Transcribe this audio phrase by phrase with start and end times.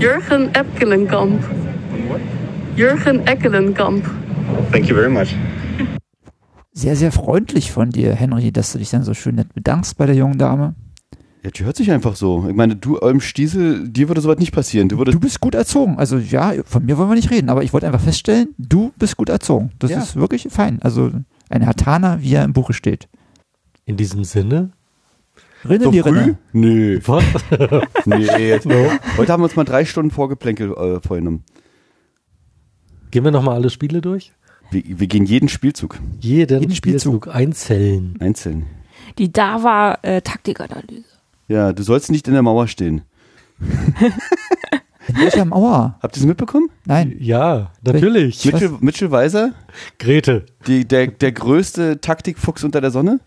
[0.00, 1.42] Jürgen Eckelenkamp.
[2.74, 4.04] Jürgen Eckelenkamp.
[4.72, 5.34] Thank you very much.
[6.72, 10.06] Sehr, sehr freundlich von dir, Henry, dass du dich dann so schön nett bedankst bei
[10.06, 10.74] der jungen Dame.
[11.42, 12.46] Ja, die hört sich einfach so.
[12.48, 14.88] Ich meine, du, eurem Stiesel, dir würde sowas nicht passieren.
[14.88, 15.98] Du würdest Du bist gut erzogen.
[15.98, 19.16] Also ja, von mir wollen wir nicht reden, aber ich wollte einfach feststellen, du bist
[19.16, 19.70] gut erzogen.
[19.78, 19.98] Das Ja.
[19.98, 20.80] ist wirklich fein.
[20.82, 21.10] Also
[21.50, 23.08] ein Hatana, wie er im Buche steht.
[23.84, 24.70] In diesem Sinne.
[25.68, 26.08] Rinne so die früh?
[26.10, 26.38] Rinne.
[26.52, 27.00] Nö.
[27.06, 27.24] Was?
[28.06, 28.66] Nee, jetzt.
[28.66, 31.44] Heute haben wir uns mal drei Stunden Vorgeplänkel äh, vorgenommen.
[33.10, 34.32] Gehen wir nochmal alle Spiele durch?
[34.70, 38.14] Wir, wir gehen jeden Spielzug Jeden, Jeden Spielzug, einzeln.
[38.20, 38.66] einzeln.
[39.18, 41.04] Die Dava äh, Taktikanalyse.
[41.48, 43.02] Ja, du sollst nicht in der Mauer stehen.
[45.08, 45.98] In welcher Mauer?
[46.02, 46.68] Habt ihr es mitbekommen?
[46.84, 47.16] Nein.
[47.18, 48.44] Ja, natürlich.
[48.44, 49.54] Mitchell, Mitchell Weiser,
[49.98, 50.46] Grete.
[50.68, 53.18] die, der, der größte Taktikfuchs unter der Sonne?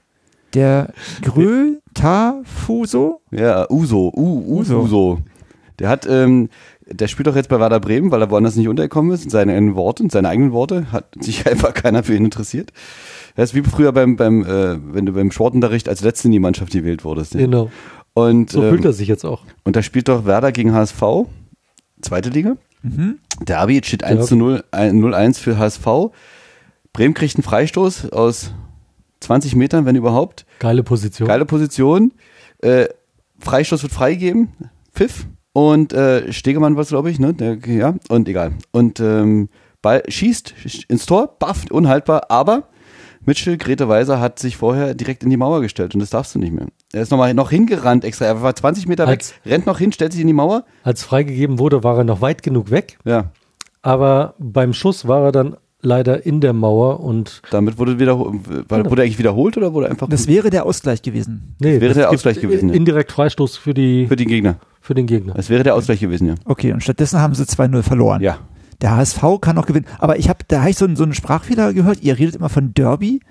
[0.53, 3.21] Der Grötafuso?
[3.31, 4.11] Ja, Uso.
[4.15, 4.81] U, Uso.
[4.81, 5.19] Uso.
[5.79, 6.49] Der hat, ähm,
[6.85, 9.31] der spielt doch jetzt bei Werder Bremen, weil er woanders nicht untergekommen ist.
[9.31, 12.71] Seine Worte, seine eigenen Worte, hat sich einfach keiner für ihn interessiert.
[13.35, 16.39] Das ist wie früher beim, beim äh, wenn du beim Sportunterricht als Letzte in die
[16.39, 17.33] Mannschaft gewählt wurdest.
[17.33, 17.71] Genau.
[18.13, 19.41] Und, So ähm, fühlt er sich jetzt auch.
[19.63, 21.01] und da spielt doch Werder gegen HSV,
[22.01, 22.57] zweite Liga.
[22.83, 23.17] Mhm.
[23.43, 25.87] Derby jetzt steht 1 zu 0, 0-1 für HSV.
[26.91, 28.53] Bremen kriegt einen Freistoß aus
[29.23, 30.45] 20 Metern, wenn überhaupt.
[30.59, 31.27] Geile Position.
[31.27, 32.13] Geile Position.
[32.61, 32.85] Äh,
[33.39, 34.49] Freistoß wird freigegeben.
[34.93, 35.25] Pfiff.
[35.53, 37.33] Und äh, Stegemann war es, glaube ich, ne?
[37.33, 38.53] Der, ja, und egal.
[38.71, 39.49] Und ähm,
[39.81, 40.53] Ball schießt
[40.87, 42.69] ins Tor, baff, unhaltbar, aber
[43.25, 46.39] Mitchell, Grete Weiser hat sich vorher direkt in die Mauer gestellt und das darfst du
[46.39, 46.67] nicht mehr.
[46.91, 48.25] Er ist nochmal noch hingerannt extra.
[48.25, 50.65] Er war 20 Meter Als- weg, rennt noch hin, stellt sich in die Mauer.
[50.83, 52.97] Als freigegeben wurde, war er noch weit genug weg.
[53.05, 53.31] Ja,
[53.81, 58.31] Aber beim Schuss war er dann leider in der Mauer und damit wurde wieder, war,
[58.31, 58.89] Genau.
[58.89, 61.55] wurde eigentlich wiederholt oder wurde einfach Das wäre der Ausgleich gewesen.
[61.59, 62.69] nee, wäre das der Ausgleich gewesen.
[62.69, 64.55] Indirekt Freistoß für die für den Gegner?
[64.81, 65.33] für den Gegner.
[65.37, 66.35] Es wäre der Ausgleich gewesen, ja.
[66.45, 68.21] Okay, und stattdessen haben sie 2-0 verloren.
[68.21, 68.37] Ja.
[68.81, 69.85] Der HSV kann noch gewinnen.
[69.99, 72.01] Aber ich habe, da habe ich so, einen- so einen Sprachfehler gehört.
[72.01, 73.21] Ihr redet immer von Derby.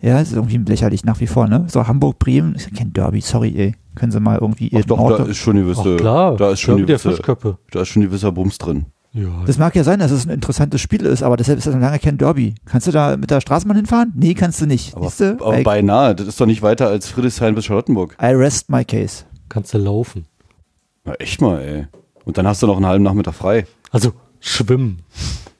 [0.00, 1.64] Ja, ist irgendwie lächerlich nach wie vor, ne?
[1.68, 3.74] So Hamburg, Bremen, ist kein Derby, sorry, ey.
[3.94, 6.50] Können Sie mal irgendwie Ach doch, da Auto- ist schon eine gewisse, Ach klar, da
[6.50, 7.58] ist schon der gewisse, Fischköppe.
[7.70, 8.86] da ist schon ein gewisser Bums drin.
[9.14, 9.44] Ja.
[9.46, 11.80] Das mag ja sein, dass es ein interessantes Spiel ist, aber deshalb ist das noch
[11.80, 12.56] lange kein Derby.
[12.64, 14.12] Kannst du da mit der Straßenbahn hinfahren?
[14.16, 14.96] Nee, kannst du nicht.
[14.96, 15.38] Aber, Siehste?
[15.40, 18.16] aber beinahe, das ist doch nicht weiter als Friedrichshain bis Charlottenburg.
[18.20, 19.24] I rest my case.
[19.48, 20.26] Kannst du laufen.
[21.04, 21.86] Na echt mal, ey.
[22.24, 23.66] Und dann hast du noch einen halben Nachmittag frei.
[23.92, 25.02] Also schwimmen,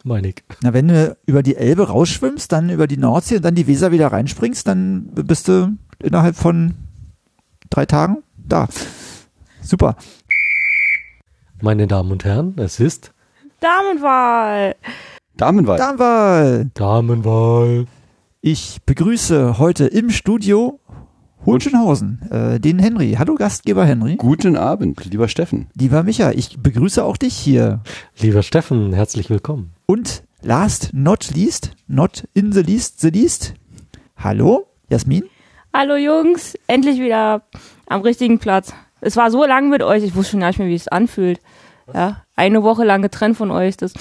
[0.03, 0.43] meine ich.
[0.63, 3.93] Na, wenn du über die Elbe rausschwimmst, dann über die Nordsee und dann die Weser
[3.93, 6.75] wieder reinspringst, dann bist du innerhalb von
[7.71, 8.69] drei Tagen da.
[9.63, 9.97] Super.
[11.63, 13.14] Meine Damen und Herren, es ist
[13.65, 14.77] Damenwahl.
[15.39, 15.79] Damenwahl.
[15.79, 16.71] Damenwahl.
[16.75, 17.87] Damenwahl.
[18.43, 20.81] Ich begrüße heute im Studio
[21.47, 23.15] Hohenschönhausen, äh, den Henry.
[23.19, 24.17] Hallo Gastgeber Henry.
[24.17, 25.69] Guten Abend, lieber Steffen.
[25.73, 27.81] Lieber Micha, ich begrüße auch dich hier.
[28.21, 29.73] Lieber Steffen, herzlich willkommen.
[29.87, 33.55] Und last not least, not in the least, the least.
[34.19, 35.25] Hallo, Jasmin?
[35.73, 37.45] Hallo Jungs, endlich wieder
[37.87, 38.75] am richtigen Platz.
[39.01, 41.41] Es war so lang mit euch, ich wusste schon gar nicht mehr, wie es anfühlt.
[41.95, 43.77] Ja, eine Woche lang getrennt von euch.
[43.77, 43.93] Das,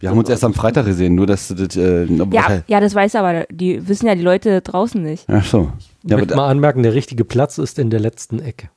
[0.00, 2.94] Wir haben uns erst am Freitag gesehen, nur dass du das, äh, ja, ja, das
[2.94, 5.24] weiß aber, die wissen ja die Leute draußen nicht.
[5.28, 5.72] Ach so.
[5.78, 8.68] Ich Ja, aber möchte mal anmerken, der richtige Platz ist in der letzten Ecke.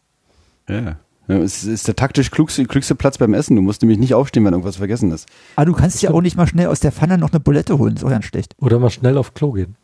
[0.69, 0.97] ja.
[1.27, 3.55] Ja, Es ist der taktisch klügste, klügste Platz beim Essen.
[3.55, 5.27] Du musst nämlich nicht aufstehen, wenn irgendwas vergessen ist.
[5.55, 7.95] Ah, du kannst ja auch nicht mal schnell aus der Pfanne noch eine Bulette holen,
[7.95, 8.53] ist auch ganz schlecht.
[8.61, 9.75] Oder mal schnell auf Klo gehen.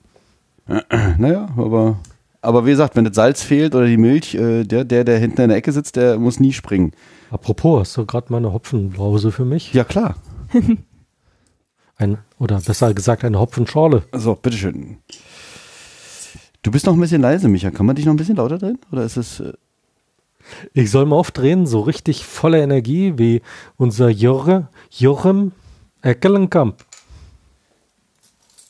[1.17, 1.97] Naja, aber,
[2.43, 5.41] aber wie gesagt, wenn das Salz fehlt oder die Milch, äh, der, der, der hinten
[5.41, 6.91] in der Ecke sitzt, der muss nie springen.
[7.31, 9.73] Apropos, hast du gerade mal eine Hopfenbrause für mich?
[9.73, 10.15] Ja, klar.
[11.97, 14.03] Ein, oder besser gesagt, eine Hopfenschorle.
[14.11, 14.97] So, bitteschön.
[16.63, 17.71] Du bist noch ein bisschen leise, Micha.
[17.71, 18.79] Kann man dich noch ein bisschen lauter drehen?
[18.91, 19.39] Oder ist es.
[19.39, 19.53] Äh,
[20.73, 23.41] Ich soll mal aufdrehen, so richtig voller Energie wie
[23.77, 25.51] unser Jorre, Jochem
[26.01, 26.83] Eckelenkamp.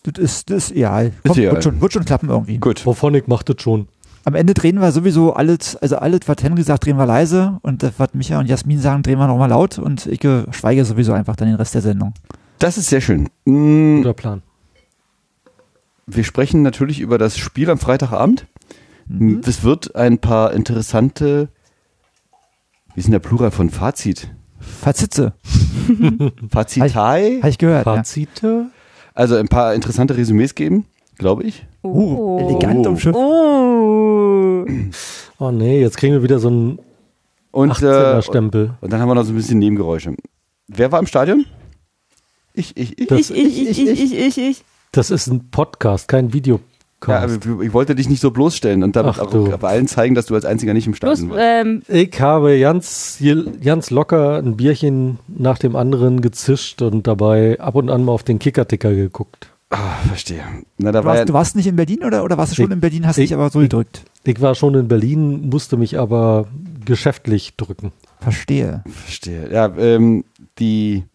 [0.04, 1.54] Das ist, das ist ja, komm, egal.
[1.54, 2.58] wird, schon, wird schon klappen irgendwie.
[2.58, 2.86] gut.
[2.86, 3.88] Wovon ich macht das schon.
[4.24, 7.82] Am Ende drehen wir sowieso alles, also alles, was Henry sagt, drehen wir leise und
[7.82, 10.22] das, was Micha und Jasmin sagen, drehen wir nochmal laut und ich
[10.52, 12.14] schweige sowieso einfach dann den Rest der Sendung.
[12.60, 13.30] Das ist sehr schön.
[13.46, 14.42] Mm, Guter Plan.
[16.06, 18.46] Wir sprechen natürlich über das Spiel am Freitagabend.
[19.08, 19.42] Mhm.
[19.46, 21.50] Es wird ein paar interessante.
[22.94, 24.30] Wie ist denn der Plural von Fazit?
[24.60, 25.34] Fazitze,
[26.52, 27.40] Fazitei?
[27.40, 27.88] habe ich gehört.
[27.88, 27.96] Ja.
[27.96, 28.68] Fazite?
[29.16, 30.86] Also ein paar interessante Resümees geben,
[31.22, 31.66] glaube ich.
[31.84, 32.90] Uh, elegant Oh.
[32.90, 33.16] umschifft.
[33.16, 34.66] Oh.
[35.40, 36.80] Oh nee, jetzt kriegen wir wieder so einen
[37.52, 38.72] Und, äh, 18er-Stempel.
[38.82, 40.16] und dann haben wir noch so ein bisschen Nebengeräusche.
[40.68, 41.46] Wer war im Stadion?
[42.54, 43.08] Ich, ich, ich.
[43.08, 44.64] Das- Ich, ich, ich, ich, ich, ich, ich.
[44.92, 46.60] Das ist ein Podcast, kein Video.
[47.08, 50.36] Ja, ich wollte dich nicht so bloßstellen und damit auch bei allen zeigen, dass du
[50.36, 51.42] als einziger nicht im Bloß, Stadion warst.
[51.66, 53.18] ähm, Ich habe ganz,
[53.64, 58.22] ganz locker ein Bierchen nach dem anderen gezischt und dabei ab und an mal auf
[58.22, 59.51] den Kicker-Ticker geguckt.
[59.72, 60.44] Ah, verstehe.
[60.78, 62.56] Na, da Du war ja, warst, du warst nicht in Berlin oder, oder warst du
[62.58, 64.04] schon Ich- in Berlin, hast ich- dich aber so ich- gedrückt?
[64.26, 66.48] Ich war schon in Berlin, musste mich aber
[66.86, 67.92] geschäftlich drücken.
[68.20, 68.84] Verstehe.
[68.88, 69.52] verstehe.
[69.52, 70.24] Ja, ähm,
[70.60, 71.06] die,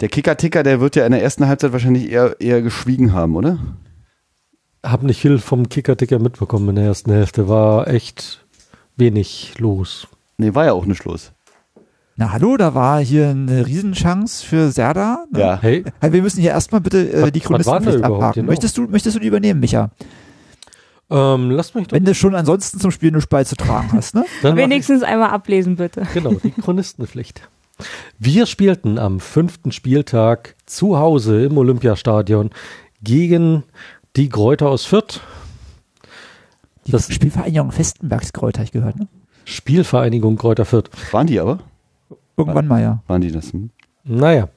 [0.00, 3.58] der Kicker-Ticker, der wird ja in der ersten Halbzeit wahrscheinlich eher, eher geschwiegen haben, oder?
[4.82, 7.48] Hab nicht viel vom Kicker-Ticker mitbekommen in der ersten Hälfte.
[7.48, 8.44] War echt
[8.96, 10.08] wenig los.
[10.38, 11.32] Nee, war ja auch nicht los.
[12.22, 15.24] Na hallo, da war hier eine Riesenchance für Serda.
[15.32, 15.40] Ne?
[15.40, 15.58] Ja.
[15.60, 18.32] Hey, Hey, wir müssen hier erstmal bitte äh, Was- die Chronistenpflicht abhaken.
[18.42, 18.46] genau?
[18.52, 19.90] Möchtest du, möchtest du die übernehmen, Micha?
[21.10, 21.96] ähm, lass mich doch.
[21.96, 24.24] Wenn du schon ansonsten zum Spiel nur beizutragen hast, ne?
[24.42, 26.06] Dann wenigstens einmal ablesen, bitte.
[26.14, 27.48] Genau, die Chronistenpflicht.
[28.20, 32.50] Wir spielten am fünften Spieltag zu Hause im Olympiastadion
[33.02, 33.64] gegen
[34.14, 35.20] die Kräuter aus Fürth.
[36.86, 39.08] Die Das- Spielvereinigung Festenbergskreuz, habe ich gehört, ne?
[39.44, 40.88] Spielvereinigung Kräuter Fürth.
[41.10, 41.58] Waren die aber?
[42.36, 43.02] Irgendwann mal, ja.
[43.06, 43.52] Waren die das?
[43.52, 43.70] Hm?
[44.04, 44.48] Naja.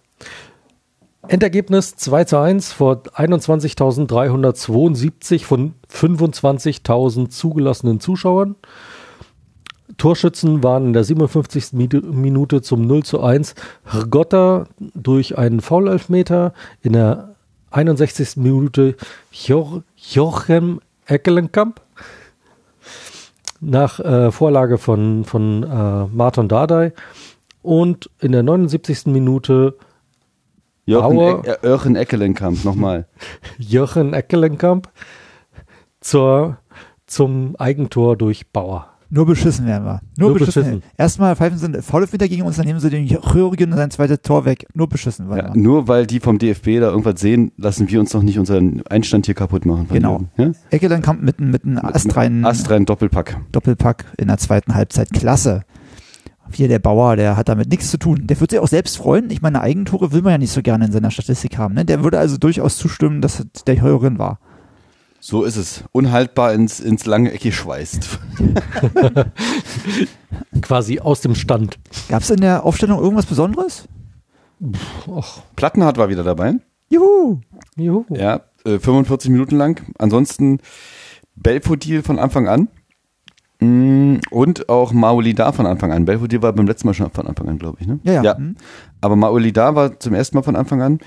[1.27, 8.55] Endergebnis 2 zu 1 vor 21.372 von 25.000 zugelassenen Zuschauern.
[9.97, 11.73] Torschützen waren in der 57.
[11.73, 13.55] Minu- Minute zum 0 zu 1
[13.85, 17.35] Hrgotta durch einen Foulelfmeter, in der
[17.71, 18.37] 61.
[18.37, 18.95] Minute
[19.31, 21.81] Jor Jochem Eckelenkamp
[23.61, 26.93] nach äh, Vorlage von, von äh, Martin Dardai
[27.65, 29.07] und in der 79.
[29.07, 29.77] Minute
[30.87, 31.43] Bauer.
[31.43, 33.07] Jochen, e Jochen Eckelenkamp, nochmal.
[33.57, 34.89] Jochen Eckelenkamp
[35.99, 36.57] zur,
[37.07, 38.87] zum Eigentor durch Bauer.
[39.09, 40.01] Nur beschissen werden wir.
[40.17, 40.63] Nur, Nur beschissen.
[40.63, 40.83] beschissen.
[40.97, 44.65] Erstmal pfeifen sie Foulelfmeter gegen uns, dann nehmen sie den Chirurgen sein zweites Tor weg.
[44.73, 45.61] Nur beschissen werden Ja, wir.
[45.61, 49.27] nur weil die vom DFB da irgendwas sehen, lassen wir uns doch nicht unseren Einstand
[49.27, 49.87] hier kaputt machen.
[49.91, 50.21] Genau.
[50.37, 50.59] Jürgen, Ja?
[50.71, 53.37] Eckelenkamp mit, einem- mit einem astreinen Astrein Doppelpack.
[53.51, 55.11] Doppelpack in der zweiten Halbzeit.
[55.13, 55.61] Klasse.
[56.55, 58.27] Hier der Bauer, der hat damit nichts zu tun.
[58.27, 59.29] Der wird sich auch selbst freuen.
[59.29, 61.73] Ich meine, Eigentore will man ja nicht so gerne in seiner Statistik haben.
[61.73, 61.83] Ne?
[61.83, 64.39] Der würde also durchaus zustimmen, dass der Chirurgin war.
[65.19, 65.83] So ist es.
[65.91, 68.19] Unhaltbar ins, ins lange Eck geschweißt.
[70.61, 71.79] Quasi aus dem Stand.
[72.09, 73.87] Gab es in der Aufstellung irgendwas Besonderes?
[75.07, 76.55] Och, Plattenhardt war wieder dabei.
[76.89, 77.41] Juhu!
[77.75, 78.05] juhu.
[78.09, 79.81] Ja, äh, 45 Minuten lang.
[79.97, 80.59] Ansonsten
[81.35, 82.67] Belfodil von Anfang an.
[83.65, 86.05] Mm, Und auch Maolida von Anfang an.
[86.05, 87.87] Belfodil war beim letzten Mal schon von Anfang an, glaube ich.
[87.87, 87.99] Ne?
[88.03, 88.23] Ja, ja.
[88.23, 88.37] ja.
[88.37, 88.55] Hm.
[89.01, 90.99] Aber Maolida war zum ersten Mal von Anfang an.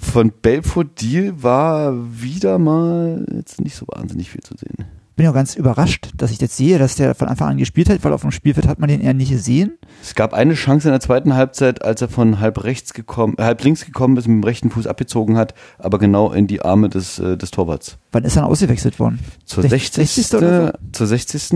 [0.00, 4.86] Von Belfodil war wieder mal jetzt nicht so wahnsinnig viel zu sehen.
[5.16, 8.04] Bin ja ganz überrascht, dass ich jetzt sehe, dass der von Anfang an gespielt hat,
[8.04, 9.72] weil auf dem Spielfeld hat man den eher nicht gesehen.
[10.00, 13.42] Es gab eine Chance in der zweiten Halbzeit, als er von halb rechts gekommen, äh,
[13.42, 16.88] halb links gekommen ist, mit dem rechten Fuß abgezogen hat, aber genau in die Arme
[16.88, 17.98] des, äh, des Torwarts.
[18.12, 19.18] Wann ist er ausgewechselt worden?
[19.44, 20.08] Zur Sech- 60.
[20.12, 20.38] 60.
[20.38, 21.50] oder Zur 60.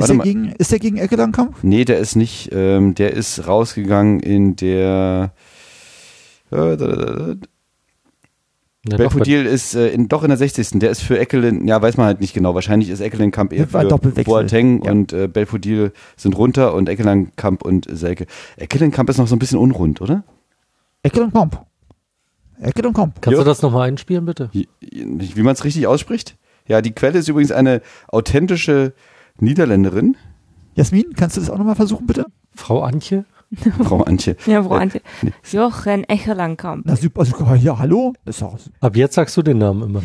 [0.00, 0.24] Ist Warte er, mal.
[0.24, 1.62] gegen, ist er gegen Eckelandkampf?
[1.62, 2.48] Nee, der ist nicht.
[2.52, 5.32] Ähm, der ist rausgegangen in der.
[6.50, 7.36] Äh.
[8.88, 10.78] Ja, Belfodil ist äh, in, doch in der 60.
[10.78, 12.54] Der ist für Eckelin, ja, weiß man halt nicht genau.
[12.54, 13.98] Wahrscheinlich ist Eckelenkamp eher für.
[14.24, 14.92] Boateng Ja.
[14.92, 18.24] und äh, Belfodil sind runter und Eckelenkamp und Selke.
[18.56, 20.24] Eckelenkamp ist noch so ein bisschen unrund, oder?
[21.02, 21.66] Eckelandkamp.
[22.58, 23.20] Eckelandkamp.
[23.20, 23.42] Kannst Jo.
[23.44, 24.48] du das nochmal einspielen, bitte?
[24.52, 26.38] Wie, wie man es richtig ausspricht?
[26.66, 28.94] Ja, die Quelle ist übrigens eine authentische
[29.38, 30.16] Niederländerin,
[30.74, 32.26] Jasmin, kannst du das auch nochmal versuchen, bitte?
[32.54, 33.24] Frau Antje?
[33.84, 34.36] Frau Antje.
[34.46, 35.00] Ja, Frau Antje.
[35.50, 36.86] Jochen Echelankamp.
[36.86, 38.12] Na super, also, ja, hallo?
[38.24, 40.02] Das ist auch, Ab jetzt sagst du den Namen immer.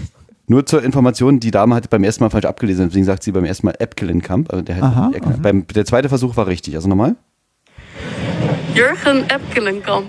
[0.48, 3.46] Nur zur Information, die Dame hat beim ersten Mal falsch abgelesen, deswegen sagt sie beim
[3.46, 4.52] ersten Mal Epkelenkamp.
[4.52, 5.12] Also der, Aha,
[5.42, 6.76] beim, der zweite Versuch war richtig.
[6.76, 7.16] Also nochmal.
[8.76, 10.06] Jurgen Epkelenkamp.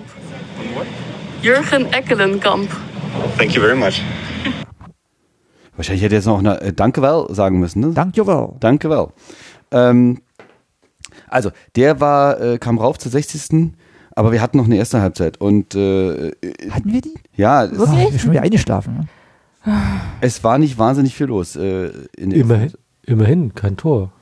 [1.43, 2.69] Jurgen Eckelenkamp.
[3.39, 4.03] Thank you very much.
[5.77, 7.81] Wahrscheinlich hätte er jetzt noch eine äh, Danke well sagen müssen.
[7.81, 7.93] Ne?
[7.95, 8.51] danke well.
[8.61, 9.09] Danke well.
[9.71, 10.21] Ähm,
[11.29, 13.73] also, der war, äh, kam rauf zur 60.
[14.15, 15.39] Aber wir hatten noch eine erste Halbzeit.
[15.41, 17.15] Und äh, äh, Hatten wir die?
[17.37, 17.99] ja, es, Wirklich?
[17.99, 18.95] Ah, ich schon wieder eingeschlafen.
[18.97, 19.07] Ne?
[20.21, 21.57] es war nicht wahnsinnig viel los.
[21.57, 22.73] Äh, Immerhin,
[23.05, 24.13] immerhin kein Tor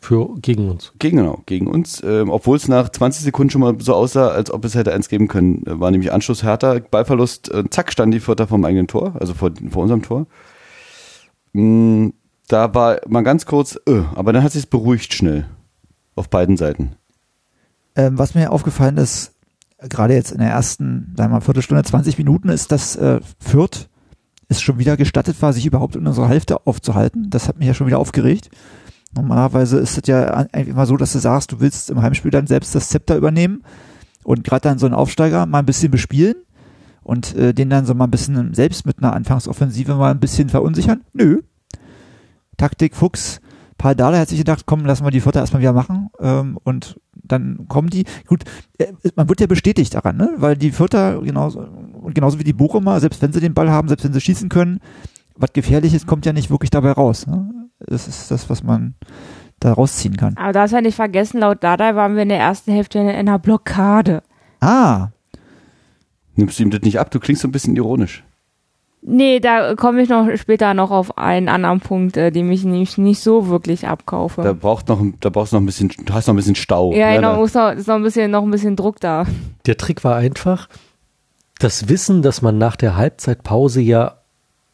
[0.00, 0.92] für, gegen uns.
[0.98, 2.02] Gegen, genau, gegen uns.
[2.04, 5.08] Ähm, Obwohl es nach 20 Sekunden schon mal so aussah, als ob es hätte eins
[5.08, 5.64] geben können.
[5.66, 9.34] Äh, War nämlich Anschluss härter, Ballverlust, äh, zack, stand die Vierter vom eigenen Tor, also
[9.34, 10.26] vor, vor unserem Tor.
[11.52, 12.10] Mm,
[12.48, 15.46] da war mal ganz kurz, äh, aber dann hat sich beruhigt schnell.
[16.14, 16.96] Auf beiden Seiten.
[17.94, 19.34] Ähm, was mir aufgefallen ist,
[19.78, 23.88] gerade jetzt in der ersten, sagen wir mal, Viertelstunde, 20 Minuten, ist, dass äh, Fürth
[24.48, 27.30] es schon wieder gestattet war, sich überhaupt in unserer Hälfte aufzuhalten.
[27.30, 28.50] Das hat mich ja schon wieder aufgeregt.
[29.14, 32.46] Normalerweise ist es ja eigentlich immer so, dass du sagst, du willst im Heimspiel dann
[32.46, 33.62] selbst das Zepter übernehmen
[34.24, 36.34] und gerade dann so einen Aufsteiger mal ein bisschen bespielen
[37.08, 40.50] und äh, den dann so mal ein bisschen selbst mit einer Anfangsoffensive mal ein bisschen
[40.50, 41.04] verunsichern.
[41.14, 41.40] Nö.
[42.58, 43.40] Taktik Fuchs.
[43.78, 46.10] Paul Dahler hat sich gedacht, komm, lassen wir die Vierter erstmal wieder machen.
[46.20, 48.04] Ähm, und dann kommen die.
[48.26, 48.44] Gut,
[48.76, 50.34] äh, man wird ja bestätigt daran, ne?
[50.36, 53.88] Weil die Vierter, genauso, und genauso wie die Bochumer, selbst wenn sie den Ball haben,
[53.88, 54.80] selbst wenn sie schießen können,
[55.34, 57.26] was Gefährliches kommt ja nicht wirklich dabei raus.
[57.26, 57.70] Ne?
[57.78, 58.96] Das ist das, was man
[59.60, 60.36] da rausziehen kann.
[60.36, 63.38] Aber darfst ja nicht vergessen, laut Dada waren wir in der ersten Hälfte in einer
[63.38, 64.22] Blockade.
[64.60, 65.08] Ah,
[66.38, 67.10] Nimmst du ihm das nicht ab?
[67.10, 68.22] Du klingst so ein bisschen ironisch.
[69.02, 72.96] Nee, da komme ich noch später noch auf einen anderen Punkt, äh, den ich nämlich
[72.98, 74.42] nicht so wirklich abkaufe.
[74.42, 76.92] Da braucht noch, da brauchst du noch ein bisschen, du hast noch ein bisschen Stau.
[76.94, 79.24] ja, genau, da- muss noch, ist noch ein bisschen, noch ein bisschen Druck da.
[79.66, 80.68] Der Trick war einfach,
[81.60, 84.14] das Wissen, dass man nach der Halbzeitpause ja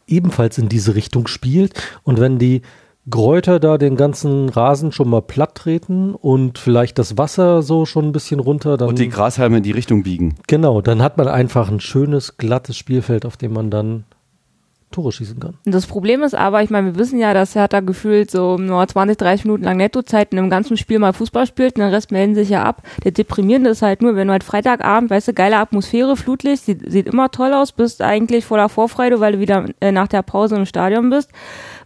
[0.06, 2.62] ebenfalls in diese Richtung spielt und wenn die
[3.08, 8.06] Gräuter da den ganzen Rasen schon mal platt treten und vielleicht das Wasser so schon
[8.06, 10.36] ein bisschen runter, dann Und die Grashalme in die Richtung biegen.
[10.46, 14.04] genau, dann hat man einfach ein schönes glattes Spielfeld, auf dem man dann
[14.94, 15.54] Tore schießen kann.
[15.64, 19.18] Das Problem ist aber, ich meine, wir wissen ja, dass Hertha gefühlt so nur 20,
[19.18, 22.34] 30 Minuten lang Nettozeit in einem ganzen Spiel mal Fußball spielt und den Rest melden
[22.34, 22.82] sich ja ab.
[23.02, 26.90] Der deprimierende ist halt nur, wenn du halt Freitagabend, weißt du, geile Atmosphäre, Flutlicht, sieht,
[26.90, 30.56] sieht immer toll aus, bist eigentlich voller Vorfreude, weil du wieder äh, nach der Pause
[30.56, 31.30] im Stadion bist.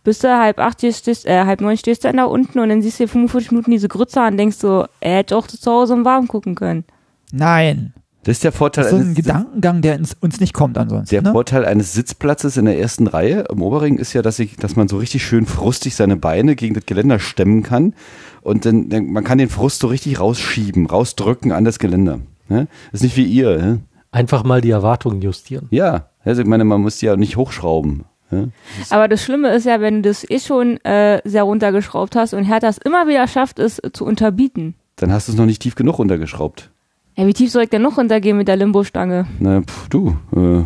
[0.04, 2.82] Bist du halb acht, stehst, äh, halb neun stehst du dann da unten und dann
[2.82, 5.70] siehst du dir 45 Minuten diese Grütze an und denkst so, er hätte auch zu
[5.70, 6.84] Hause im Warm gucken können.
[7.32, 7.94] nein.
[8.24, 10.76] Das ist der Vorteil, Das ist so ein eines, Gedankengang, der ins, uns nicht kommt
[10.76, 11.14] ansonsten.
[11.14, 11.32] der ne?
[11.32, 14.88] Vorteil eines Sitzplatzes in der ersten Reihe im Obering ist ja, dass, ich, dass man
[14.88, 17.94] so richtig schön frustig seine Beine gegen das Geländer stemmen kann.
[18.42, 22.18] Und dann, dann man kann den Frust so richtig rausschieben, rausdrücken an das Geländer.
[22.48, 22.66] Ne?
[22.90, 23.56] Das ist nicht wie ihr.
[23.56, 23.80] Ne?
[24.10, 25.68] Einfach mal die Erwartungen justieren.
[25.70, 28.04] Ja, also ich meine, man muss die ja nicht hochschrauben.
[28.30, 28.50] Ne?
[28.90, 32.44] Aber das Schlimme ist ja, wenn du das eh schon äh, sehr runtergeschraubt hast und
[32.44, 34.74] Hertha es immer wieder schafft, es zu unterbieten.
[34.96, 36.70] Dann hast du es noch nicht tief genug runtergeschraubt.
[37.18, 39.26] Ja, wie tief soll ich denn noch runtergehen mit der Limbo-Stange?
[39.40, 40.16] Na, pf, du.
[40.36, 40.62] Äh,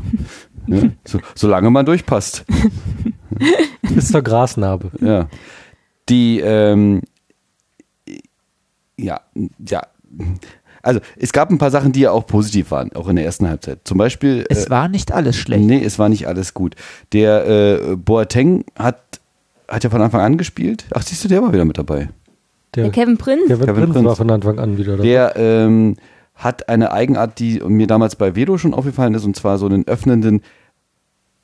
[0.66, 0.92] ne?
[1.02, 2.44] so, solange man durchpasst.
[3.94, 4.90] Bis zur Grasnarbe.
[5.00, 5.28] Ja.
[6.10, 7.00] Die, ähm,
[8.98, 9.22] ja,
[9.66, 9.80] ja.
[10.82, 13.48] Also, es gab ein paar Sachen, die ja auch positiv waren, auch in der ersten
[13.48, 13.80] Halbzeit.
[13.84, 14.44] Zum Beispiel.
[14.50, 15.64] Es äh, war nicht alles schlecht.
[15.64, 16.74] Nee, es war nicht alles gut.
[17.14, 19.20] Der äh, Boateng hat,
[19.68, 20.84] hat ja von Anfang an gespielt.
[20.92, 22.10] Ach, siehst du, der war wieder mit dabei.
[22.74, 23.44] Der, Der Kevin Prinz?
[23.46, 24.06] Kevin, Kevin Prinz, Prinz.
[24.06, 25.08] war von Anfang an wieder dabei.
[25.08, 25.96] Der ähm,
[26.42, 29.86] hat eine Eigenart, die mir damals bei Vedo schon aufgefallen ist, und zwar so einen
[29.86, 30.42] öffnenden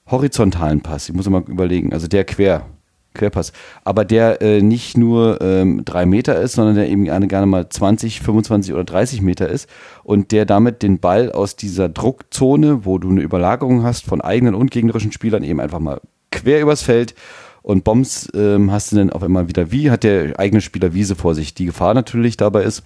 [0.07, 1.09] horizontalen Pass.
[1.09, 2.67] Ich muss mal überlegen, also der quer,
[3.15, 3.53] Querpass.
[3.85, 7.69] Aber der äh, nicht nur ähm, drei Meter ist, sondern der eben gerne, gerne mal
[7.69, 9.69] 20, 25 oder 30 Meter ist
[10.05, 14.55] und der damit den Ball aus dieser Druckzone, wo du eine Überlagerung hast von eigenen
[14.55, 16.01] und gegnerischen Spielern, eben einfach mal
[16.31, 17.15] quer übers Feld
[17.63, 21.17] und Bombs ähm, hast du dann auf einmal wieder wie, hat der eigene Spieler Wiese
[21.17, 21.55] vor sich.
[21.55, 22.85] Die Gefahr natürlich dabei ist,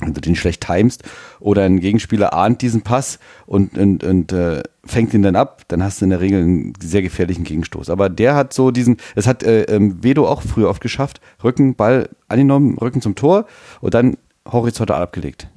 [0.00, 1.04] wenn du den schlecht timest
[1.38, 5.82] oder ein Gegenspieler ahnt diesen Pass und, und, und äh, fängt ihn dann ab, dann
[5.82, 7.90] hast du in der Regel einen sehr gefährlichen Gegenstoß.
[7.90, 11.74] Aber der hat so diesen, das hat äh, ähm, Vedo auch früher oft geschafft, Rücken,
[11.74, 13.46] Ball angenommen, Rücken zum Tor
[13.80, 14.16] und dann
[14.50, 15.48] horizontal abgelegt.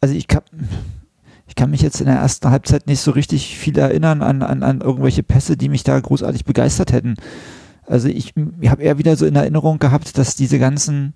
[0.00, 0.42] Also ich kann,
[1.46, 4.62] ich kann mich jetzt in der ersten Halbzeit nicht so richtig viel erinnern an, an,
[4.62, 7.14] an irgendwelche Pässe, die mich da großartig begeistert hätten.
[7.86, 11.14] Also ich, ich habe eher wieder so in Erinnerung gehabt, dass diese ganzen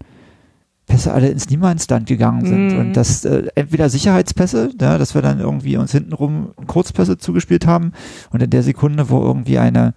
[0.87, 2.78] Pässe alle ins Niemandsland gegangen sind Mhm.
[2.78, 7.93] und dass äh, entweder Sicherheitspässe, ja, dass wir dann irgendwie uns hintenrum Kurzpässe zugespielt haben
[8.31, 9.95] und in der Sekunde, wo irgendwie eine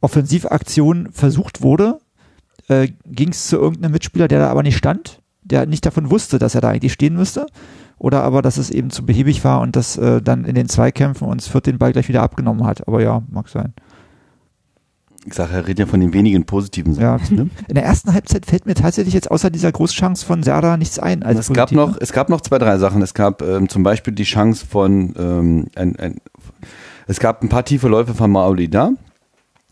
[0.00, 1.98] Offensivaktion versucht wurde,
[2.68, 6.38] äh, ging es zu irgendeinem Mitspieler, der da aber nicht stand, der nicht davon wusste,
[6.38, 7.46] dass er da eigentlich stehen müsste
[7.98, 11.28] oder aber, dass es eben zu behäbig war und das äh, dann in den Zweikämpfen
[11.28, 12.86] uns Fürth den Ball gleich wieder abgenommen hat.
[12.88, 13.74] Aber ja, mag sein.
[15.30, 17.16] Ich sage, er redet ja von den wenigen positiven Ja.
[17.16, 17.36] Sachen.
[17.36, 17.50] Ne?
[17.68, 21.22] In der ersten Halbzeit fällt mir tatsächlich jetzt außer dieser Großchance von Serda nichts ein.
[21.22, 23.00] Es, gab noch, es gab noch zwei, drei Sachen.
[23.00, 26.16] Es gab ähm, zum Beispiel die Chance von, ähm, ein, ein,
[27.06, 28.90] es gab ein paar tiefe Läufe von Maolida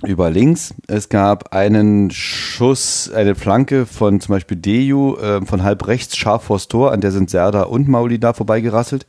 [0.06, 0.74] über links.
[0.86, 6.44] Es gab einen Schuss, eine Flanke von zum Beispiel Deju ähm, von halb rechts, scharf
[6.44, 9.06] vors Tor, an der sind Serda und Maolida vorbeigerasselt.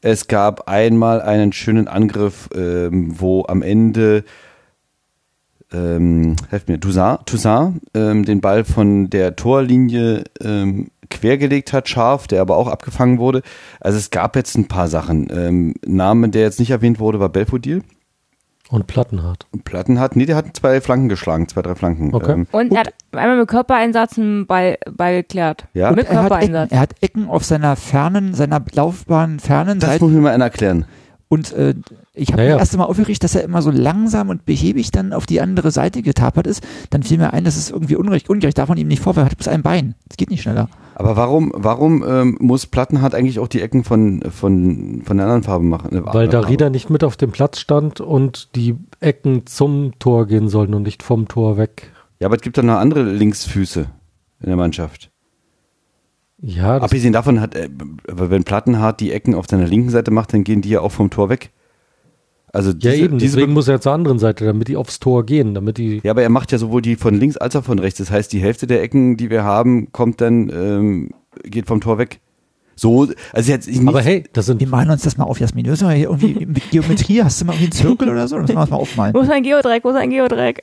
[0.00, 4.22] Es gab einmal einen schönen Angriff, ähm, wo am Ende
[5.72, 12.26] ähm, helft mir, Toussaint, Toussaint ähm, den Ball von der Torlinie ähm, quergelegt hat, scharf,
[12.26, 13.42] der aber auch abgefangen wurde.
[13.80, 15.28] Also es gab jetzt ein paar Sachen.
[15.30, 17.82] Ähm, Name, der jetzt nicht erwähnt wurde, war Belfodil.
[18.68, 19.46] Und Plattenhardt.
[19.62, 22.12] Platten hat, nee, der hat zwei Flanken geschlagen, zwei, drei Flanken.
[22.12, 22.32] Okay.
[22.32, 25.66] Ähm, Und er hat einmal mit Körpereinsatz einen Ball, Ball geklärt.
[25.72, 25.92] Ja.
[25.92, 26.72] Mit er, hat Ecken, Körpereinsatz.
[26.72, 30.46] er hat Ecken auf seiner fernen, seiner Laufbahn fernen das Seite muss mir mal einer
[30.46, 30.84] erklären.
[31.28, 31.74] und äh,
[32.18, 32.54] Ich habe Ja, ja.
[32.54, 35.70] mich erst einmal aufgeregt, dass er immer so langsam und behäbig dann auf die andere
[35.70, 36.66] Seite getapert ist.
[36.90, 38.30] Dann fiel mir ein, das ist irgendwie unrecht.
[38.30, 39.28] Ungerecht darf man ihm nicht vorwerfen.
[39.28, 39.94] Er hat bloß ein Bein.
[40.08, 40.68] Das geht nicht schneller.
[40.94, 45.42] Aber warum, warum ähm, muss Plattenhardt eigentlich auch die Ecken von, von, von der anderen
[45.42, 45.94] Farbe machen?
[45.94, 46.40] Äh, Weil da?
[46.40, 50.84] Rieder nicht mit auf dem Platz stand und die Ecken zum Tor gehen sollten und
[50.84, 51.90] nicht vom Tor weg.
[52.18, 53.86] Ja, aber es gibt doch noch andere Linksfüße
[54.40, 55.10] in der Mannschaft.
[56.38, 57.68] Ja, das, Abgesehen davon hat, äh,
[58.10, 60.92] aber wenn Plattenhardt die Ecken auf seiner linken Seite macht, dann gehen die ja auch
[60.92, 61.50] vom Tor weg.
[62.56, 65.26] Also ja diese, eben, diese deswegen muss er zur anderen Seite, damit die aufs Tor
[65.26, 66.00] gehen, damit die.
[66.02, 67.98] Ja, aber er macht ja sowohl die von links als auch von rechts.
[67.98, 71.10] Das heißt, die Hälfte der Ecken, die wir haben, kommt dann, ähm,
[71.42, 72.20] geht vom Tor weg.
[72.74, 75.64] So, also jetzt nicht, Aber hey, das sind Wir malen uns das mal auf, Jasmin.
[75.64, 78.36] Du hast mal hier irgendwie mit Geometrie, hast du mal irgendwie einen Zirkel oder so?
[78.36, 79.14] Das müssen wir uns mal aufmalen.
[79.14, 79.84] Wo ist ein Geodreieck?
[79.84, 80.62] Wo ist ein Geodreieck?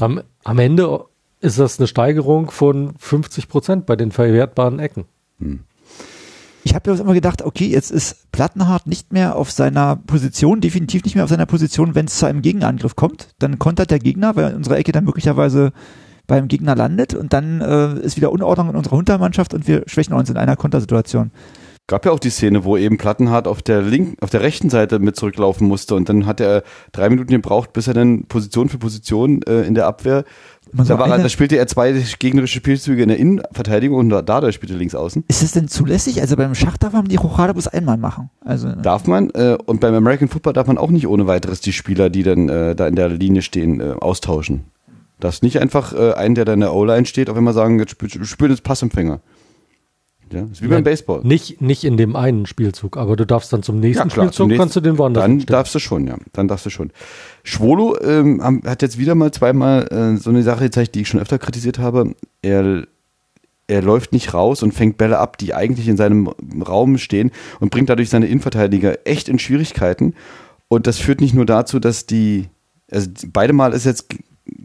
[0.00, 1.04] am, am Ende
[1.40, 5.04] ist das eine Steigerung von 50 Prozent bei den verwertbaren Ecken.
[6.62, 11.04] Ich habe bloß immer gedacht, okay, jetzt ist Plattenhardt nicht mehr auf seiner Position, definitiv
[11.04, 13.28] nicht mehr auf seiner Position, wenn es zu einem Gegenangriff kommt.
[13.38, 15.72] Dann kontert der Gegner, weil unsere Ecke dann möglicherweise
[16.26, 20.14] beim Gegner landet und dann äh, ist wieder Unordnung in unserer Untermannschaft und wir schwächen
[20.14, 21.32] uns in einer Kontersituation.
[21.88, 25.00] gab ja auch die Szene, wo eben Plattenhardt auf der linken, auf der rechten Seite
[25.00, 26.62] mit zurücklaufen musste und dann hat er
[26.92, 30.24] drei Minuten gebraucht, bis er dann Position für Position äh, in der Abwehr.
[30.72, 34.08] Man Da, war er, eine- da spielte er zwei gegnerische Spielzüge in der Innenverteidigung und
[34.10, 35.24] da- dadurch spielte er links außen.
[35.28, 36.20] ist es denn zulässig?
[36.20, 38.30] Also beim Schach darf man die Rochade bloß einmal machen.
[38.44, 39.30] Also Darf man.
[39.30, 42.48] Äh, und beim American Football darf man auch nicht ohne weiteres die Spieler, die dann
[42.48, 44.64] äh, da in der Linie stehen, äh, austauschen.
[45.18, 47.90] Darfst nicht einfach äh, einen, der da in der O-Line steht, auf einmal sagen, jetzt
[47.90, 49.20] spiel- spiel jetzt Passempfänger.
[50.32, 51.20] Ja, das ist wie beim Baseball.
[51.24, 54.48] Nicht, nicht in dem einen Spielzug, aber du darfst dann zum nächsten klar, Spielzug, zum
[54.48, 55.56] nächsten- kannst du den woanders Dann hinstellen.
[55.58, 56.16] darfst du schon, ja.
[56.32, 56.90] Dann darfst du schon.
[57.42, 61.20] Schwolo ähm, hat jetzt wieder mal zweimal äh, so eine Sache gezeigt, die ich schon
[61.20, 62.14] öfter kritisiert habe.
[62.42, 62.84] Er,
[63.66, 66.28] er läuft nicht raus und fängt Bälle ab, die eigentlich in seinem
[66.66, 70.14] Raum stehen und bringt dadurch seine Innenverteidiger echt in Schwierigkeiten.
[70.68, 72.48] Und das führt nicht nur dazu, dass die,
[72.90, 74.06] also beide Mal ist jetzt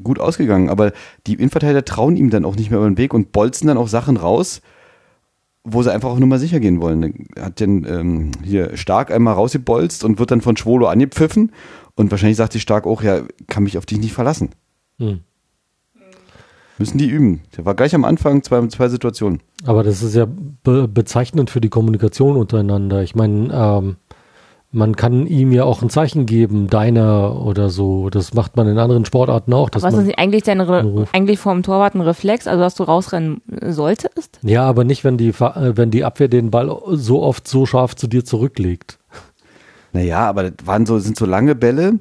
[0.03, 0.91] gut ausgegangen, aber
[1.25, 3.87] die Innenverteidiger trauen ihm dann auch nicht mehr über den Weg und bolzen dann auch
[3.87, 4.61] Sachen raus,
[5.65, 7.27] wo sie einfach auf Nummer sicher gehen wollen.
[7.35, 11.51] Er hat den ähm, hier Stark einmal rausgebolzt und wird dann von Schwolo angepfiffen.
[11.95, 14.49] Und wahrscheinlich sagt die Stark auch, ja, kann mich auf dich nicht verlassen.
[14.99, 15.19] Hm.
[16.77, 17.41] Müssen die üben.
[17.55, 19.41] Der war gleich am Anfang zwei, zwei Situationen.
[19.65, 20.27] Aber das ist ja
[20.63, 23.01] be bezeichnend für die Kommunikation untereinander.
[23.01, 23.95] Ich meine, ähm,
[24.75, 28.09] man kann ihm ja auch ein Zeichen geben, deiner oder so.
[28.09, 29.69] Das macht man in anderen Sportarten auch.
[29.69, 33.41] Dass Was ist eigentlich dein Re eigentlich vom Torwart ein Reflex, also dass du rausrennen
[33.61, 34.39] solltest?
[34.43, 37.95] ja, aber nicht, wenn die, äh, wenn die Abwehr den Ball so oft so scharf
[37.95, 38.99] zu dir zurücklegt.
[39.93, 41.99] Naja, aber das waren so, sind so lange Bälle,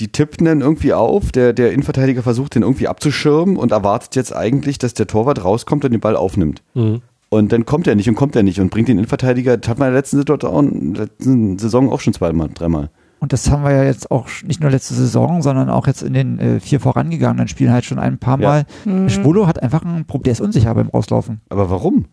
[0.00, 1.32] die tippten dann irgendwie auf.
[1.32, 5.84] Der, der Innenverteidiger versucht den irgendwie abzuschirmen und erwartet jetzt eigentlich, dass der Torwart rauskommt
[5.84, 6.62] und den Ball aufnimmt.
[6.72, 7.02] Mhm.
[7.30, 9.78] Und dann kommt er nicht und kommt er nicht und bringt den Innenverteidiger, das hat
[9.78, 12.90] man in der letzten Situation, letzten Saison auch schon zweimal, dreimal.
[13.20, 16.12] Und das haben wir ja jetzt auch nicht nur letzte Saison, sondern auch jetzt in
[16.14, 18.64] den äh, vier vorangegangenen Spielen halt schon ein paar Ja.
[18.84, 19.10] Mal.
[19.10, 22.06] Schwolo hat einfach ein Problem, der ist unsicher beim Rauslaufen, Aber warum?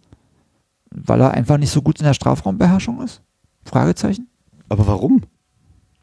[0.92, 3.22] weil er einfach nicht so gut in der Strafraumbeherrschung ist.
[3.66, 4.28] Fragezeichen.
[4.70, 5.22] Aber warum?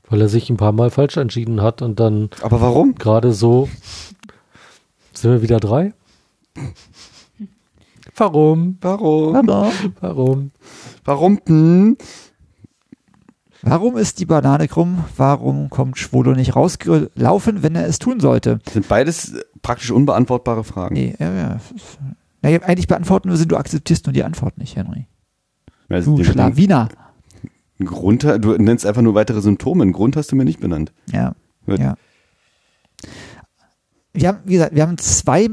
[0.09, 2.94] Weil er sich ein paar Mal falsch entschieden hat und dann Aber warum?
[2.96, 3.68] gerade so.
[5.14, 5.92] Sind wir wieder drei?
[8.16, 8.79] Warum?
[8.81, 9.35] Warum?
[10.00, 10.50] Warum?
[11.05, 11.40] Warum?
[11.46, 11.96] Hm?
[13.62, 15.05] warum ist die Banane krumm?
[15.16, 18.61] Warum kommt Schwolo nicht rausgelaufen, wenn er es tun sollte?
[18.64, 20.94] Das sind beides praktisch unbeantwortbare Fragen.
[20.94, 21.61] Nee, ja, ja.
[22.42, 25.07] Naja, eigentlich beantworten wir sie, du akzeptierst nur die Antwort nicht, Henry.
[25.88, 26.88] Also Du Schlawiner.
[27.83, 29.83] Grund, du nennst einfach nur weitere Symptome.
[29.83, 30.92] Einen Grund hast du mir nicht benannt.
[31.11, 31.35] Ja.
[31.66, 31.81] Gut.
[31.81, 31.96] ja.
[34.12, 35.48] Wir haben, wie gesagt, wir haben zwei,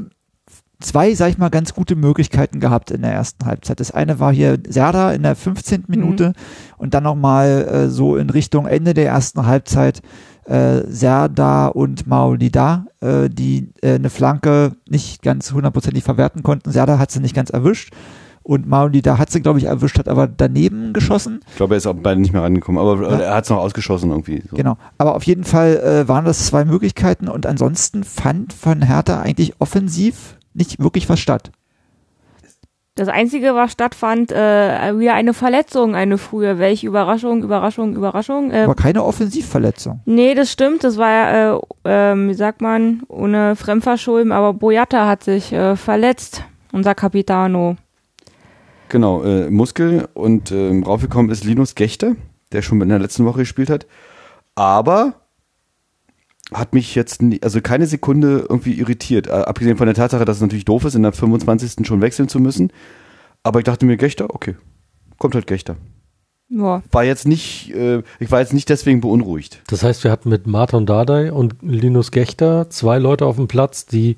[0.82, 3.80] zwei, sag ich mal, ganz gute Möglichkeiten gehabt in der ersten Halbzeit.
[3.80, 5.84] Das eine war hier Serda in der 15.
[5.88, 6.32] Minute
[6.76, 10.02] und dann nochmal äh, so in Richtung Ende der ersten Halbzeit
[10.44, 16.70] äh, Serda und Maulida, äh, die äh, eine Flanke nicht ganz hundertprozentig verwerten konnten.
[16.72, 17.92] Serda hat sie nicht ganz erwischt
[18.42, 21.40] und Maulida hat sie, glaube ich, erwischt, hat aber daneben geschossen.
[21.50, 23.18] Ich glaube, er ist auch beide nicht mehr rangekommen, aber Ja.
[23.20, 24.42] er hat es noch ausgeschossen irgendwie.
[24.50, 24.56] So.
[24.56, 24.76] Genau.
[24.98, 29.54] Aber auf jeden Fall äh, waren das zwei Möglichkeiten und ansonsten fand von Hertha eigentlich
[29.60, 31.50] offensiv nicht wirklich was statt.
[32.94, 36.58] Das Einzige, was stattfand, äh, wieder eine Verletzung, eine frühe.
[36.58, 38.50] Welche Überraschung, Überraschung, Überraschung.
[38.50, 40.00] Äh, Aber keine Offensivverletzung.
[40.04, 40.84] nee, das stimmt.
[40.84, 44.30] Das war ja, äh, ähm, wie sagt man, ohne Fremdverschulden.
[44.30, 47.76] Aber Boyata hat sich äh, verletzt, unser Capitano.
[48.90, 52.14] Genau, äh, Muskel und ähm, raufgekommen ist Linus Gechter,
[52.52, 53.86] der schon in der letzten Woche gespielt hat.
[54.54, 55.14] Aber
[56.54, 59.26] hat mich jetzt, nie, also keine Sekunde irgendwie irritiert.
[59.26, 61.86] Äh, abgesehen von der Tatsache, dass es natürlich doof ist, in der 25.
[61.86, 62.72] schon wechseln zu müssen.
[63.42, 64.56] Aber ich dachte mir, Gechter, okay,
[65.18, 65.76] kommt halt Gechter.
[66.54, 66.82] Ja.
[66.90, 69.62] war jetzt nicht, äh, ich war jetzt nicht deswegen beunruhigt.
[69.68, 73.86] Das heißt, wir hatten mit Martin Dardai und Linus Gechter zwei Leute auf dem Platz,
[73.86, 74.16] die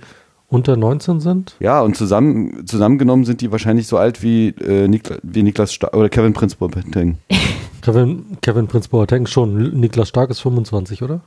[0.49, 1.57] unter 19 sind.
[1.61, 5.91] Ja, und zusammen, zusammengenommen sind die wahrscheinlich so alt wie, äh, Nikla, wie Niklas Sta
[5.93, 7.19] oder Kevin Prince Boateng.
[7.83, 9.79] Kevin, Kevin Prince Boateng schon.
[9.79, 11.21] Niklas Stark ist 25, oder?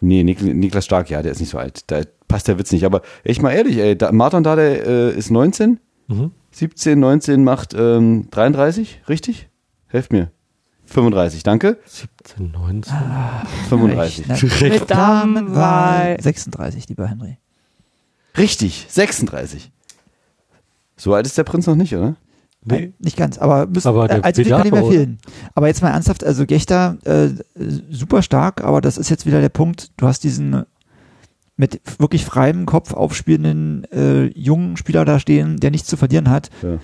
[0.00, 1.90] Nee, Nik Niklas Stark, ja, der ist nicht so alt.
[1.90, 2.84] Da passt der Witz nicht.
[2.84, 5.80] Aber echt mal ehrlich, ey, da, Martin Dade äh, ist 19,
[6.10, 6.30] Mhm.
[6.52, 9.48] 17, 19 macht ähm, 33, richtig?
[9.88, 10.30] Helft mir.
[10.86, 11.78] 35, danke.
[11.84, 12.94] 17, 19.
[13.68, 14.28] 35.
[14.30, 14.68] Recht, ne?
[14.70, 16.18] Mit Damenwahl.
[16.20, 17.36] 36, lieber Henry.
[18.38, 19.70] Richtig, 36.
[20.96, 22.16] So alt ist der Prinz noch nicht, oder?
[22.70, 22.80] Nee.
[22.80, 25.18] Nein, nicht ganz, aber, müssen, Aber der äh, als Blick kann nicht mehr fehlen.
[25.54, 27.28] Aber jetzt mal ernsthaft, also Gechter, äh,
[27.90, 30.64] super stark, aber das ist jetzt wieder der Punkt, du hast diesen
[31.58, 36.50] mit wirklich freiem Kopf aufspielenden äh, jungen Spieler da stehen, der nichts zu verlieren hat.
[36.62, 36.78] Ja.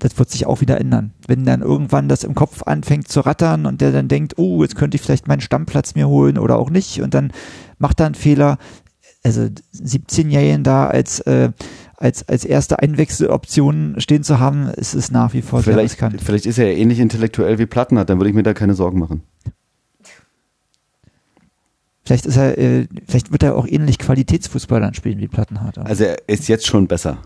[0.00, 1.12] Das wird sich auch wieder ändern.
[1.26, 4.76] Wenn dann irgendwann das im Kopf anfängt zu rattern und der dann denkt, oh, jetzt
[4.76, 7.32] könnte ich vielleicht meinen Stammplatz mir holen oder auch nicht und dann
[7.78, 8.58] macht er einen Fehler.
[9.24, 11.50] Also 17-Jährigen da als, äh,
[11.98, 16.20] als, als erste Einwechseloption stehen zu haben, ist es nach wie vor sehr Vielleicht, riskant.
[16.22, 18.74] vielleicht ist er ja ähnlich intellektuell wie Platten hat, dann würde ich mir da keine
[18.74, 19.22] Sorgen machen.
[22.04, 25.76] Vielleicht ist er, äh, vielleicht wird er auch ähnlich Qualitätsfußball dann spielen wie Plattenhardt.
[25.78, 27.18] Also er ist jetzt schon besser.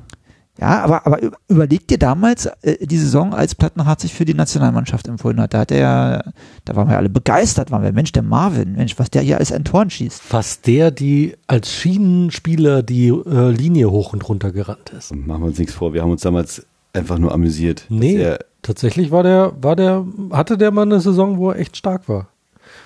[0.61, 5.09] Ja, aber, aber überleg dir damals äh, die Saison, als Plattenhardt sich für die Nationalmannschaft
[5.09, 5.55] empfohlen hat.
[5.55, 6.23] Da hat er ja,
[6.65, 9.51] da waren wir alle begeistert, waren wir, Mensch, der Marvin, Mensch, was der hier alles
[9.53, 10.23] an Toren schießt.
[10.31, 15.15] Was der, die als Schienenspieler die äh, Linie hoch und runter gerannt ist.
[15.15, 17.87] Machen wir uns nichts vor, wir haben uns damals einfach nur amüsiert.
[17.89, 21.59] Nee, dass er- tatsächlich war der, war der, hatte der mal eine Saison, wo er
[21.59, 22.29] echt stark war.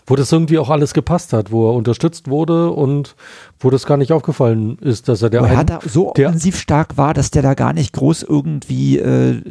[0.09, 3.17] Wo das irgendwie auch alles gepasst hat, wo er unterstützt wurde und
[3.59, 6.29] wo das gar nicht aufgefallen ist, dass er der Wo er ein- da so der-
[6.29, 9.43] offensiv stark war, dass der da gar nicht groß irgendwie äh,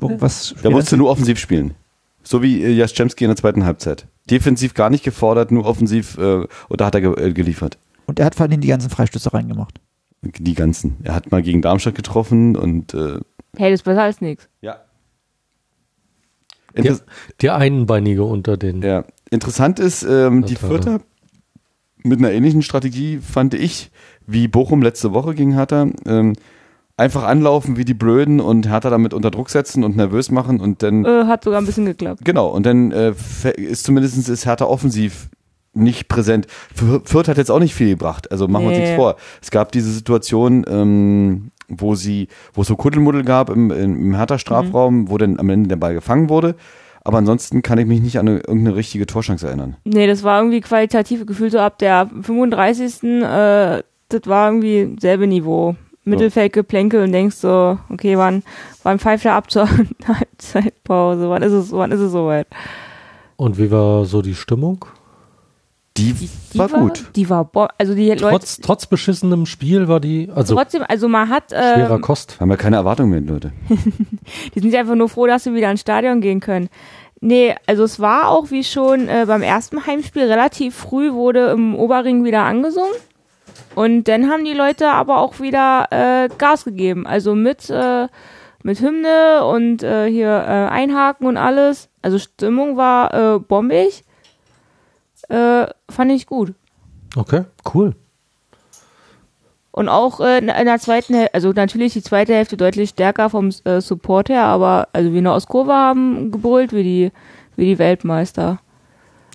[0.00, 1.74] irgendwas Der musste nur offensiv spielen.
[2.22, 4.06] So wie äh, Jaschemski in der zweiten Halbzeit.
[4.28, 7.78] Defensiv gar nicht gefordert, nur offensiv äh, und da hat er ge äh, geliefert.
[8.04, 9.80] Und er hat vor allem die ganzen Freistöße reingemacht.
[10.22, 10.98] Die ganzen.
[11.04, 13.20] Er hat mal gegen Darmstadt getroffen und äh,
[13.56, 14.46] Hey, das ist besser als nichts.
[14.60, 14.76] ja.
[16.76, 16.98] der,
[17.40, 18.82] der Einbeinige unter den.
[18.82, 19.04] ja.
[19.30, 20.68] Interessant ist, ähm, die er.
[20.68, 21.00] Vierter
[22.02, 23.90] mit einer ähnlichen Strategie fand ich,
[24.26, 26.34] wie Bochum letzte Woche gegen Hertha, ähm,
[26.96, 30.82] einfach anlaufen wie die Blöden und Hertha damit unter Druck setzen und nervös machen und
[30.82, 32.24] dann Äh, hat sogar ein bisschen geklappt.
[32.24, 33.14] Genau, und dann äh,
[33.56, 35.28] ist zumindest ist Hertha offensiv
[35.72, 36.46] nicht präsent.
[36.74, 39.16] Fürth hat jetzt auch nicht viel gebracht, also machen wir uns nichts vor.
[39.40, 44.14] Es gab diese Situation, ähm, wo sie, wo es so Kuddelmuddel gab im, im, im
[44.14, 46.56] Hertha-Strafraum, wo dann am Ende der Ball gefangen wurde.
[47.02, 49.76] Aber ansonsten kann ich mich nicht an eine, irgendeine richtige Torchance erinnern.
[49.84, 53.02] Nee, das war irgendwie qualitativ gefühlt so ab der 35.
[53.02, 55.76] Äh, das war irgendwie selbe Niveau.
[56.04, 58.42] Mittelfeldgeplänkel und denkst so, okay, wann,
[58.82, 59.68] wann pfeift er ab zur
[60.06, 61.28] Halbzeitpause?
[61.28, 62.46] Wann ist es, wann ist es soweit?
[63.36, 64.84] Und wie war so die Stimmung?
[65.96, 67.04] Die, Die, die war, gut.
[67.16, 71.08] Die war, bo also die Leute, Trotz, trotz beschissenem Spiel war die, also trotzdem, also
[71.08, 72.38] man hat, schwerer ähm, Kost.
[72.40, 73.52] Haben wir keine Erwartungen mehr, Leute.
[74.54, 76.68] die sind einfach nur froh, dass sie wieder ins Stadion gehen können.
[77.20, 81.74] Nee, also es war auch wie schon äh, beim ersten Heimspiel relativ früh wurde im
[81.74, 82.94] Oberring wieder angesungen.
[83.74, 87.06] Und dann haben die Leute aber auch wieder äh, Gas gegeben.
[87.06, 88.08] Also mit, äh,
[88.62, 91.90] mit Hymne und äh, hier äh, Einhaken und alles.
[92.00, 94.04] Also Stimmung war äh, bombig.
[95.30, 96.54] Äh, fand ich gut.
[97.16, 97.94] Okay, cool.
[99.72, 103.50] Und auch äh, in der zweiten Hälfte, also natürlich die zweite Hälfte deutlich stärker vom
[103.64, 107.12] äh, Support her, aber also wir nur aus Kurve haben gebrüllt wie die,
[107.56, 108.58] wie die Weltmeister.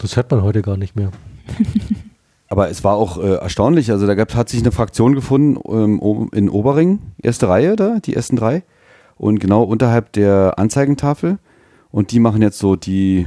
[0.01, 1.11] Das hört man heute gar nicht mehr.
[2.47, 3.91] Aber es war auch äh, erstaunlich.
[3.91, 8.15] Also da gab, hat sich eine Fraktion gefunden ähm, in Oberring, erste Reihe da, die
[8.15, 8.63] ersten drei.
[9.15, 11.39] Und genau unterhalb der Anzeigentafel.
[11.89, 13.25] Und die machen jetzt so die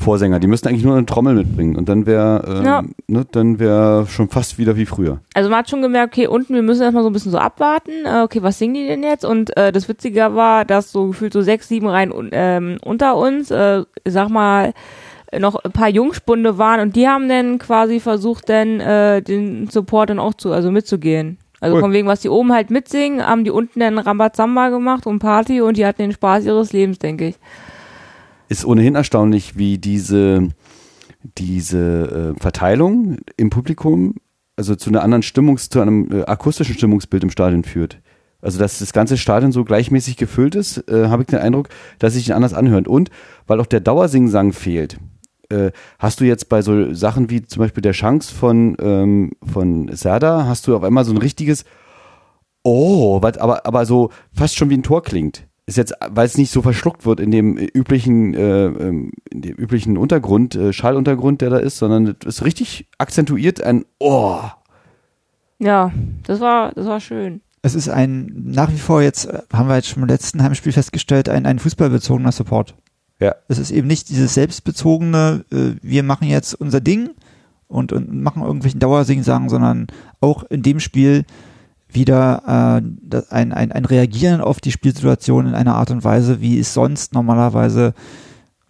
[0.00, 0.40] Vorsänger.
[0.40, 1.76] Die müssten eigentlich nur eine Trommel mitbringen.
[1.76, 2.82] Und dann wäre ähm, Ja.
[3.06, 5.20] ne, dann wäre schon fast wieder wie früher.
[5.34, 7.92] Also man hat schon gemerkt, okay, unten, wir müssen erstmal so ein bisschen so abwarten.
[8.04, 9.24] Äh, okay, was singen die denn jetzt?
[9.24, 13.50] Und äh, das Witzige war, dass so gefühlt so sechs, sieben Reihen ähm, unter uns,
[13.50, 14.72] äh, sag mal,
[15.38, 20.10] noch ein paar Jungspunde waren und die haben dann quasi versucht, dann äh, den Support
[20.10, 21.38] dann auch zu, also mitzugehen.
[21.60, 21.82] Also Cool.
[21.82, 25.60] von wegen, was die oben halt mitsingen, haben die unten dann Rambazamba gemacht und Party
[25.60, 27.36] und die hatten den Spaß ihres Lebens, denke ich.
[28.50, 30.48] Ist ohnehin erstaunlich, wie diese,
[31.38, 34.16] diese äh, Verteilung im Publikum,
[34.56, 38.00] also zu einer anderen Stimmungs-, zu einem äh, akustischen Stimmungsbild im Stadion führt.
[38.42, 41.68] Also, dass das ganze Stadion so gleichmäßig gefüllt ist, äh, habe ich den Eindruck,
[42.00, 42.88] dass sich anders anhört.
[42.88, 43.10] Und
[43.46, 44.98] weil auch der Dauersingsang fehlt,
[45.48, 49.94] äh, hast du jetzt bei so Sachen wie zum Beispiel der Chance von, ähm, von
[49.94, 51.64] Serda, hast du auf einmal so ein richtiges
[52.62, 55.46] Oh, was, aber, aber so fast schon wie ein Tor klingt.
[55.70, 59.56] Ist jetzt, weil es nicht so verschluckt wird in dem üblichen, äh, ähm, in dem
[59.56, 64.40] üblichen Untergrund, äh, Schalluntergrund, der da ist, sondern es ist richtig akzentuiert ein Oh.
[65.58, 65.92] Ja,
[66.24, 67.40] das war, das war schön.
[67.62, 70.72] Es ist ein, nach wie vor jetzt, äh, haben wir jetzt schon im letzten Heimspiel
[70.72, 72.74] festgestellt, ein, ein fußballbezogener Support.
[73.20, 73.36] Ja.
[73.48, 77.10] Es ist eben nicht dieses selbstbezogene, äh, wir machen jetzt unser Ding
[77.68, 79.86] und, und machen irgendwelchen Dauersing-Sagen, sondern
[80.20, 81.24] auch in dem Spiel
[81.94, 86.58] wieder äh, ein, ein, ein Reagieren auf die Spielsituation in einer Art und Weise, wie
[86.58, 87.94] es sonst normalerweise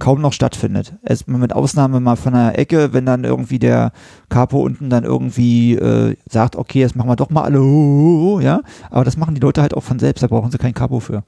[0.01, 0.95] kaum noch stattfindet.
[1.03, 3.93] Es, mit Ausnahme mal von einer Ecke, wenn dann irgendwie der
[4.29, 7.61] Capo unten dann irgendwie äh, sagt, okay, jetzt machen wir doch mal alle,
[8.43, 10.99] ja, aber das machen die Leute halt auch von selbst, da brauchen sie kein Capo
[10.99, 11.23] für.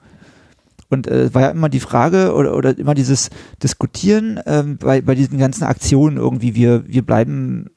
[0.88, 3.30] Und äh, war ja immer die Frage oder, oder immer dieses
[3.62, 7.70] Diskutieren ähm, bei, bei diesen ganzen Aktionen irgendwie, wir, wir bleiben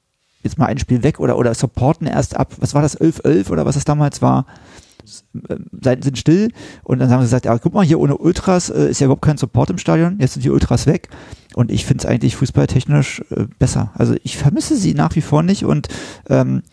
[0.46, 3.66] jetzt mal ein Spiel weg oder, oder supporten erst ab, was war das, 11-11 oder
[3.66, 4.46] was das damals war?
[5.50, 6.50] Ähm, Seiten sind still
[6.84, 9.22] und dann haben sie gesagt, ja, guck mal, hier ohne Ultras äh, ist ja überhaupt
[9.22, 11.10] kein Support im Stadion, jetzt sind die Ultras weg
[11.56, 13.92] und ich finde es eigentlich fußballtechnisch äh, besser.
[13.96, 15.90] Also ich vermisse sie nach wie vor nicht und
[16.30, 16.64] ähm,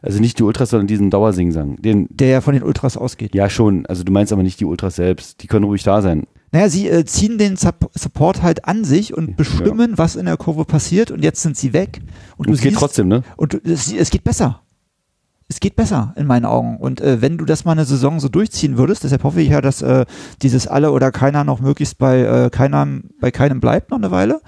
[0.00, 1.76] Also nicht die Ultras, sondern diesen Dauersingsang.
[1.82, 3.34] Den, der ja von den Ultras ausgeht.
[3.34, 3.86] ja, schon.
[3.86, 5.42] Also du meinst aber nicht die Ultras selbst.
[5.42, 6.26] Die können ruhig da sein.
[6.52, 10.36] Naja, sie äh, ziehen den Sup Support halt an sich und bestimmen, was in der
[10.36, 12.02] Kurve passiert und jetzt sind sie weg.
[12.36, 13.22] Und, Und es geht siehst, trotzdem, ne?
[13.36, 14.60] Und du, es, es geht besser.
[15.48, 16.76] Es geht besser in meinen Augen.
[16.76, 19.60] Und äh, wenn du das mal eine Saison so durchziehen würdest, deshalb hoffe ich ja,
[19.60, 20.06] dass äh,
[20.40, 22.86] dieses alle oder keiner noch möglichst bei äh, keiner,
[23.20, 24.40] bei keinem bleibt noch eine Weile.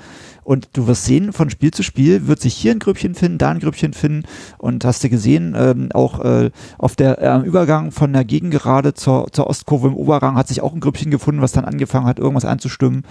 [0.45, 3.51] Und du wirst sehen, von Spiel zu Spiel wird sich hier ein Grüppchen finden, da
[3.51, 4.25] ein Grüppchen finden.
[4.59, 8.95] Und hast du gesehen, ähm, auch äh, auf der äh, am Übergang von der Gegengerade
[8.95, 12.19] zur, zur Ostkurve im Oberrang hat sich auch ein Grüppchen gefunden, was dann angefangen hat,
[12.19, 13.05] irgendwas anzustimmen.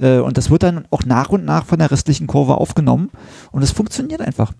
[0.00, 3.10] Äh, und das wird dann auch nach und nach von der restlichen Kurve aufgenommen.
[3.50, 4.52] Und es funktioniert einfach.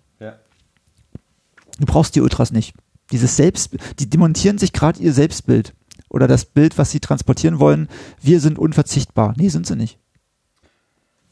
[1.79, 2.75] Du brauchst die Ultras nicht.
[3.11, 5.75] Dieses Selbst, die demontieren sich gerade ihr Selbstbild
[6.09, 7.89] oder das Bild, was sie transportieren wollen.
[8.21, 9.35] Wir sind unverzichtbar.
[9.37, 9.99] Nee, sind sie nicht.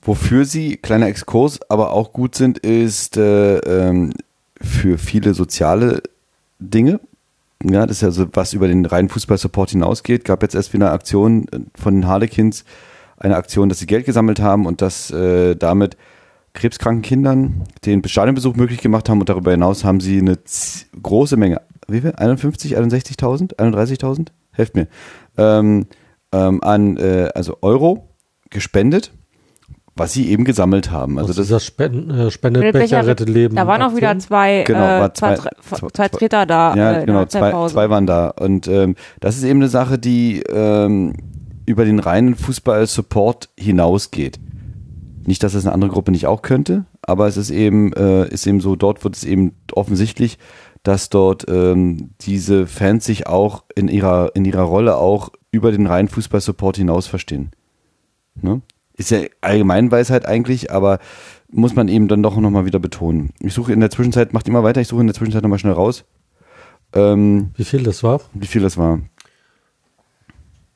[0.03, 4.13] Wofür sie, kleiner Exkurs, aber auch gut sind, ist äh, ähm,
[4.61, 6.03] für viele soziale
[6.59, 7.01] Dinge.
[7.63, 10.25] Ja, das ist ja so, was über den reinen Fußballsupport hinausgeht.
[10.25, 12.65] Gab jetzt erst wieder eine Aktion von den Harlequins,
[13.17, 15.97] eine Aktion, dass sie Geld gesammelt haben und dass äh, damit
[16.55, 20.37] krebskranken Kindern den Stadionbesuch möglich gemacht haben und darüber hinaus haben sie eine
[21.01, 22.13] große Menge, wie viel?
[22.13, 24.29] 51, 61.000, 31.000?
[24.51, 24.89] Helft mir.
[25.39, 25.87] Ähm,
[26.33, 28.09] ähm, an äh, also Euro
[28.51, 29.13] gespendet,
[29.95, 31.19] was sie eben gesammelt haben.
[31.19, 33.57] Also das dieser Spenden, äh, Spendet rettet Leben.
[33.57, 36.75] Da waren auch wieder zwei, Genau, äh, war zwei, zwei- zwei, zwei- Treter da.
[36.75, 38.29] Ja, äh, genau, zwei, zwei waren da.
[38.29, 41.13] Und ähm, das ist eben eine Sache, die ähm,
[41.67, 44.41] über den reinen Fußball-Support hinausgeht.
[45.25, 48.47] Nicht, dass es eine andere Gruppe nicht auch könnte, aber es ist eben, äh, ist
[48.47, 50.39] eben so, dort wird es eben offensichtlich,
[50.83, 55.87] dass dort ähm, diese Fans sich auch in ihrer, in ihrer Rolle auch über den
[55.87, 57.51] reinen Fußball-Support hinaus verstehen.
[58.41, 58.63] Ne?
[58.97, 60.99] Ist ja Allgemeinweisheit eigentlich, aber
[61.51, 63.31] muss man eben dann doch nochmal wieder betonen.
[63.41, 65.73] Ich suche in der Zwischenzeit, macht immer weiter, ich suche in der Zwischenzeit nochmal schnell
[65.75, 66.05] raus,
[66.95, 68.21] ähm, Wie viel das war?
[68.35, 69.01] wie viel das war.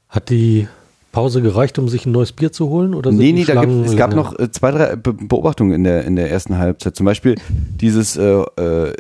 [0.09, 0.67] Hat die
[1.13, 2.95] Pause gereicht, um sich ein neues Bier zu holen?
[2.95, 6.05] Oder Nee, nee, da gibt, es gab noch äh, zwei, drei Be Beobachtungen in der,
[6.05, 6.97] in der ersten Halbzeit.
[6.97, 8.93] Zum Beispiel dieses äh, äh,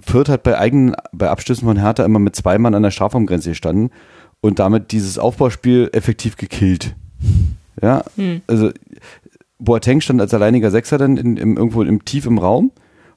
[0.00, 3.50] Fürth hat bei eigenen, bei Abstößen von Hertha immer mit zwei Mann an der Strafraumgrenze
[3.50, 3.90] gestanden
[4.40, 6.94] und damit dieses Aufbauspiel effektiv gekillt.
[7.80, 8.04] Ja,
[8.46, 8.70] also
[9.58, 12.72] Boateng stand als alleiniger Sechser dann in, im, irgendwo im tief im Raum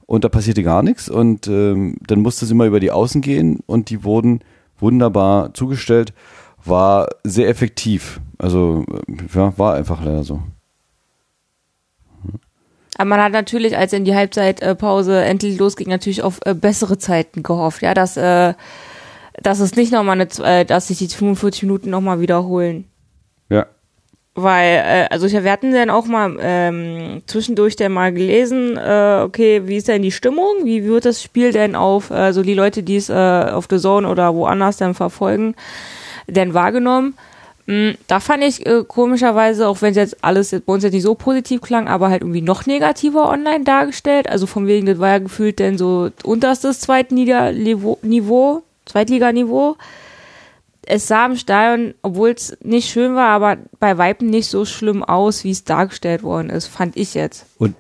[0.06, 3.60] und da passierte gar nichts und ähm, dann musste es immer über die Außen gehen
[3.66, 4.42] und die wurden
[4.78, 6.14] wunderbar zugestellt,
[6.64, 8.22] war sehr effektiv.
[8.38, 10.42] Also äh, ja, war einfach leider so.
[12.98, 17.44] Aber man hat natürlich, als in die Halbzeitpause endlich losging, natürlich auf äh, bessere Zeiten
[17.44, 18.54] gehofft, ja, dass, äh,
[19.42, 22.86] dass es nicht nochmal eine, äh, dass sich die 45 Minuten nochmal wiederholen.
[23.50, 23.66] Ja.
[24.38, 29.22] Weil, äh, also ich, wir hatten dann auch mal ähm, zwischendurch dann mal gelesen, äh,
[29.24, 30.66] okay, wie ist denn die Stimmung?
[30.66, 33.78] Wie wird das Spiel denn auf, äh, so die Leute, die es äh, auf The
[33.80, 35.56] Zone oder woanders dann verfolgen,
[36.28, 37.14] denn wahrgenommen?
[37.66, 40.94] Mm, Da fand ich äh, komischerweise, auch wenn es jetzt alles jetzt bei uns jetzt
[40.94, 44.30] nicht so positiv klang, aber halt irgendwie noch negativer online dargestellt.
[44.30, 49.78] Also von wegen, das war ja gefühlt denn so unterstes Zweitliga-Niveau, Niveau, Zweitliganiveau.
[50.88, 55.04] Es sah im Stadion, obwohl es nicht schön war, aber bei Weitem nicht so schlimm
[55.04, 57.46] aus, wie es dargestellt worden ist, fand ich jetzt.
[57.58, 57.76] Und,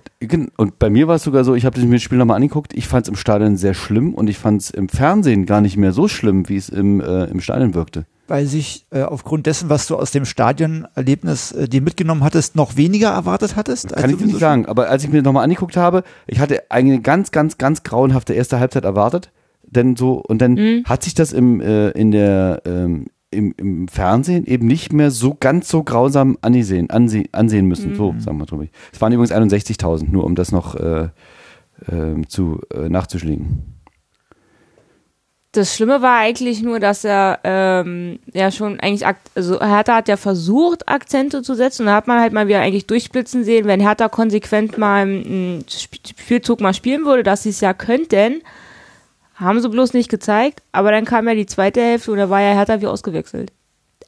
[0.57, 2.87] und bei mir war es sogar so, ich habe mir das Spiel nochmal angeguckt, ich
[2.87, 5.93] fand es im Stadion sehr schlimm und ich fand es im Fernsehen gar nicht mehr
[5.93, 8.05] so schlimm, wie es im, äh, im Stadion wirkte.
[8.27, 12.75] Weil sich äh, aufgrund dessen, was du aus dem Stadionerlebnis äh, dir mitgenommen hattest, noch
[12.75, 13.95] weniger erwartet hattest?
[13.95, 17.01] Kann ich dir nicht sagen, aber als ich mir nochmal angeguckt habe, ich hatte eine
[17.01, 19.29] ganz, ganz, ganz grauenhafte erste Halbzeit erwartet,
[19.67, 24.45] denn so, und dann hat sich das im, äh, in der, ähm, im, im Fernsehen
[24.45, 27.95] eben nicht mehr so ganz so grausam ansehen, ansehen, ansehen müssen.
[27.95, 28.65] So, sagen wir drüber.
[28.93, 31.09] Es waren übrigens 61.000, nur um das noch äh,
[31.91, 33.75] äh, zu, äh, nachzuschlägen.
[35.51, 40.17] Das Schlimme war eigentlich nur, dass er ähm, ja schon eigentlich, also Hertha hat ja
[40.17, 43.79] versucht, Akzente zu setzen und da hat man halt mal wieder eigentlich durchblitzen sehen, wenn
[43.79, 48.41] Hertha konsequent mal einen Spielzug mal spielen würde, dass sie es ja könnten,
[49.35, 52.41] haben sie bloß nicht gezeigt, aber dann kam ja die zweite Hälfte und da war
[52.41, 53.51] ja Hertha wie ausgewechselt.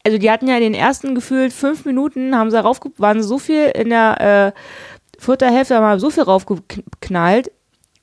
[0.06, 3.38] Also die hatten ja in den ersten gefühlt fünf Minuten, haben sie raufge waren so
[3.40, 7.52] viel in der äh, vierten Hälfte, haben wir so viel raufgeknallt,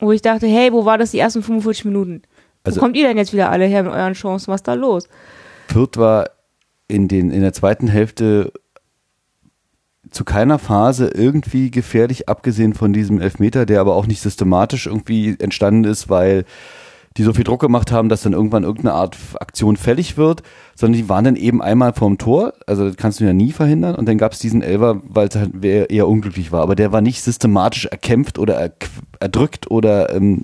[0.00, 2.22] wo ich dachte, hey, wo war das die ersten 45 Minuten?
[2.62, 4.48] Also- Wo kommt ihr denn jetzt wieder alle her mit euren Chancen?
[4.52, 5.08] Was ist da los?
[5.68, 6.28] Fürth war
[6.88, 8.52] in, den, in der zweiten Hälfte
[10.10, 15.36] zu keiner Phase irgendwie gefährlich, abgesehen von diesem Elfmeter, der aber auch nicht systematisch irgendwie
[15.38, 16.44] entstanden ist, weil
[17.16, 20.42] die so viel Druck gemacht haben, dass dann irgendwann irgendeine Art Aktion fällig wird,
[20.76, 23.94] sondern die waren dann eben einmal vorm Tor, also das kannst du ja nie verhindern
[23.94, 27.00] und dann gab es diesen Elfer, weil es halt eher unglücklich war, aber der war
[27.00, 28.72] nicht systematisch erkämpft oder er,
[29.20, 30.42] erdrückt oder ähm,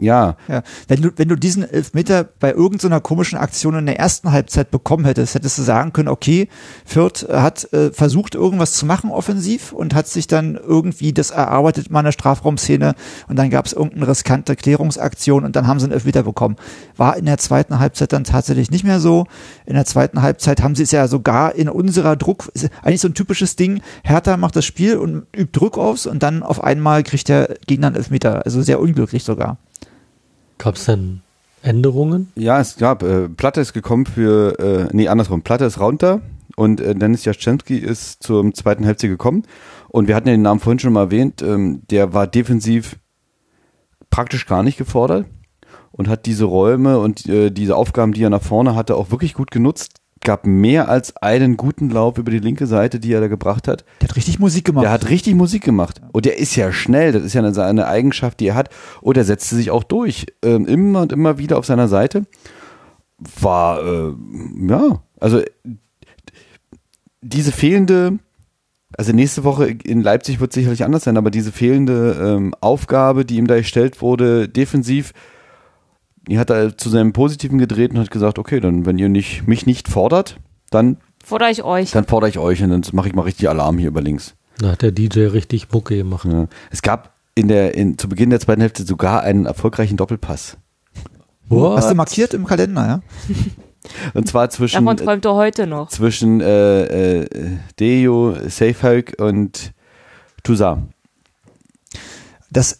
[0.00, 4.32] ja, Ja, wenn du, wenn du diesen Elfmeter bei irgendeiner komischen Aktion in der ersten
[4.32, 6.48] Halbzeit bekommen hättest, hättest du sagen können, okay,
[6.86, 11.90] Fürth hat äh, versucht, irgendwas zu machen offensiv und hat sich dann irgendwie das erarbeitet,
[11.90, 12.94] mal eine Strafraumszene
[13.28, 16.56] und dann gab es irgendeine riskante Klärungsaktion und dann haben sie einen Elfmeter bekommen.
[16.96, 19.26] War in der zweiten Halbzeit dann tatsächlich nicht mehr so.
[19.66, 23.08] In der zweiten Halbzeit haben sie es ja sogar in unserer Druck, ist eigentlich so
[23.08, 27.02] ein typisches Ding, Hertha macht das Spiel und übt Druck aus und dann auf einmal
[27.02, 28.44] kriegt der Gegner einen Elfmeter.
[28.44, 29.58] Also sehr unglücklich sogar.
[30.58, 31.22] Gab es denn
[31.62, 32.32] Änderungen?
[32.36, 36.20] Ja, es gab, äh, Platte ist gekommen für, äh, nee, andersrum, Platte ist runter
[36.56, 39.44] und äh, Dennis Jaschenski ist zum zweiten Halbzeit gekommen
[39.88, 42.96] und wir hatten ja den Namen vorhin schon mal erwähnt, ähm, der war defensiv
[44.10, 45.26] praktisch gar nicht gefordert
[46.00, 49.34] und hat diese Räume und äh, diese Aufgaben, die er nach vorne hatte, auch wirklich
[49.34, 50.00] gut genutzt.
[50.22, 53.84] Gab mehr als einen guten Lauf über die linke Seite, die er da gebracht hat.
[54.00, 54.84] Der hat richtig Musik gemacht.
[54.84, 56.00] Der hat richtig Musik gemacht.
[56.12, 58.70] Und der ist ja schnell, das ist ja eine, eine Eigenschaft, die er hat.
[59.02, 60.24] Und er setzte sich auch durch.
[60.42, 62.24] Ähm, immer und immer wieder auf seiner Seite.
[63.38, 64.14] War, äh,
[64.70, 65.42] ja, also
[67.20, 68.20] diese fehlende,
[68.96, 73.36] also nächste Woche in Leipzig wird sicherlich anders sein, aber diese fehlende ähm, Aufgabe, die
[73.36, 75.12] ihm da gestellt wurde, defensiv,
[76.38, 79.66] hat er zu seinem Positiven gedreht und hat gesagt, okay, dann, wenn ihr nicht, mich
[79.66, 80.36] nicht fordert,
[80.70, 81.90] dann, Fordere ich euch.
[81.90, 84.34] dann fordere ich euch und dann mache ich mal richtig Alarm hier über links.
[84.58, 86.26] Da hat der DJ richtig Mucke gemacht.
[86.26, 86.46] Ja.
[86.70, 90.56] Es gab in der, in, zu Beginn der zweiten Hälfte sogar einen erfolgreichen Doppelpass.
[91.50, 93.02] Hast du markiert im Kalender, ja?
[94.14, 95.88] Und zwar zwischen, Davon träumt er heute noch.
[95.88, 99.72] zwischen äh, äh, Deo, Safehalk und
[100.42, 100.90] Toussaint.
[102.50, 102.78] Das,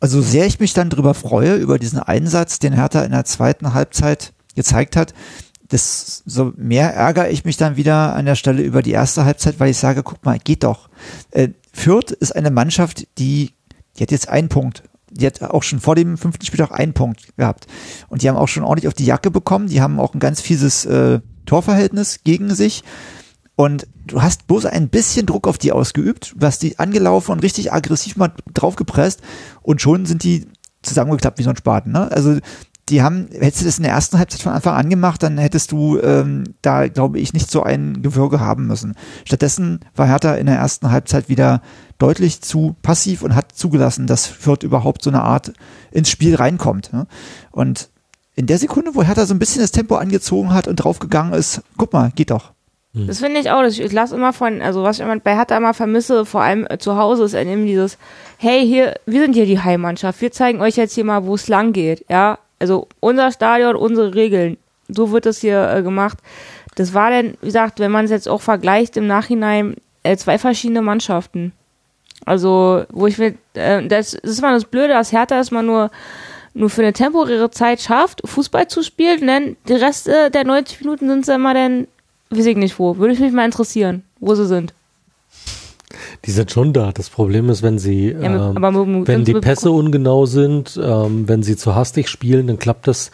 [0.00, 3.74] also sehr ich mich dann drüber freue, über diesen Einsatz, den Hertha in der zweiten
[3.74, 5.14] Halbzeit gezeigt hat,
[5.68, 9.60] das, so mehr ärgere ich mich dann wieder an der Stelle über die erste Halbzeit,
[9.60, 10.88] weil ich sage, guck mal, geht doch.
[11.30, 13.52] Äh, Fürth ist eine Mannschaft, die,
[13.96, 14.82] die hat jetzt einen Punkt.
[15.10, 17.66] Die hat auch schon vor dem fünften Spieltag einen Punkt gehabt.
[18.08, 19.68] Und die haben auch schon ordentlich auf die Jacke bekommen.
[19.68, 22.82] Die haben auch ein ganz fieses äh, Torverhältnis gegen sich.
[23.58, 27.42] Und du hast bloß ein bisschen Druck auf die ausgeübt, du hast die angelaufen und
[27.42, 29.20] richtig aggressiv mal draufgepresst
[29.62, 30.46] und schon sind die
[30.82, 31.90] zusammengeklappt wie so ein Spaten.
[31.90, 32.08] Ne?
[32.12, 32.38] Also
[32.88, 35.72] die haben, hättest du das in der ersten Halbzeit von Anfang an gemacht, dann hättest
[35.72, 38.94] du ähm, da, glaube ich, nicht so ein Gewürge haben müssen.
[39.24, 41.60] Stattdessen war Hertha in der ersten Halbzeit wieder
[41.98, 45.52] deutlich zu passiv und hat zugelassen, dass Fürth überhaupt so eine Art
[45.90, 46.92] ins Spiel reinkommt.
[46.92, 47.08] Ne?
[47.50, 47.90] Und
[48.36, 51.62] in der Sekunde, wo Hertha so ein bisschen das Tempo angezogen hat und draufgegangen ist,
[51.76, 52.52] guck mal, geht doch.
[52.94, 53.62] Das finde ich auch.
[53.62, 56.66] das- Ich lasse immer von, also was ich immer bei Hertha immer vermisse, vor allem
[56.68, 57.98] äh, zu Hause, ist eben dieses,
[58.38, 61.48] hey, hier, wir sind hier die Heimmannschaft, wir zeigen euch jetzt hier mal, wo es
[61.48, 62.38] lang geht, ja.
[62.58, 64.56] Also unser Stadion, unsere Regeln.
[64.88, 66.18] So wird das hier äh, gemacht.
[66.76, 70.38] Das war denn, wie gesagt, wenn man es jetzt auch vergleicht im Nachhinein, äh, zwei
[70.38, 71.52] verschiedene Mannschaften.
[72.24, 75.62] Also, wo ich will, äh, das, das ist mal das Blöde, dass Hertha es mal
[75.62, 75.90] nur,
[76.54, 81.08] nur für eine temporäre Zeit schafft, Fußball zu spielen, denn der Rest der 90 Minuten
[81.08, 81.86] sind sie immer dann,
[82.30, 82.96] weiß ich nicht wo.
[82.98, 84.74] Würde ich mich mal interessieren, wo sie sind.
[86.24, 86.92] Die sind schon da.
[86.92, 90.78] Das Problem ist, wenn sie, Ja, mit- ähm, aber mit- wenn die Pässe ungenau sind,
[90.82, 93.10] ähm, wenn sie zu hastig spielen, dann klappt das,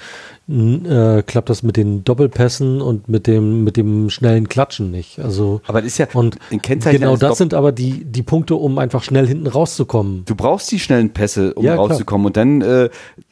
[0.48, 5.18] äh, klappt das mit den Doppelpässen und mit dem, mit dem schnellen Klatschen nicht.
[5.20, 9.02] Also, Aber das ist ja und genau das sind aber die, die Punkte, um einfach
[9.02, 10.24] schnell hinten rauszukommen.
[10.26, 11.86] Du brauchst die schnellen Pässe, um Ja, klar.
[11.90, 12.26] rauszukommen.
[12.26, 12.88] Und dann, äh,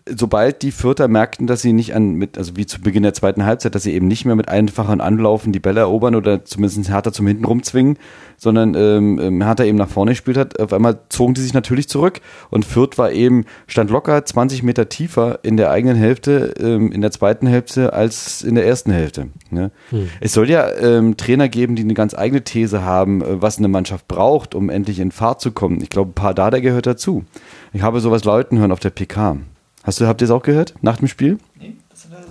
[0.08, 3.44] sobald die Vierter merkten, dass sie nicht an, mit, also wie zu Beginn der zweiten
[3.44, 7.12] Halbzeit, dass sie eben nicht mehr mit einfachen Anlaufen die Bälle erobern oder zumindest härter
[7.12, 7.98] zum Hinten rumzwingen,
[8.36, 11.88] sondern ähm, ähm, Hertha eben nach vorne gespielt hat, auf einmal zogen die sich natürlich
[11.88, 12.20] zurück
[12.50, 17.00] und Fürth war eben, stand locker 20 Meter tiefer in der eigenen Hälfte, ähm, in
[17.00, 19.28] der zweiten Hälfte als in der ersten Hälfte.
[19.50, 19.70] Ne?
[19.90, 20.08] Hm.
[20.20, 23.68] Es soll ja ähm, Trainer geben, die eine ganz eigene These haben, äh, was eine
[23.68, 25.80] Mannschaft braucht, um endlich in Fahrt zu kommen.
[25.80, 27.24] Ich glaube, ein paar Dada gehört dazu.
[27.72, 29.38] Ich habe sowas Leuten hören auf der PK.
[29.82, 31.38] Hast du, habt ihr es auch gehört nach dem Spiel?
[31.58, 31.76] Nee.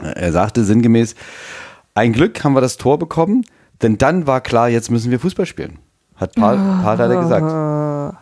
[0.01, 1.15] Er sagte sinngemäß,
[1.93, 3.45] ein Glück haben wir das Tor bekommen,
[3.81, 5.79] denn dann war klar, jetzt müssen wir Fußball spielen.
[6.15, 6.83] Hat Paul, oh.
[6.83, 8.17] Paul leider gesagt.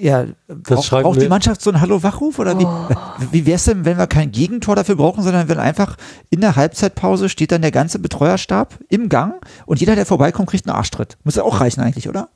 [0.00, 2.38] Ja, braucht, braucht die Mannschaft so einen Hallo-Wachruf?
[2.38, 2.88] Oder wie, oh.
[3.32, 5.96] wie wäre es denn, wenn wir kein Gegentor dafür brauchen, sondern wenn einfach
[6.28, 10.68] in der Halbzeitpause steht dann der ganze Betreuerstab im Gang und jeder, der vorbeikommt, kriegt
[10.68, 11.16] einen Arschtritt.
[11.24, 12.28] Muss ja auch reichen eigentlich, oder?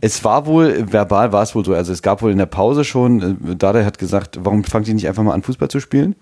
[0.00, 2.84] Es war wohl, verbal war es wohl so, also es gab wohl in der Pause
[2.84, 6.16] schon, äh, Dada hat gesagt, warum fangt ihr nicht einfach mal an, Fußball zu spielen?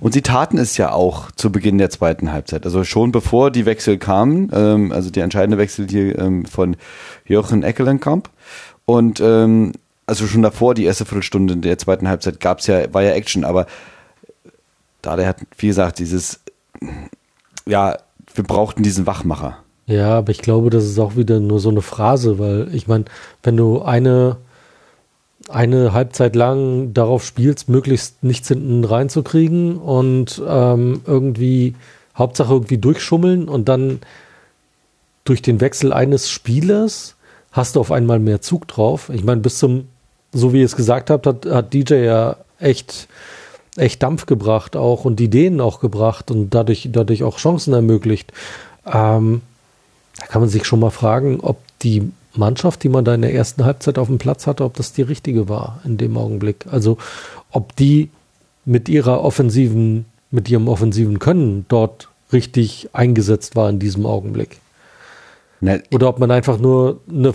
[0.00, 2.64] Und sie taten es ja auch zu Beginn der zweiten Halbzeit.
[2.64, 6.76] Also schon bevor die Wechsel kamen, ähm, also die entscheidende Wechsel hier ähm, von
[7.24, 8.28] Jochen Eckelenkamp.
[8.84, 9.72] Und ähm,
[10.06, 13.66] also schon davor, die erste Viertelstunde der zweiten Halbzeit, gab's ja, war ja Action, aber
[15.02, 16.40] Dada hat, wie gesagt, dieses,
[17.66, 17.96] ja,
[18.34, 19.58] wir brauchten diesen Wachmacher.
[19.92, 23.04] Ja, aber ich glaube, das ist auch wieder nur so eine Phrase, weil ich meine,
[23.42, 24.38] wenn du eine,
[25.50, 31.74] eine Halbzeit lang darauf spielst, möglichst nichts hinten reinzukriegen und ähm, irgendwie,
[32.16, 34.00] Hauptsache irgendwie durchschummeln und dann
[35.24, 37.16] durch den Wechsel eines Spielers
[37.50, 39.10] hast du auf einmal mehr Zug drauf.
[39.12, 39.88] Ich meine, bis zum,
[40.32, 43.08] so wie ihr es gesagt habt, hat, hat DJ ja echt,
[43.76, 48.32] echt Dampf gebracht auch und Ideen auch gebracht und dadurch, dadurch auch Chancen ermöglicht.
[48.90, 49.42] Ähm,
[50.22, 53.34] da kann man sich schon mal fragen, ob die Mannschaft, die man da in der
[53.34, 56.66] ersten Halbzeit auf dem Platz hatte, ob das die richtige war in dem Augenblick.
[56.70, 56.96] Also
[57.50, 58.10] ob die
[58.64, 64.60] mit ihrer offensiven, mit ihrem offensiven Können dort richtig eingesetzt war in diesem Augenblick.
[65.90, 67.34] Oder ob man einfach nur eine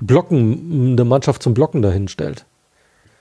[0.00, 2.44] Blocken, eine Mannschaft zum Blocken dahin stellt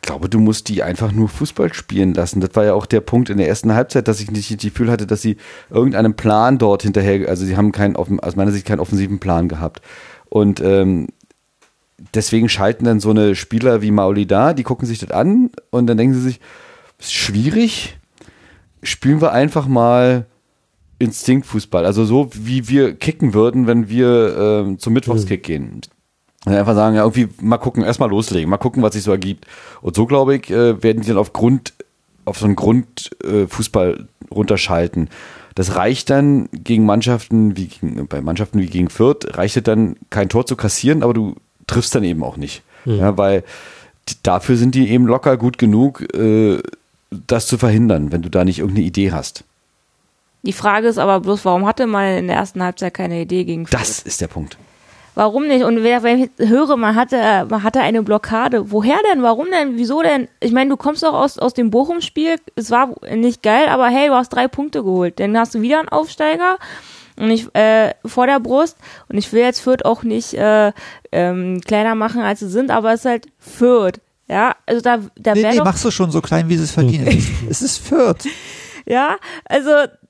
[0.05, 2.39] glaube, du musst die einfach nur Fußball spielen lassen.
[2.39, 4.91] Das war ja auch der Punkt in der ersten Halbzeit, dass ich nicht das Gefühl
[4.91, 5.37] hatte, dass sie
[5.69, 9.81] irgendeinen Plan dort hinterher, also sie haben keinen, aus meiner Sicht keinen offensiven Plan gehabt.
[10.29, 11.07] Und ähm,
[12.13, 15.87] deswegen schalten dann so eine Spieler wie Mauli da, die gucken sich das an und
[15.87, 16.39] dann denken sie sich,
[16.99, 17.97] ist schwierig,
[18.83, 20.27] spielen wir einfach mal
[20.99, 21.85] Instinktfußball.
[21.85, 25.51] Also so, wie wir kicken würden, wenn wir ähm, zum Mittwochskick mhm.
[25.51, 25.81] gehen.
[26.45, 29.45] Einfach sagen, ja, irgendwie mal gucken, erstmal loslegen, mal gucken, was sich so ergibt.
[29.81, 31.73] Und so, glaube ich, äh, werden die dann auf Grund,
[32.25, 35.09] auf so einen Grundfußball äh, runterschalten.
[35.55, 39.95] Das reicht dann gegen Mannschaften wie gegen, bei Mannschaften wie gegen Fürth, reicht es dann
[40.09, 41.35] kein Tor zu kassieren, aber du
[41.65, 42.61] triffst dann eben auch nicht.
[42.83, 42.95] Mhm.
[42.99, 43.43] Ja, weil
[44.21, 46.61] dafür sind die eben locker gut genug, äh,
[47.09, 49.43] das zu verhindern, wenn du da nicht irgendeine Idee hast.
[50.43, 53.65] Die Frage ist aber bloß, warum hatte man in der ersten Halbzeit keine Idee gegen
[53.65, 53.79] Fürth?
[53.79, 54.57] Das ist der Punkt.
[55.15, 55.63] Warum nicht?
[55.63, 58.71] Und wenn ich höre, man hatte, man hatte eine Blockade.
[58.71, 59.23] Woher denn?
[59.23, 59.77] Warum denn?
[59.77, 60.27] Wieso denn?
[60.41, 62.35] Ich meine, du kommst doch aus, aus dem Bochum-Spiel.
[62.55, 65.19] Es war nicht geil, aber hey, du hast drei Punkte geholt.
[65.19, 66.57] Dann hast du wieder einen Aufsteiger
[67.17, 70.73] und ich äh, vor der Brust und ich will jetzt Fürth auch nicht äh,
[71.11, 74.01] ähm, kleiner machen als sie sind, aber es ist halt Fürth.
[74.27, 77.07] Ja, also da, da nee, nee, machst du schon so klein, wie sie es verdienen.
[77.49, 78.27] es ist Fürth.
[78.85, 79.69] Ja, also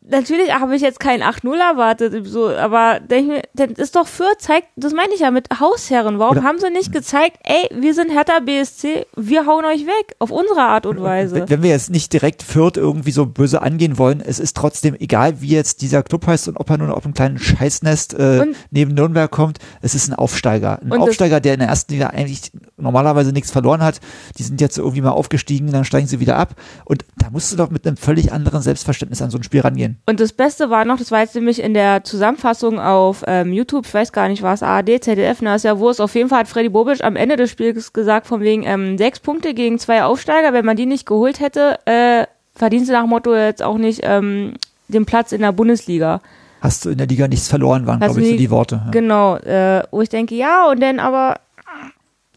[0.09, 4.29] natürlich habe ich jetzt kein 8-0 erwartet, so, aber denke mir, das ist doch für
[4.37, 6.19] zeigt, das meine ich ja mit Hausherren.
[6.19, 10.15] Warum Oder haben sie nicht gezeigt, ey, wir sind Hertha BSC, wir hauen euch weg,
[10.19, 11.45] auf unsere Art und Weise.
[11.47, 15.41] Wenn wir jetzt nicht direkt Fürth irgendwie so böse angehen wollen, es ist trotzdem egal,
[15.41, 18.93] wie jetzt dieser Club heißt und ob er nur auf einem kleinen Scheißnest äh, neben
[18.93, 20.79] Nürnberg kommt, es ist ein Aufsteiger.
[20.81, 23.99] Ein Aufsteiger, der in der ersten Liga eigentlich normalerweise nichts verloren hat.
[24.37, 26.55] Die sind jetzt irgendwie mal aufgestiegen, dann steigen sie wieder ab.
[26.85, 29.94] Und da musst du doch mit einem völlig anderen Selbstverständnis an so ein Spiel rangehen.
[30.05, 33.85] Und das Beste war noch, das war jetzt nämlich in der Zusammenfassung auf ähm, YouTube,
[33.85, 36.39] ich weiß gar nicht, was ARD, ZDF, na, ist ja wo es auf jeden Fall
[36.39, 40.03] hat Freddy Bobic am Ende des Spiels gesagt, von wegen ähm, sechs Punkte gegen zwei
[40.03, 44.01] Aufsteiger, wenn man die nicht geholt hätte, äh, verdienst du nach Motto jetzt auch nicht
[44.03, 44.53] ähm,
[44.87, 46.21] den Platz in der Bundesliga
[46.65, 48.81] hast du in der Liga nichts verloren, waren, glaube ich, so die Worte.
[48.85, 48.91] Ja.
[48.91, 51.35] Genau, äh, wo ich denke, ja, und dann aber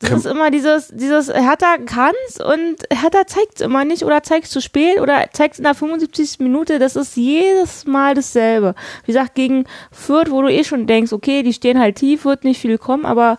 [0.01, 4.61] das ist immer dieses, dieses Hertha kann's und Hertha zeigt's immer nicht oder zeigt's zu
[4.61, 6.38] spät oder zeigt's in der 75.
[6.40, 6.78] Minute.
[6.78, 8.74] Das ist jedes Mal dasselbe.
[9.05, 12.44] Wie gesagt, gegen Fürth, wo du eh schon denkst, okay, die stehen halt tief, wird
[12.44, 13.38] nicht viel kommen, aber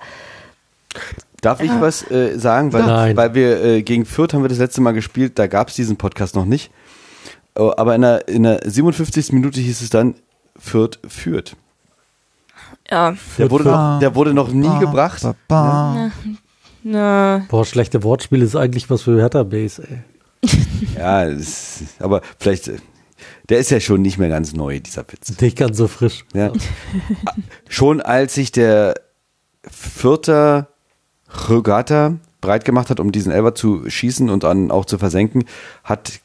[1.41, 2.73] Darf ich was äh, sagen?
[2.73, 3.17] Weil, Nein.
[3.17, 5.95] weil wir äh, gegen Fürth haben wir das letzte Mal gespielt, da gab es diesen
[5.95, 6.71] Podcast noch nicht.
[7.55, 9.31] Oh, aber in der, in der 57.
[9.31, 10.15] Minute hieß es dann,
[10.57, 11.55] Fürth führt.
[12.91, 13.15] Ja.
[13.37, 15.23] Der wurde, noch, der wurde noch nie gebracht.
[15.49, 16.11] Ja.
[16.83, 17.45] Na.
[17.49, 19.99] Boah, schlechte Wortspiel ist eigentlich was für Hertha Base, ey.
[20.97, 22.71] ja, es, aber vielleicht,
[23.49, 25.39] der ist ja schon nicht mehr ganz neu, dieser Witz.
[25.41, 26.23] Nicht ganz so frisch.
[26.33, 26.53] Ja.
[27.67, 28.95] Schon als sich der
[29.69, 30.67] vierte
[31.49, 35.43] Regatta breit gemacht hat, um diesen Elber zu schießen und dann auch zu versenken,
[35.83, 36.21] hat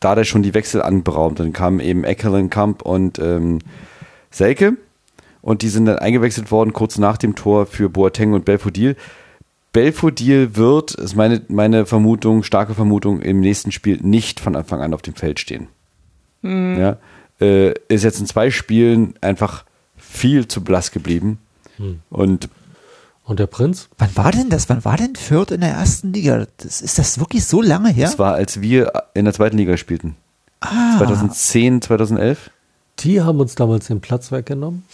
[0.00, 1.40] da der schon die Wechsel anberaumt.
[1.40, 3.60] Dann kamen eben Eckelenkamp und ähm,
[4.30, 4.76] Selke
[5.40, 8.96] und die sind dann eingewechselt worden kurz nach dem Tor für Boateng und Belfodil.
[9.74, 14.94] Belfodil wird, ist meine, meine Vermutung, starke Vermutung, im nächsten Spiel nicht von Anfang an
[14.94, 15.66] auf dem Feld stehen.
[16.42, 16.98] Ja,
[17.40, 19.64] äh, ist jetzt in zwei Spielen einfach
[19.96, 21.38] viel zu blass geblieben.
[22.10, 22.48] Und
[23.24, 23.88] Und der Prinz?
[23.98, 24.68] Wann war denn das?
[24.68, 26.46] Wann war denn Fürth in der ersten Liga?
[26.58, 28.04] Das, ist das wirklich so lange her?
[28.06, 30.16] das war, als wir in der zweiten Liga spielten.
[30.60, 32.50] ah, 2010, 2011.
[33.00, 34.84] Die haben uns damals den Platz weggenommen.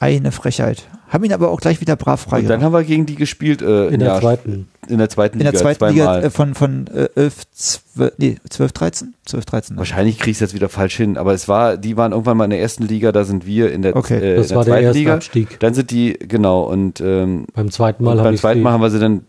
[0.00, 0.88] eine Frechheit.
[1.12, 3.60] Haben ihn aber auch gleich wieder brav Und dann haben wir gegen die gespielt.
[3.60, 4.68] Äh, In der ja, zweiten.
[4.88, 5.50] In der zweiten In Liga.
[5.52, 5.94] der zweiten zweimal.
[6.16, 9.14] Liga äh, von, von äh, 11, 12, nee, 12, 13?
[9.26, 9.74] 12, 13.
[9.74, 9.78] ne?
[9.78, 12.44] Wahrscheinlich kriege ich es jetzt wieder falsch hin, aber es war, die waren irgendwann mal
[12.44, 14.16] in der ersten Liga, da sind wir in der, Okay.
[14.16, 15.14] äh, Das in der war der zweiten erste Liga.
[15.14, 15.60] Abstieg.
[15.60, 18.98] Dann sind die, genau, und ähm, Beim zweiten Mal beim zweiten Mal haben wir sie
[18.98, 19.20] dann,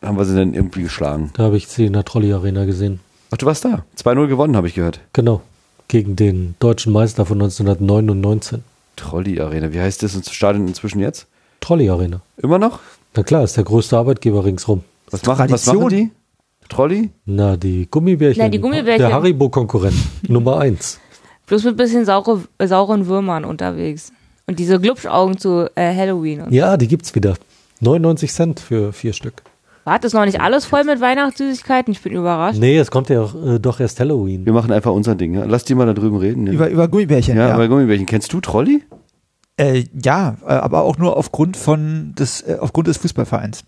[0.00, 1.30] haben wir sie dann irgendwie geschlagen.
[1.34, 3.00] da habe ich sie in der Trolley Arena gesehen.
[3.32, 3.84] Ach, du warst da.
[4.00, 5.00] 2-0 gewonnen, habe ich gehört.
[5.12, 5.42] Genau.
[5.88, 8.62] Gegen den deutschen Meister von 1919.
[8.96, 9.72] Trolley Arena.
[9.72, 11.26] Wie heißt das Stadion inzwischen jetzt?
[11.62, 12.20] Trolley Arena.
[12.36, 12.80] Immer noch?
[13.14, 14.82] Na klar, ist der größte Arbeitgeber ringsrum.
[15.10, 15.76] Was machen, was Tradition.
[15.84, 16.10] machen die?
[16.68, 17.10] Trolley?
[17.24, 18.42] Na, die Gummibärchen.
[18.42, 19.06] Na, die Gummibärchen.
[19.06, 19.94] Der Haribo-Konkurrent.
[20.28, 20.98] Nummer eins.
[21.46, 24.12] Bloß mit bisschen saure, äh, sauren Würmern unterwegs.
[24.46, 26.42] Und diese Glubschaugen zu äh, Halloween.
[26.42, 27.34] Und Ja, die gibt's wieder.
[27.80, 29.42] 99 Cent für vier Stück.
[29.84, 31.92] Warte, ist noch nicht alles voll mit Weihnachtssüßigkeiten?
[31.92, 32.58] Ich bin überrascht.
[32.58, 34.46] Nee, es kommt ja äh, doch erst Halloween.
[34.46, 35.34] Wir machen einfach unser Ding.
[35.34, 35.44] Ja?
[35.44, 36.46] Lass die mal da drüben reden.
[36.46, 37.56] Ja, Über, über Gummibärchen, ja, ja.
[37.56, 38.06] bei Gummibärchen.
[38.06, 38.82] Kennst du Trolley?
[39.62, 43.62] Äh, ja, äh, aber auch nur aufgrund von des, äh, aufgrund des Fußballvereins.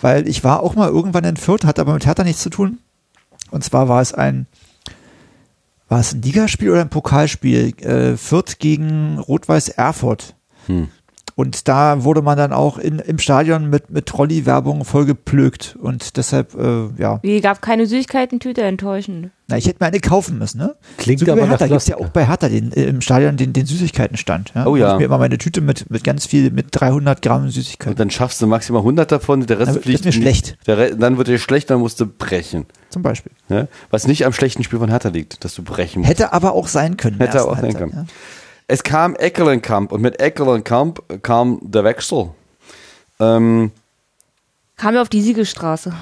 [0.00, 2.78] Weil ich war auch mal irgendwann in Fürth, hat aber mit Hertha nichts zu tun.
[3.52, 4.46] Und zwar war es ein,
[5.88, 7.74] war es ein Ligaspiel oder ein Pokalspiel?
[7.80, 10.34] Äh, Fürth gegen Rot-Weiß Erfurt.
[10.66, 10.88] Hm.
[11.38, 15.76] Und da wurde man dann auch in, im Stadion mit, mit Trolley-Werbung vollgeplögt.
[15.80, 19.30] Und deshalb, äh, ja, Wie, gab keine Süßigkeiten-Tüte, enttäuschend.
[19.46, 20.74] na, ich hätte mir eine kaufen müssen, ne?
[20.96, 23.36] Klingt so aber bei nach Hertha gibt's ja auch bei Hertha den, äh, im Stadion
[23.36, 24.50] den, den Süßigkeitenstand.
[24.56, 24.66] Ja?
[24.66, 24.86] Oh Da ja.
[24.88, 27.94] hab Ich mir immer meine Tüte mit, mit ganz viel, mit 300 Gramm Und Süßigkeiten.
[27.94, 30.04] dann schaffst du maximal 100 davon, der Rest Dann wird fliegt.
[30.06, 30.58] mir schlecht.
[30.66, 32.66] Der Re dann wird dir schlecht, dann musst du brechen.
[32.90, 33.30] Zum Beispiel.
[33.48, 33.68] Ne?
[33.90, 36.10] Was nicht am schlechten Spiel von Hertha liegt, dass du brechen musst.
[36.10, 37.18] Hätte aber auch sein können.
[37.18, 38.08] Hätte auch sein können.
[38.70, 42.30] Es kam Eckelenkamp und mit Eckelenkamp kam der Wechsel.
[43.18, 43.72] Ähm,
[44.76, 45.92] Kam ja auf die Siegelstraße.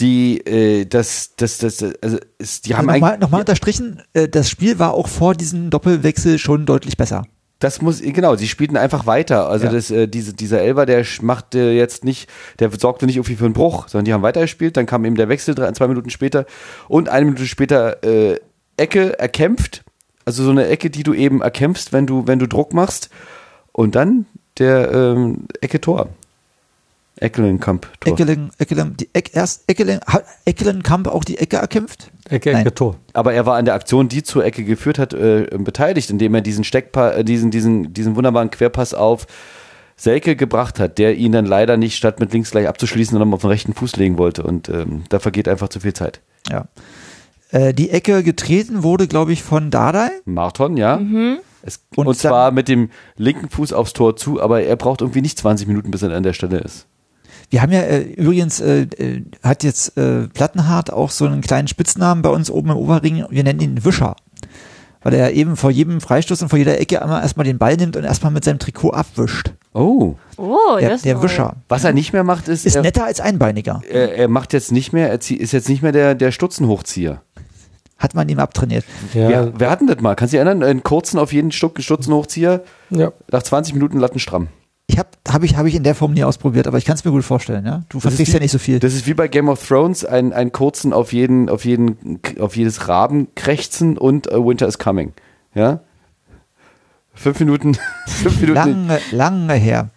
[0.00, 4.28] die, äh, das, das, das, also, ist, die haben Also nochmal, eigentlich, nochmal unterstrichen, äh,
[4.28, 7.22] das Spiel war auch vor diesem Doppelwechsel schon deutlich besser.
[7.60, 9.48] das muss, genau, sie spielten einfach weiter.
[9.48, 9.72] Also Ja.
[9.72, 13.54] das, äh, diese, dieser Elber, der machte jetzt nicht, der sorgte nicht irgendwie für einen
[13.54, 14.76] Bruch, sondern die haben weitergespielt.
[14.76, 16.44] Dann kam eben der Wechsel drei, zwei Minuten später
[16.88, 18.38] und eine Minute später äh,
[18.76, 19.84] Ecke erkämpft.
[20.26, 23.08] Also so eine Ecke, die du eben erkämpfst, wenn du, wenn du Druck machst.
[23.72, 24.26] Und dann
[24.58, 26.08] der ähm, Ecke Tor.
[27.18, 28.12] Eckelenkamp Tor.
[28.12, 32.10] Eckelen, Eckelen, die Eck, erst Eckelen, hat Eckelenkamp auch die Ecke erkämpft?
[32.28, 32.62] Ecke, Nein.
[32.62, 32.96] Ecke, Tor.
[33.14, 36.42] Aber er war an der Aktion, die zur Ecke geführt hat, äh, beteiligt, indem er
[36.42, 39.26] diesen Steckpa äh, diesen, diesen, diesen wunderbaren Querpass auf
[39.96, 43.40] Selke gebracht hat, der ihn dann leider nicht statt mit links gleich abzuschließen, sondern auf
[43.40, 44.42] den rechten Fuß legen wollte.
[44.42, 46.20] Und ähm, da vergeht einfach zu viel Zeit.
[46.50, 46.66] Ja.
[47.50, 50.10] Äh, die Ecke getreten wurde, glaube ich, von Dardai.
[50.24, 51.00] Marton, ja.
[51.62, 55.20] Es, und, Und zwar mit dem linken Fuß aufs Tor zu, aber er braucht irgendwie
[55.22, 56.86] nicht 20 Minuten, bis er an der Stelle ist.
[57.50, 61.68] Wir haben ja äh, übrigens, äh, äh, hat jetzt äh, Plattenhardt auch so einen kleinen
[61.68, 63.24] Spitznamen bei uns oben im Oberring.
[63.30, 64.16] Wir nennen ihn Wischer.
[65.02, 67.96] Weil er eben vor jedem Freistoß und vor jeder Ecke einmal erstmal den Ball nimmt
[67.96, 69.52] und erstmal mit seinem Trikot abwischt.
[69.72, 70.16] Oh.
[70.36, 71.22] Oh, Der, das der.
[71.22, 71.54] Wischer.
[71.68, 73.82] Was er nicht mehr macht, ist, Ist er, netter als Einbeiniger.
[73.88, 77.22] er, er macht jetzt nicht mehr, er zieh, ist jetzt nicht mehr der, der Stutzenhochzieher.
[77.98, 78.84] Hat man ihm abtrainiert.
[79.14, 79.48] Ja, Ja.
[79.56, 80.14] Wer hatten das mal?
[80.14, 80.68] Kannst du dich erinnern?
[80.68, 83.12] Einen kurzen auf jeden Stuck Stutzenhochzieher, ja.
[83.30, 84.48] nach 20 Minuten Lattenstramm.
[84.88, 87.04] Ich habe hab ich, hab ich in der Form nie ausprobiert, aber ich kann es
[87.04, 87.66] mir gut vorstellen.
[87.66, 87.82] Ja?
[87.88, 88.78] Du verträgst wie- ja nicht so viel.
[88.78, 92.56] Das ist wie bei Game of Thrones, ein, ein kurzen auf jeden, auf jeden, auf
[92.56, 95.12] jedes Raben krächzen und äh, Winter is coming.
[95.54, 95.80] Ja?
[97.14, 97.76] Fünf Minuten,
[98.06, 98.54] fünf Minuten.
[98.54, 99.88] Lange, lange her.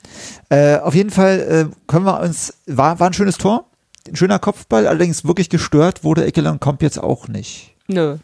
[0.49, 3.65] Äh, auf jeden Fall äh, können wir uns, war, war ein schönes Tor,
[4.07, 7.75] ein schöner Kopfball, allerdings wirklich gestört wurde Eckelenkamp jetzt auch nicht.
[7.89, 8.17] Nö.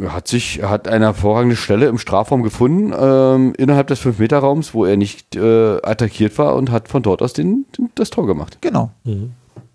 [0.00, 4.72] Er hat sich, er hat eine hervorragende Stelle im Strafraum gefunden, ähm, innerhalb des 5-Meter-Raums,
[4.72, 8.26] wo er nicht äh, attackiert war und hat von dort aus den, den, das Tor
[8.26, 8.58] gemacht.
[8.60, 8.92] Genau.
[9.02, 9.32] Mhm.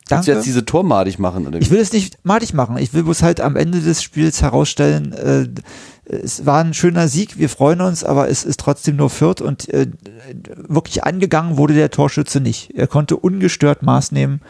[0.09, 0.31] Willst du Danke.
[0.31, 1.47] jetzt diese Tormadig machen?
[1.47, 1.63] Oder wie?
[1.63, 2.77] Ich will es nicht madig machen.
[2.77, 5.47] Ich will bloß halt am Ende des Spiels herausstellen, äh,
[6.05, 9.69] es war ein schöner Sieg, wir freuen uns, aber es ist trotzdem nur Fürth und
[9.69, 9.87] äh,
[10.55, 12.71] wirklich angegangen wurde der Torschütze nicht.
[12.75, 14.41] Er konnte ungestört Maß nehmen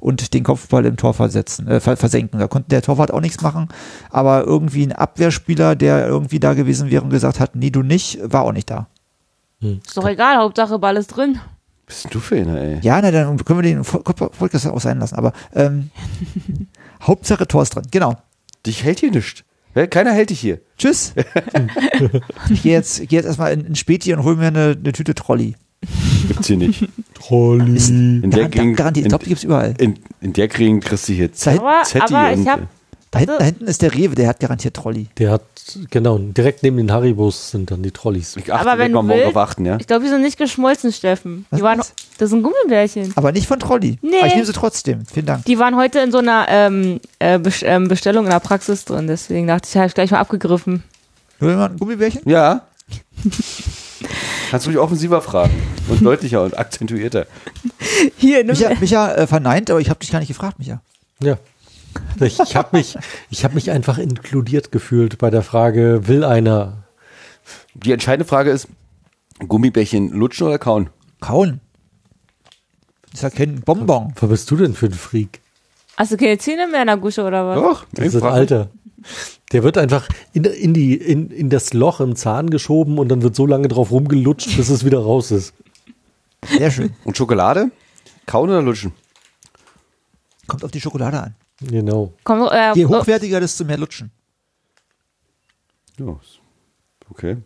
[0.00, 2.40] und den Kopfball im Tor versetzen, äh, versenken.
[2.40, 3.68] Da konnte der Torwart auch nichts machen,
[4.10, 8.18] aber irgendwie ein Abwehrspieler, der irgendwie da gewesen wäre und gesagt hat, nee, du nicht,
[8.22, 8.86] war auch nicht da.
[9.60, 11.38] Ist doch egal, Hauptsache Ball ist drin.
[11.86, 12.78] Bist du für einer, ey?
[12.80, 15.90] Ja, na, dann können wir den Podcast auch sein lassen, aber ähm,
[17.02, 18.16] Hauptsache Tor ist drin, genau.
[18.64, 19.44] Dich hält hier nicht.
[19.74, 20.60] Keiner hält dich hier.
[20.76, 21.14] Tschüss.
[22.50, 25.14] ich gehe jetzt, geh jetzt erstmal in, in Späti und hol mir eine, eine Tüte
[25.14, 25.54] Trolli.
[26.28, 26.88] Gibt's hier nicht.
[27.14, 27.76] Trolli.
[28.22, 29.74] In der Gegend, garantiert, ich in, glaube, die gibt's überall.
[29.78, 32.66] in, in der Gegend kriegst du hier Z Aber, Zetti aber ich und, hab, äh,
[33.12, 35.06] da, hinten, da hinten ist der Rewe, der hat garantiert Trolli.
[35.18, 35.42] Der hat,
[35.90, 38.36] genau, direkt neben den Haribos sind dann die Trollis.
[38.36, 39.76] Ich achte, Aber wenn du morgen willst- auf achten, ja?
[39.78, 41.46] ich glaube, die sind nicht geschmolzen, Steffen.
[41.50, 41.94] Die Was waren, ist?
[42.18, 43.12] das sind Gummibärchen.
[43.14, 43.98] Aber nicht von Trolli.
[44.02, 44.16] Nee.
[44.18, 45.04] Aber ich nehme sie trotzdem.
[45.06, 45.44] Vielen Dank.
[45.44, 49.46] Die waren heute in so einer ähm, äh, ähm, Bestellung in der Praxis drin, deswegen
[49.46, 50.82] dachte ich, habe ich gleich mal abgegriffen.
[51.38, 52.22] Will jemand ein Gummibärchen?
[52.24, 52.62] Ja.
[54.50, 55.52] Kannst du mich offensiver fragen
[55.88, 57.26] und deutlicher und akzentuierter.
[58.16, 60.80] Hier, Micha, Micha äh, verneint, aber ich habe dich gar nicht gefragt, Micha.
[61.20, 61.38] Ja.
[62.20, 62.96] Ich, habe mich,
[63.30, 66.84] ich hab mich einfach inkludiert gefühlt bei der Frage, will einer?
[67.74, 68.68] Die entscheidende Frage ist,
[69.48, 70.90] Gummibärchen lutschen oder kauen?
[71.20, 71.60] Kauen.
[73.10, 74.14] Das ist ja kein Bonbon.
[74.20, 75.40] Was bist du denn für ein Freak?
[75.96, 77.56] Hast du keine Zähne mehr in der Gusche oder was?
[77.56, 78.70] Doch, Das ist ein Alter.
[79.52, 83.22] Der wird einfach in, in, die, in, in das Loch im Zahn geschoben und dann
[83.22, 85.52] wird so lange drauf rumgelutscht, bis es wieder raus ist.
[86.48, 86.94] Sehr schön.
[87.04, 87.70] Und Schokolade?
[88.26, 88.92] Kauen oder lutschen?
[90.46, 91.34] Kommt auf die Schokolade an.
[91.68, 92.12] Genau.
[92.24, 94.10] Komm, äh, Je äh, hochwertiger, desto mehr lutschen.
[95.98, 96.18] Ja.
[97.10, 97.36] Okay.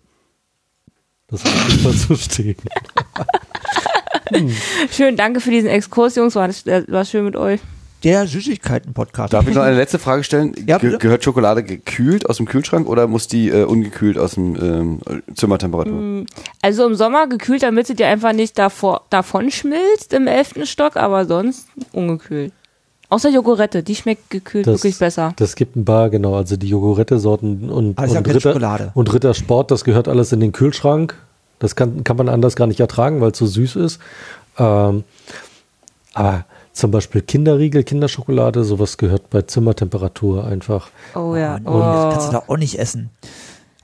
[1.28, 2.56] Das hat nicht mal zu stehen.
[4.90, 6.34] schön, danke für diesen Exkurs, Jungs.
[6.34, 7.60] War, das- äh, war schön mit euch.
[8.04, 9.32] Der Süßigkeiten-Podcast.
[9.32, 10.54] Darf ich noch eine letzte Frage stellen?
[10.66, 14.54] Ja, Ge gehört Schokolade gekühlt aus dem Kühlschrank oder muss die äh, ungekühlt aus dem
[14.62, 15.00] ähm,
[15.34, 16.24] Zimmertemperatur?
[16.62, 20.96] Also im Sommer gekühlt, damit sie dir einfach nicht davor, davon schmilzt im elften Stock,
[20.96, 22.52] aber sonst ungekühlt.
[23.08, 25.32] Außer Jogurette, die schmeckt gekühlt Das, wirklich besser.
[25.36, 26.34] Das gibt ein paar, genau.
[26.34, 31.14] Also die Jogurette-Sorten und, ja und, Ritter, und Rittersport, das gehört alles in den Kühlschrank.
[31.58, 34.00] Das kann, kann man anders gar nicht ertragen, weil es so süß ist.
[34.58, 35.04] Ähm,
[36.14, 40.90] aber zum Beispiel Kinderriegel, Kinderschokolade, sowas gehört bei Zimmertemperatur einfach.
[41.14, 41.56] Oh ja.
[41.56, 42.40] Und das kannst du Oh.
[42.46, 43.10] da auch nicht essen.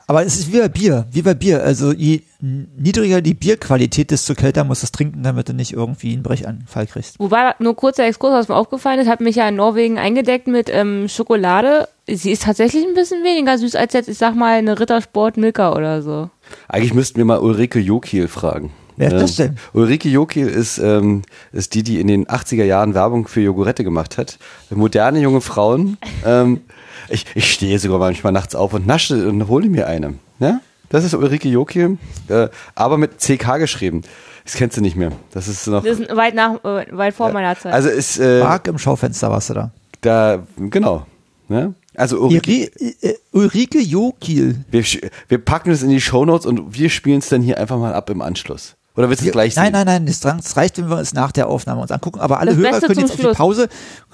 [0.06, 1.62] Aber es ist wie bei Bier, wie bei Bier.
[1.62, 6.12] Also je niedriger die Bierqualität, desto kälter musst du es trinken, damit du nicht irgendwie
[6.12, 7.18] einen Brechanfall kriegst.
[7.18, 10.68] Wobei, nur kurzer Exkurs, was mir aufgefallen ist, habe mich ja in Norwegen eingedeckt mit
[10.72, 11.88] ähm, Schokolade.
[12.08, 15.72] Sie ist tatsächlich ein bisschen weniger süß als jetzt, ich sag mal, eine Rittersport Milka
[15.74, 16.30] oder so.
[16.68, 18.72] Eigentlich müssten wir mal Ulrike Jokiel fragen.
[18.96, 19.56] Wer ist Ähm, das denn?
[19.72, 21.22] Ulrike Jokiel ist, ähm,
[21.52, 24.38] ist die, die in den 80er Jahren Werbung für Jogurette gemacht hat.
[24.70, 25.96] Moderne junge Frauen.
[26.26, 26.60] Ähm,
[27.08, 30.14] ich, ich stehe sogar manchmal nachts auf und nasche und hole mir eine.
[30.38, 30.60] Ja?
[30.88, 31.98] Das ist Ulrike Jokiel,
[32.28, 34.02] äh, aber mit CK geschrieben.
[34.44, 35.12] Das kennst du nicht mehr.
[35.32, 35.82] Das ist noch.
[35.82, 37.72] Das ist weit nach, äh, weit vor meiner Zeit.
[37.72, 39.70] Also ist äh, Mark im Schaufenster warst du da.
[40.00, 41.06] da genau.
[41.48, 41.74] Ne?
[41.94, 44.64] Also Ulrike, äh, Ulrike Jokiel.
[44.70, 44.84] wir,
[45.28, 48.10] wir packen es in die Shownotes und wir spielen es dann hier einfach mal ab
[48.10, 48.76] im Anschluss.
[48.96, 49.72] Oder willst du es gleich nein, sehen?
[49.72, 52.20] nein, nein, das, dran- das reicht, wenn wir uns nach der Aufnahme uns angucken.
[52.20, 53.36] Aber alle Das Hörer Beste können jetzt auf die.
[53.36, 53.68] Pause,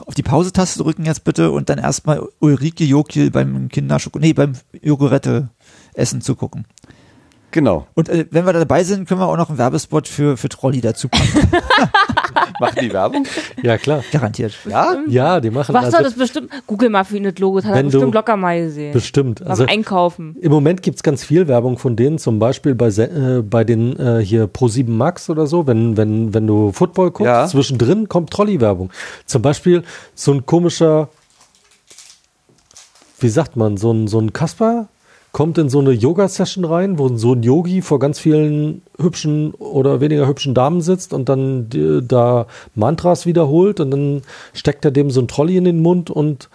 [0.07, 4.53] auf die Pause-Taste drücken jetzt bitte und dann erstmal Ulrike Jokiel beim Kinderschoko, nee, beim
[4.81, 5.49] Jogurette
[5.95, 6.65] essen zugucken.
[7.51, 7.87] Genau.
[7.95, 10.49] Und äh, wenn wir da dabei sind, können wir auch noch einen Werbespot für, für
[10.51, 11.49] Trolli dazu packen.
[12.61, 13.27] Machen die Werbung?
[13.63, 14.03] Ja, klar.
[14.11, 14.55] Garantiert.
[14.69, 14.97] Ja?
[15.09, 16.51] Ja, die machen was also das bestimmt?
[16.67, 18.93] Google mal für das Logo, das hat er bestimmt locker mal gesehen.
[18.93, 19.41] bestimmt.
[19.41, 20.37] Beim Also Einkaufen.
[20.41, 24.21] Im Moment gibt's ganz viel Werbung von denen, zum Beispiel bei, äh, bei den äh,
[24.25, 27.47] hier Pro7 Max oder so, wenn, wenn, wenn du Football guckst, Ja.
[27.47, 28.91] zwischendrin kommt Trolley-Werbung.
[29.27, 29.83] Zum Beispiel
[30.15, 31.09] so ein komischer,
[33.21, 34.89] wie sagt man, so ein, so ein Kasper
[35.39, 40.01] kommt in so eine Yoga-Session rein, wo so ein Yogi vor ganz vielen hübschen oder
[40.01, 41.69] weniger hübschen Damen sitzt und dann
[42.09, 44.23] da Mantras wiederholt und dann
[44.53, 46.49] steckt er dem so ein Trolley in den Mund und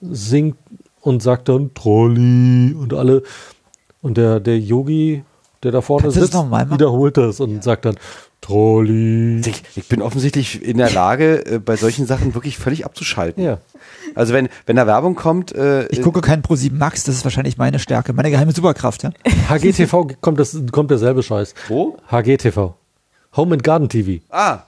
[0.00, 0.56] singt
[1.02, 3.24] und sagt dann Trolley und alle.
[4.00, 5.22] Und der, der Yogi,
[5.62, 7.96] der da vorne Kannst sitzt, wiederholt das und sagt dann
[8.40, 9.40] Trolley.
[9.40, 13.42] Ich, ich bin offensichtlich in der Lage, äh, bei solchen Sachen wirklich völlig abzuschalten.
[13.44, 13.58] Ja.
[14.14, 17.58] Also wenn, wenn da Werbung kommt, äh, Ich gucke keinen Pro7 Max, das ist wahrscheinlich
[17.58, 19.02] meine Stärke, meine geheime Superkraft.
[19.02, 19.10] Ja?
[19.48, 21.54] HGTV kommt, das, kommt derselbe Scheiß.
[21.68, 21.96] wo?
[22.10, 22.74] HGTV.
[23.36, 24.22] Home and Garden TV.
[24.30, 24.60] Ah,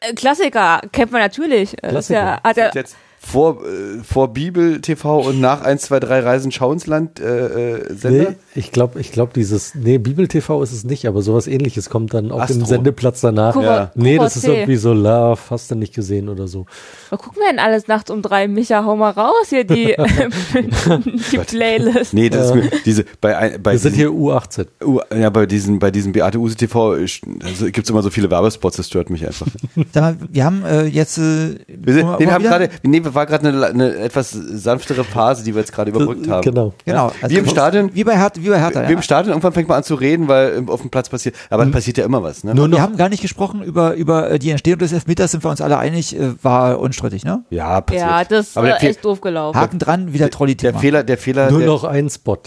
[0.00, 1.74] Äh, Klassiker, kennt man natürlich.
[1.82, 2.40] Äh, Ist ja, Klassiker.
[2.44, 2.96] hat ja, jetzt
[3.26, 7.76] vor, äh, vor Bibel TV und nach 1, 2, 3 Reisen Schau ins Land äh,
[7.78, 8.30] äh, Sender.
[8.30, 11.88] Nee, ich glaube, ich glaube, dieses, nee, Bibel TV ist es nicht, aber sowas ähnliches
[11.90, 12.64] kommt dann auf dem.
[12.64, 13.54] Sendeplatz danach.
[13.54, 13.90] Kuba- Ja.
[13.94, 16.66] Nee, das ist irgendwie so Love, hast du nicht gesehen oder so.
[17.10, 18.46] Was gucken wir denn alles nachts um drei?
[18.48, 19.94] Micha, hau mal raus hier die,
[21.32, 22.14] die Playlist.
[22.14, 24.66] Nee, das ist mir, diese, bei, bei Wir sind diesen- hier U18.
[24.84, 28.30] Uh, ja, bei diesen, bei diesem Beate Use TV also gibt es immer so viele
[28.30, 29.46] Werbespots, das stört mich einfach.
[29.92, 31.18] Sag mal, wir haben äh, jetzt.
[31.18, 35.54] Äh, Wir, sind, den haben gerade, nee, war gerade eine, eine etwas sanftere Phase, die
[35.54, 36.42] wir jetzt gerade überbrückt haben.
[36.42, 36.72] Genau.
[36.84, 37.12] Genau.
[37.26, 37.90] Wie im Stadion.
[37.94, 38.42] Wie bei Hertha.
[38.42, 38.96] Wie bei Hertha Wie ja.
[38.96, 41.70] im Stadion, irgendwann fängt man an zu reden, weil auf dem Platz passiert, aber es
[41.70, 42.54] passiert ja immer was, ne?
[42.54, 45.50] Nur Wir haben gar nicht gesprochen über, über äh, die Entstehung des Elfmeters, sind wir
[45.50, 47.44] uns alle einig, äh, war unstrittig, ne?
[47.50, 48.06] ja, passiert.
[48.06, 49.58] Ja, das ist der, echt doof gelaufen.
[49.58, 50.78] Haken dran, wieder der Trolli-Thema.
[50.78, 52.38] Fehler, der Fehler, nur der, noch ein Spot.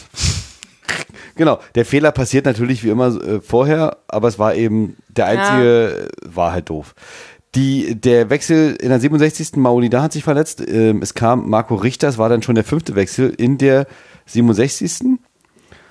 [1.36, 6.09] genau, der Fehler passiert natürlich wie immer äh, vorher, aber es war eben, der einzige
[6.24, 6.93] äh, war halt doof.
[7.56, 9.56] Die, der Wechsel in der 67.
[9.56, 10.64] Mauli, da hat sich verletzt.
[10.68, 13.88] Ähm, es kam Marco Richter, es war dann schon der fünfte Wechsel in der
[14.26, 15.18] 67.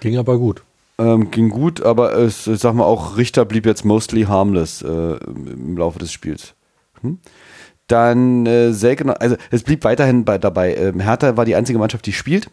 [0.01, 0.63] Ging aber gut.
[0.99, 4.87] Ähm, ging gut, aber es, ich sag mal auch, Richter blieb jetzt mostly harmless äh,
[4.87, 6.55] im Laufe des Spiels.
[7.03, 7.19] Hm?
[7.87, 10.75] Dann äh, Selke, also es blieb weiterhin bei, dabei.
[10.75, 12.49] Ähm, Hertha war die einzige Mannschaft, die spielt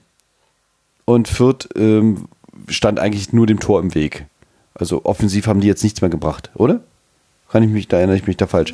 [1.06, 2.26] und Fürth ähm,
[2.68, 4.26] stand eigentlich nur dem Tor im Weg.
[4.74, 6.82] Also offensiv haben die jetzt nichts mehr gebracht, oder?
[7.50, 8.74] Kann ich mich, da erinnere ich mich da falsch.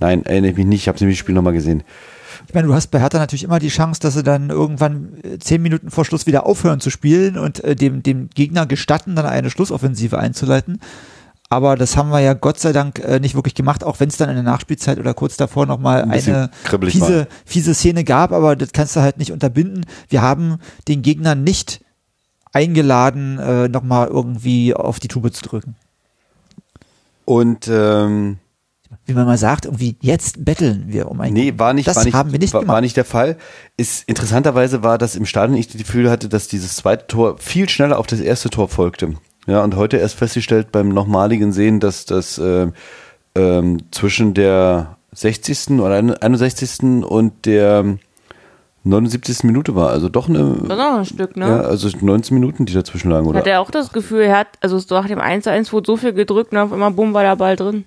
[0.00, 1.82] Nein, erinnere ich mich nicht, ich habe nämlich das Spiel nochmal gesehen.
[2.48, 5.38] Ich meine, du hast bei Hertha natürlich immer die Chance, dass sie dann irgendwann äh,
[5.38, 9.26] zehn Minuten vor Schluss wieder aufhören zu spielen und äh, dem, dem Gegner gestatten, dann
[9.26, 10.80] eine Schlussoffensive einzuleiten.
[11.52, 14.16] Aber das haben wir ja Gott sei Dank äh, nicht wirklich gemacht, auch wenn es
[14.16, 16.50] dann in der Nachspielzeit oder kurz davor nochmal Ein eine
[16.88, 17.26] fiese, war.
[17.44, 19.84] fiese Szene gab, aber das kannst du halt nicht unterbinden.
[20.08, 21.84] Wir haben den Gegner nicht
[22.52, 25.74] eingeladen, äh, nochmal irgendwie auf die Tube zu drücken.
[27.24, 28.38] Und ähm,
[29.10, 32.04] Wie man mal sagt, irgendwie jetzt betteln wir um ein Nee, war nicht, Das war
[32.04, 32.74] nicht, haben wir nicht war, gemacht.
[32.74, 33.36] war nicht der Fall.
[33.76, 37.68] Ist, interessanterweise war, dass im Stadion ich das Gefühl hatte, dass dieses zweite Tor viel
[37.68, 39.14] schneller auf das erste Tor folgte.
[39.48, 42.68] Ja, und heute erst festgestellt beim nochmaligen Sehen, dass das äh,
[43.34, 45.80] ähm, zwischen der 60.
[45.80, 47.02] oder 61.
[47.02, 47.98] und der
[48.84, 49.44] 79.
[49.44, 49.90] Minute war.
[49.90, 51.46] Also doch eine, Das ist auch ein Stück, ne?
[51.46, 53.40] ja, also 19 Minuten, die dazwischen lagen, oder?
[53.40, 56.52] Hat er auch das Gefühl, er hat, also nach dem 1-1 wurde so viel gedrückt
[56.52, 57.84] und auf einmal bumm war der Ball drin.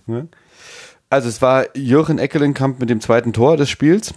[1.14, 4.16] Also es war Jürgen Eckelenkamp mit dem zweiten Tor des Spiels.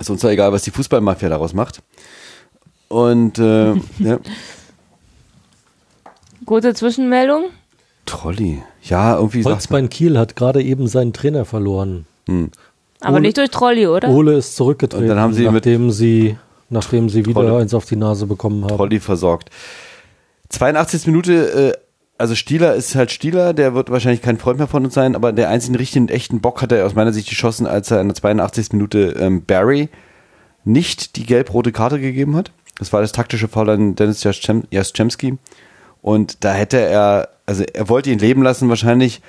[0.00, 1.80] Ist uns doch egal, was die Fußballmafia daraus macht.
[2.88, 4.18] Und äh, ja,
[6.44, 7.44] Kurze Zwischenmeldung.
[8.04, 8.64] Trolli.
[8.82, 9.44] Ja, irgendwie.
[9.44, 12.04] Holzbein Kiel hat gerade eben seinen Trainer verloren.
[13.00, 14.08] Aber Ole- nicht durch Trolli, oder?
[14.08, 16.36] Ole ist zurückgetreten, Und dann haben sie mit- nachdem sie,
[16.68, 17.58] nachdem sie wieder Trolle.
[17.58, 18.76] eins auf die Nase bekommen haben.
[18.76, 19.50] Trolli versorgt.
[20.48, 21.06] 82.
[21.06, 21.78] Minute, äh,
[22.22, 25.32] also Stieler ist halt Stieler, der wird wahrscheinlich kein Freund mehr von uns sein, aber
[25.32, 28.14] der einzigen richtigen, echten Bock hat er aus meiner Sicht geschossen, als er in der
[28.14, 28.74] 82.
[28.74, 29.88] Minute ähm, Barry
[30.62, 32.52] nicht die gelb-rote Karte gegeben hat.
[32.78, 35.36] Das war das taktische Foul an Dennis Jaschem- Jaschemski.
[36.00, 39.20] Und da hätte er, also er wollte ihn leben lassen wahrscheinlich,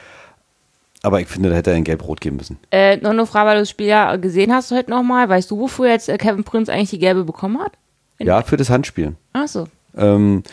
[1.01, 2.59] aber ich finde, da hätte er ein gelb-rot geben müssen.
[2.69, 5.27] Äh, noch eine Frage, weil du das Spiel ja gesehen hast heute nochmal.
[5.29, 7.71] Weißt du, wofür jetzt äh, Kevin Prince eigentlich die gelbe bekommen hat?
[8.19, 9.15] Ja, für das Handspiel.
[9.33, 9.65] Ach so.
[9.97, 10.43] Ähm,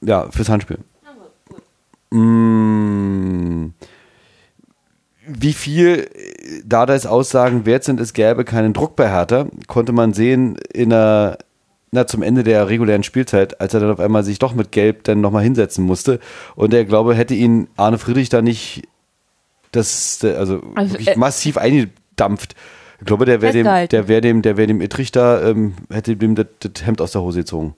[0.00, 0.78] ja, fürs Handspiel.
[2.10, 3.72] Mm,
[5.26, 10.12] wie viel äh, Dardais Aussagen wert sind, es gäbe keinen Druck bei Hertha, konnte man
[10.12, 11.38] sehen in der,
[11.90, 15.04] na, zum Ende der regulären Spielzeit, als er dann auf einmal sich doch mit Gelb
[15.04, 16.20] dann nochmal hinsetzen musste.
[16.56, 18.82] Und er glaube, hätte ihn Arne Friedrich da nicht
[19.72, 22.54] das, also, Also, wirklich äh, massiv eingedampft.
[23.00, 26.16] Ich glaube, der wäre dem, der wäre dem, der wäre dem Ittrich da, ähm, hätte
[26.16, 27.74] dem das, das Hemd aus der Hose gezogen.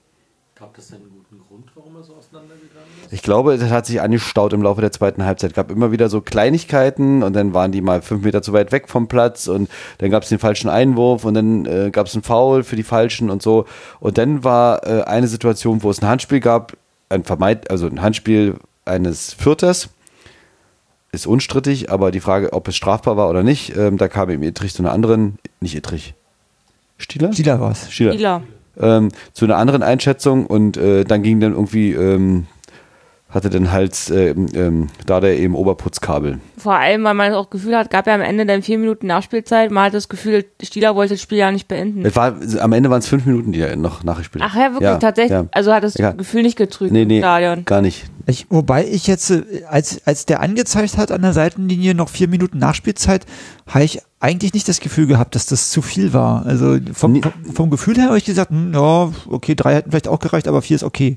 [0.54, 2.95] Gab das denn einen guten Grund, warum er so auseinandergegangen ist?
[3.10, 5.54] Ich glaube, das hat sich angestaut im Laufe der zweiten Halbzeit.
[5.54, 8.88] gab immer wieder so Kleinigkeiten und dann waren die mal fünf Meter zu weit weg
[8.88, 12.22] vom Platz und dann gab es den falschen Einwurf und dann äh, gab es einen
[12.22, 13.66] Foul für die Falschen und so.
[14.00, 16.76] Und dann war äh, eine Situation, wo es ein Handspiel gab,
[17.08, 19.88] ein Vermeid, also ein Handspiel eines Vierters.
[21.12, 24.42] Ist unstrittig, aber die Frage, ob es strafbar war oder nicht, ähm, da kam eben
[24.42, 26.14] Ittrich zu einer anderen, nicht Ittrich.
[26.98, 27.32] Stieler?
[27.32, 27.90] Stieler war's.
[27.90, 28.42] Stieler Spieler.
[28.78, 32.46] ähm, zu einer anderen Einschätzung und äh, dann ging dann irgendwie, ähm,
[33.36, 36.38] hatte dann halt äh, ähm, da der eben Oberputzkabel.
[36.58, 39.70] Vor allem, weil man auch Gefühl hat, gab ja am Ende dann vier Minuten Nachspielzeit.
[39.70, 42.04] Man hat das Gefühl, Stieler wollte das Spiel ja nicht beenden.
[42.04, 44.50] Es war, am Ende waren es fünf Minuten, die er noch nachgespielt hat.
[44.52, 45.30] Ach ja, wirklich, tatsächlich.
[45.32, 45.46] ja.
[45.52, 46.10] Also hat das Ja.
[46.12, 47.64] Gefühl nicht getrügt Nee, im nee, Stadion.
[47.64, 48.06] gar nicht.
[48.26, 52.26] Ich, wobei ich jetzt, äh, als, als der angezeigt hat an der Seitenlinie noch vier
[52.26, 53.24] Minuten Nachspielzeit,
[53.68, 56.44] habe ich eigentlich nicht das Gefühl gehabt, dass das zu viel war.
[56.46, 57.20] Also vom, Nee.
[57.20, 60.48] vom, vom Gefühl her habe ich gesagt, hm, ja, okay, drei hätten vielleicht auch gereicht,
[60.48, 61.16] aber vier ist okay.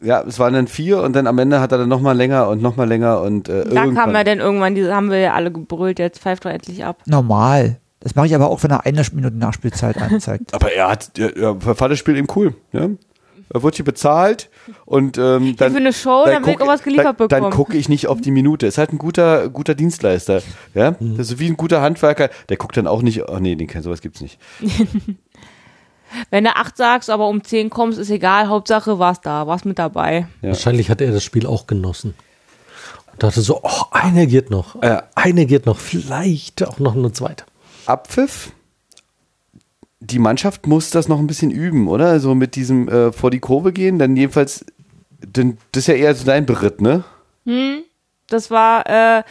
[0.00, 2.62] Ja, es waren dann vier und dann am Ende hat er dann nochmal länger und
[2.62, 3.94] nochmal länger und äh, Da irgendwann.
[3.94, 6.98] kam ja dann irgendwann, diese haben wir ja alle gebrüllt, jetzt pfeift doch endlich ab.
[7.06, 7.78] Normal.
[8.00, 10.52] Das mache ich aber auch, wenn er eine Minute Nachspielzeit anzeigt.
[10.54, 12.54] Aber er hat, er, er fand das Spiel eben cool.
[12.72, 12.88] Ja?
[13.52, 14.50] Er wird hier bezahlt
[14.84, 17.40] und ähm, dann, für eine Show, dann will ich guck- auch was geliefert dann, Dann
[17.40, 17.54] bekommen.
[17.56, 18.66] gucke ich nicht auf die Minute.
[18.68, 20.42] Ist halt ein guter, guter Dienstleister.
[20.74, 22.28] Ja, das ist wie ein guter Handwerker.
[22.50, 23.28] Der guckt dann auch nicht.
[23.28, 24.38] Oh nee, den kennt sowas gibt's nicht.
[26.30, 28.48] Wenn du acht sagst, aber um zehn kommst, ist egal.
[28.48, 30.26] Hauptsache war's da, war's mit dabei.
[30.42, 30.50] Ja.
[30.50, 32.14] Wahrscheinlich hat er das Spiel auch genossen.
[33.12, 34.82] Und dachte so, oh, eine geht noch.
[34.82, 35.04] Ja.
[35.14, 35.78] Eine geht noch.
[35.78, 37.44] Vielleicht auch noch eine zweite.
[37.86, 38.52] Abpfiff.
[40.00, 42.08] Die Mannschaft muss das noch ein bisschen üben, oder?
[42.08, 44.64] Also mit diesem äh, vor die Kurve gehen, dann jedenfalls,
[45.20, 47.02] denn das ist ja eher so dein Beritt, ne?
[48.28, 49.22] Das war, äh,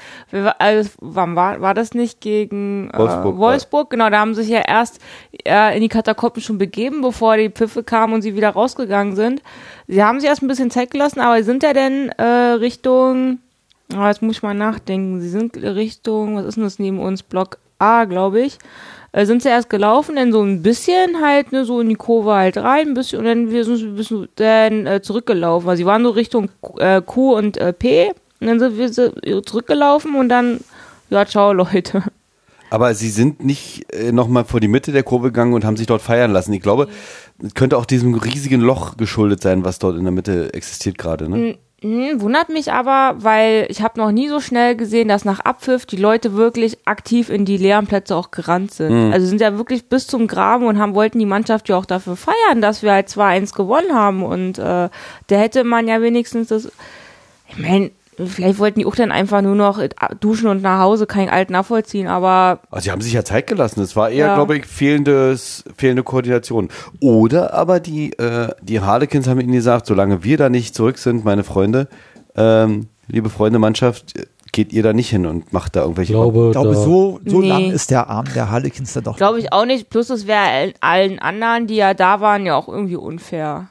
[0.58, 3.90] also, wann war, war das nicht gegen äh, Wolfsburg, Wolfsburg?
[3.92, 5.00] Genau, da haben sich ja erst
[5.46, 9.44] äh, in die Katakomben schon begeben, bevor die Pfiffe kamen und sie wieder rausgegangen sind.
[9.88, 13.38] Sie haben sich erst ein bisschen Zeit gelassen, aber sind ja denn äh, Richtung,
[13.96, 17.22] oh, jetzt muss ich mal nachdenken, sie sind Richtung, was ist denn das neben uns,
[17.22, 18.58] Block A, glaube ich.
[19.12, 22.34] Äh, sind sie erst gelaufen, dann so ein bisschen halt, ne, so in die Kurve
[22.34, 25.70] halt rein, ein bisschen, und dann wir sind ein bisschen dann äh, zurückgelaufen.
[25.70, 30.16] Also sie waren so Richtung äh, Q und äh, P, und dann sind wir zurückgelaufen
[30.16, 30.60] und dann,
[31.10, 32.04] ja, ciao Leute.
[32.70, 35.88] Aber sie sind nicht äh, nochmal vor die Mitte der Kurve gegangen und haben sich
[35.88, 36.52] dort feiern lassen.
[36.54, 36.90] Ich glaube,
[37.42, 41.30] es könnte auch diesem riesigen Loch geschuldet sein, was dort in der Mitte existiert gerade.
[41.30, 41.58] Ne?
[41.82, 45.96] Wundert mich aber, weil ich habe noch nie so schnell gesehen, dass nach Abpfiff die
[45.96, 49.14] Leute wirklich aktiv in die leeren Plätze auch gerannt sind.
[49.14, 52.16] Also sind ja wirklich bis zum Graben und haben wollten die Mannschaft ja auch dafür
[52.16, 54.90] feiern, dass wir halt 2-1 gewonnen haben und äh, da
[55.30, 56.72] hätte man ja wenigstens das
[57.50, 57.92] ich meine,
[58.26, 59.90] vielleicht wollten die auch dann einfach nur noch äh,
[60.20, 63.82] duschen und nach Hause, keinen Alt nachvollziehen, aber Also sie haben sich ja Zeit gelassen.
[63.82, 64.36] Es war eher, Ja.
[64.36, 66.70] glaube ich, fehlendes, fehlende Koordination.
[67.00, 71.24] Oder aber die, äh, die Harlequins haben ihnen gesagt, solange wir da nicht zurück sind,
[71.26, 71.88] meine Freunde,
[72.36, 74.14] ähm, liebe Freunde, Mannschaft,
[74.54, 77.20] geht ihr da nicht hin und macht da Ich irgendwelche glaube, Ich glaube, da, so,
[77.26, 77.50] so Nee.
[77.50, 79.18] lang ist der Arm der Harlequins dann doch.
[79.18, 79.90] Glaube ich auch nicht.
[79.90, 83.68] Plus es wäre allen- allen anderen, die ja da waren, ja auch irgendwie unfair.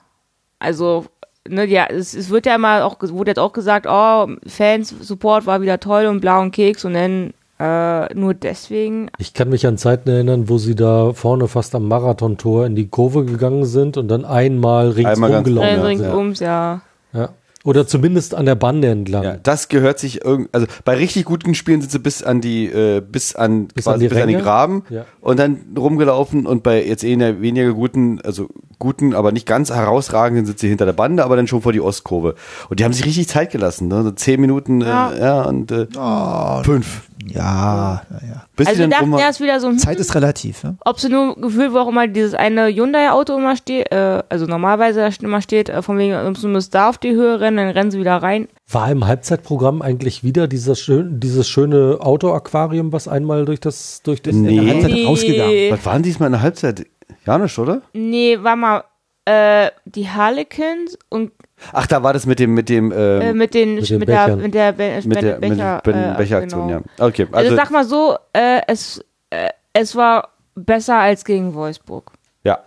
[0.59, 1.07] Also,
[1.49, 5.47] ne, ja, es, es wird ja immer auch, wurde jetzt auch gesagt, oh, Fans, Support
[5.47, 9.11] war wieder toll und blau und Keks und dann äh, nur deswegen.
[9.19, 12.89] ich kann mich an Zeiten erinnern, wo sie da vorne fast am Marathontor in die
[12.89, 15.87] Kurve gegangen sind und dann einmal ringsum Einmal gelaufen ja, sind.
[15.87, 16.83] ringsums, ja.
[17.13, 17.31] Ja.
[17.67, 19.25] Oder zumindest an der Bande entlang.
[19.25, 22.67] Ja, das gehört sich irgend, also bei richtig guten Spielen sind sie bis an die,
[22.67, 24.35] äh, bis an, Bis quasi an die bis an die?
[24.37, 25.05] Graben Ja.
[25.21, 28.49] und dann rumgelaufen und bei jetzt eher weniger guten, also
[28.79, 31.81] guten, aber nicht ganz herausragenden sind sie hinter der Bande, aber dann schon vor die
[31.81, 32.37] Ostkurve.
[32.71, 34.03] Und die haben sich richtig Zeit gelassen, ne?
[34.05, 35.11] So zehn Minuten, Ja.
[35.13, 37.06] äh, ja, und äh, Oh, fünf.
[37.29, 38.45] Ja, ja.
[38.57, 40.65] Bis Also dann dachten erst wieder so, hm, Zeit ist relativ.
[40.65, 40.77] Ne?
[40.85, 45.27] ob sie nur gefühlt, auch immer dieses eine Hyundai-Auto immer steht, äh, also normalerweise da
[45.27, 47.99] immer steht, äh, von wegen, du musst da auf die Höhe rennen, dann rennen sie
[47.99, 48.49] wieder rein.
[48.71, 54.23] War im Halbzeitprogramm eigentlich wieder dieser schön, dieses schöne Autoaquarium, was einmal durch das durch
[54.23, 54.57] das Nee.
[54.57, 55.71] In der Halbzeit rausgegangen.
[55.71, 56.87] was waren diesmal in der Halbzeit?
[57.25, 57.83] Janisch, oder?
[57.93, 58.85] Nee, war mal,
[59.25, 61.33] äh, die Harlequins und
[61.73, 64.09] Ach, da war das mit dem, mit dem, ähm, äh, mit den Mit den mit,
[64.09, 66.81] der mit der Be mit der, mit Becher, der äh, Becheraktion, genau.
[66.99, 67.05] ja.
[67.05, 72.13] Okay, Also, also, sag mal so, äh, es äh, es war besser als gegen Wolfsburg.
[72.45, 72.61] Ja.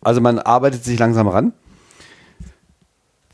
[0.00, 1.52] Also man arbeitet sich langsam ran.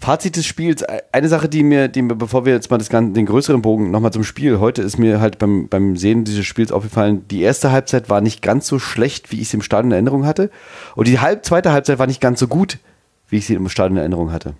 [0.00, 3.12] Fazit des Spiels, eine Sache, die mir, die mir, bevor wir jetzt mal das ganze,
[3.12, 6.72] den größeren Bogen nochmal zum Spiel, heute ist mir halt beim, beim Sehen dieses Spiels
[6.72, 9.94] aufgefallen, die erste Halbzeit war nicht ganz so schlecht, wie ich sie im Stadion in
[9.94, 10.50] Erinnerung hatte.
[10.96, 12.78] Und die halb, zweite Halbzeit war nicht ganz so gut,
[13.28, 14.54] wie ich sie im Stadion in Erinnerung hatte.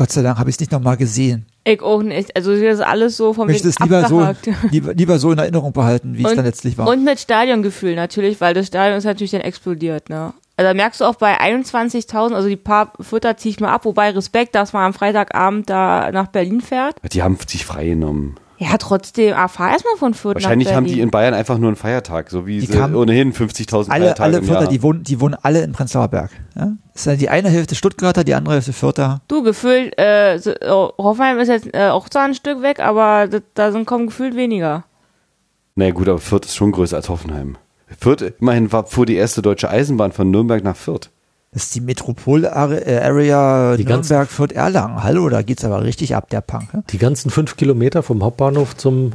[0.00, 1.44] Gott sei Dank habe ich es nicht nochmal gesehen.
[1.62, 2.34] Ich auch nicht.
[2.34, 4.26] Also das ist alles so von Ich möchte es lieber so,
[4.70, 6.88] lieber, lieber so in Erinnerung behalten, wie es dann letztlich war.
[6.88, 10.32] Und mit Stadiongefühl natürlich, weil das Stadion ist natürlich dann explodiert, ne?
[10.56, 13.84] Also da merkst du auch bei 21.000, also die paar Futter ziehe ich mir ab,
[13.84, 16.96] wobei Respekt, dass man am Freitagabend da nach Berlin fährt.
[17.12, 18.36] Die haben sich freigenommen.
[18.62, 21.68] Ja, trotzdem, ah, fahr erstmal von Fürth Wahrscheinlich nach haben die in Bayern einfach nur
[21.70, 24.70] einen Feiertag, so wie Die sie kamen- ohnehin 50.000 alle, Feiertage alle im Fürther, Jahr
[24.70, 26.30] die wohnen, die wohnen alle in Prenzlauer Berg.
[26.54, 26.72] Ja?
[26.92, 29.22] Das ist ja die eine Hälfte Stuttgarter, die andere Hälfte Fürther.
[29.28, 33.28] Du, gefühlt, äh, so- oh, Hoffenheim ist jetzt äh, auch zwar ein Stück weg, aber
[33.28, 34.84] da, da sind kaum gefühlt weniger.
[35.74, 37.56] Naja gut, aber Fürth ist schon größer als Hoffenheim.
[37.98, 41.08] Fürth, immerhin war, fuhr die erste deutsche Eisenbahn von Nürnberg nach Fürth.
[41.52, 45.02] Das ist die Metropol-Area Die ganzen- Nürnberg, Fürth, Erlangen.
[45.02, 46.72] Hallo, da geht's aber richtig ab, der Punk.
[46.72, 46.84] Ne?
[46.90, 49.12] Die ganzen fünf Kilometer vom Hauptbahnhof zum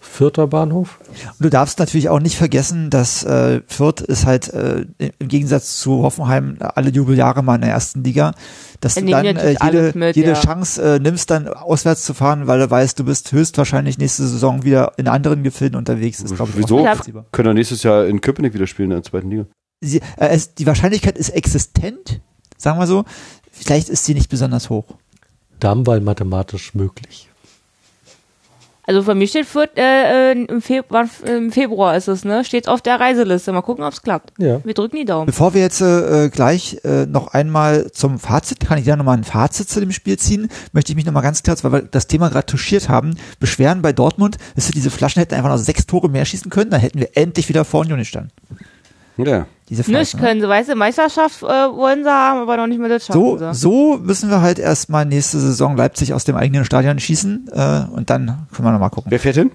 [0.00, 0.98] Fürther Bahnhof.
[1.38, 5.78] Und du darfst natürlich auch nicht vergessen, dass äh, Fürth ist halt äh, im Gegensatz
[5.78, 8.32] zu Hoffenheim alle Jubeljahre mal in der ersten Liga,
[8.80, 10.34] dass du Die dann äh, jede, mit, jede ja.
[10.40, 14.64] Chance äh, nimmst, dann auswärts zu fahren, weil du weißt, du bist höchstwahrscheinlich nächste Saison
[14.64, 16.20] wieder in anderen Gefilden unterwegs.
[16.20, 16.68] Ist, glaub ich, auch
[17.04, 17.24] Wieso?
[17.30, 19.46] Können wir nächstes Jahr in Köpenick wieder spielen in der zweiten Liga.
[19.82, 22.20] Sie, äh, es, die Wahrscheinlichkeit ist existent,
[22.56, 23.04] sagen wir so.
[23.50, 24.86] Vielleicht ist sie nicht besonders hoch.
[25.60, 27.28] Darmwahl mathematisch möglich.
[28.84, 32.44] Also bei mir steht Fürth, äh, äh, im, Februar, im Februar ist es, ne?
[32.44, 33.52] Steht auf der Reiseliste.
[33.52, 34.32] Mal gucken, ob es klappt.
[34.38, 34.60] Ja.
[34.64, 35.26] Wir drücken die Daumen.
[35.26, 39.24] Bevor wir jetzt äh, gleich äh, noch einmal zum Fazit, kann ich da nochmal ein
[39.24, 42.28] Fazit zu dem Spiel ziehen, möchte ich mich nochmal ganz kurz, weil wir das Thema
[42.28, 46.08] gerade touchiert haben, beschweren bei Dortmund, dass wir diese Flaschen hätten einfach noch sechs Tore
[46.08, 48.32] mehr schießen können, dann hätten wir endlich wieder vor Union gestanden.
[49.16, 49.46] Ja.
[49.72, 50.20] Diese Nicht Flaschen.
[50.20, 50.26] ne?
[50.26, 53.20] können sie, weißt du, Meisterschaft äh, wollen sie haben, aber noch nicht mehr das schaffen
[53.20, 53.54] So, sie.
[53.54, 58.10] so müssen wir halt erstmal nächste Saison Leipzig aus dem eigenen Stadion schießen äh, und
[58.10, 59.10] dann können wir nochmal gucken.
[59.10, 59.50] Wer fährt hin?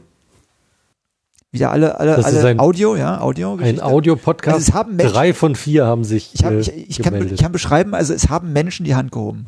[1.51, 3.57] Wieder alle, alle, Das ist alle ein- Audio, ja, Audio.
[3.61, 3.80] Ein.
[3.80, 4.55] Audio-Podcast.
[4.55, 7.15] Also es haben Menschen- Drei von vier haben sich Ich, hab, äh, ich, ich, kann,
[7.34, 9.45] ich kann beschreiben, also es haben Menschen die Hand gehoben.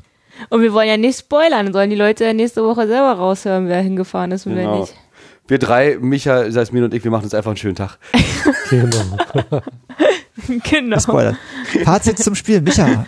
[0.50, 3.82] Und wir wollen ja nicht spoilern, sollen die Leute ja nächste Woche selber raushören, wer
[3.82, 4.80] hingefahren ist und wer Genau.
[4.82, 4.94] nicht.
[5.50, 7.98] Wir drei, Micha, Jasmin und ich, wir machen uns einfach einen schönen Tag.
[8.70, 9.62] genau.
[10.64, 11.00] genau.
[11.00, 11.36] Spoiler.
[11.84, 12.62] Fazit zum Spiel.
[12.62, 13.06] Micha,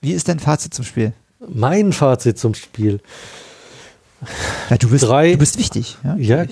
[0.00, 1.12] wie ist dein Fazit zum Spiel?
[1.48, 3.00] Mein Fazit zum Spiel.
[4.68, 5.96] Ja, du bist, Drei- du bist wichtig.
[6.04, 6.44] Ja, Ja,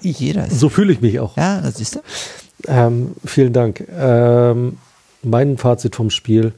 [0.00, 0.58] jeder ist.
[0.60, 1.36] so fühle ich mich auch.
[1.36, 2.00] Ja, das siehst du.
[2.66, 3.84] Ähm, vielen Dank.
[3.94, 4.78] Ähm,
[5.22, 6.52] mein Fazit vom Spiel.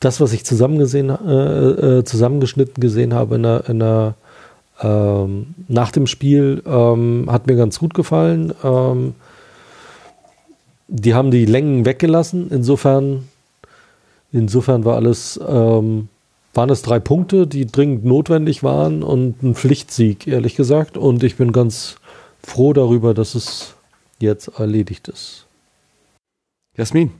[0.00, 4.14] Das, was ich zusammengesehen, äh, äh, zusammengeschnitten gesehen habe in der, in der,
[4.82, 8.52] ähm, nach dem Spiel, ähm, hat mir ganz gut gefallen.
[8.62, 9.14] Ähm,
[10.88, 12.50] die haben die Längen weggelassen.
[12.50, 13.28] Insofern,
[14.32, 16.08] insofern war alles, ähm,
[16.54, 20.96] waren es drei Punkte, die dringend notwendig waren und ein Pflichtsieg, ehrlich gesagt.
[20.96, 21.96] Und ich bin ganz
[22.42, 23.74] froh darüber, dass es
[24.18, 25.46] jetzt erledigt ist.
[26.76, 27.12] Jasmin.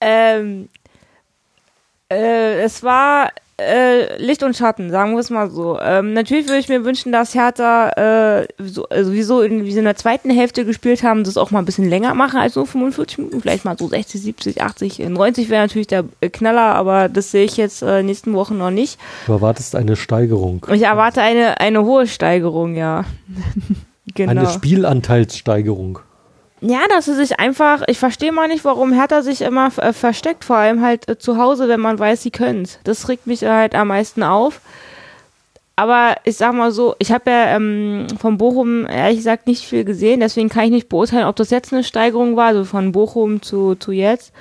[0.00, 0.68] Ähm,
[2.10, 3.30] äh, es war
[3.60, 5.78] äh, Licht und Schatten, sagen wir es mal so.
[5.80, 9.72] Ähm, natürlich würde ich mir wünschen, dass Hertha äh, so, also wie, so in, wie
[9.72, 12.54] sie in der zweiten Hälfte gespielt haben, das auch mal ein bisschen länger machen als
[12.54, 16.74] so 45 Minuten, vielleicht mal so 60, 70, 80, 90 wäre natürlich der äh, Knaller,
[16.74, 18.98] aber das sehe ich jetzt äh, nächsten Wochen noch nicht.
[19.26, 20.66] Du erwartest eine Steigerung.
[20.72, 23.04] Ich erwarte eine, eine hohe Steigerung, ja.
[24.14, 24.30] genau.
[24.30, 26.00] Eine Spielanteilssteigerung.
[26.60, 30.44] Ja, dass sie sich einfach, ich verstehe mal nicht, warum Hertha sich immer äh, versteckt,
[30.44, 32.78] vor allem halt äh, zu Hause, wenn man weiß, sie können's.
[32.84, 34.60] Das regt mich halt am meisten auf.
[35.76, 39.84] Aber ich sag mal so, ich habe ja ähm, von Bochum ehrlich gesagt nicht viel
[39.84, 43.40] gesehen, deswegen kann ich nicht beurteilen, ob das jetzt eine Steigerung war, also von Bochum
[43.40, 44.34] zu, zu jetzt.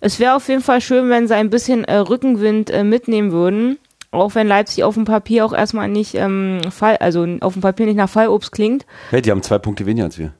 [0.00, 3.78] Es wäre auf jeden Fall schön, wenn sie ein bisschen äh, Rückenwind äh, mitnehmen würden.
[4.10, 7.86] Auch wenn Leipzig auf dem Papier auch erstmal nicht ähm, Fall, also auf dem Papier
[7.86, 8.84] nicht nach Fallobst klingt.
[9.10, 10.32] Hey, die haben zwei Punkte weniger als wir.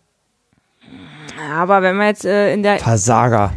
[1.51, 3.53] Aber wenn man jetzt äh, in der Versager.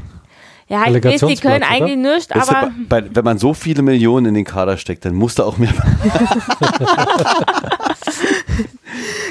[0.68, 1.70] Ja, ich weiß, die können oder?
[1.70, 5.14] eigentlich nichts, aber bei, bei, wenn man so viele Millionen in den Kader steckt, dann
[5.14, 5.70] muss da auch mehr.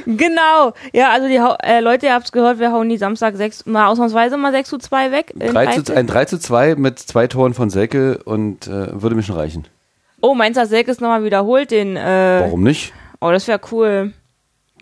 [0.07, 0.75] genau.
[0.93, 4.37] Ja, also die äh, Leute, ihr habt's gehört, wir hauen die Samstag sechs, mal ausnahmsweise
[4.37, 5.35] mal 6 zu 2 weg.
[5.37, 9.17] in 3 zu, ein 3 zu 2 mit zwei Toren von Selke und äh, würde
[9.17, 9.67] mir schon reichen.
[10.21, 11.97] oh, meinst du, dass Selkes nochmal wiederholt den?
[11.97, 12.93] Äh, Warum nicht?
[13.21, 14.13] Oh, das wäre cool.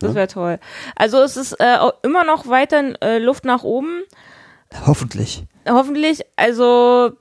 [0.03, 0.15] Das Ja.
[0.17, 0.59] wäre toll.
[0.97, 4.03] Also es ist äh, immer noch weiter äh, Luft nach oben.
[4.87, 5.45] Hoffentlich.
[5.69, 7.13] Hoffentlich, also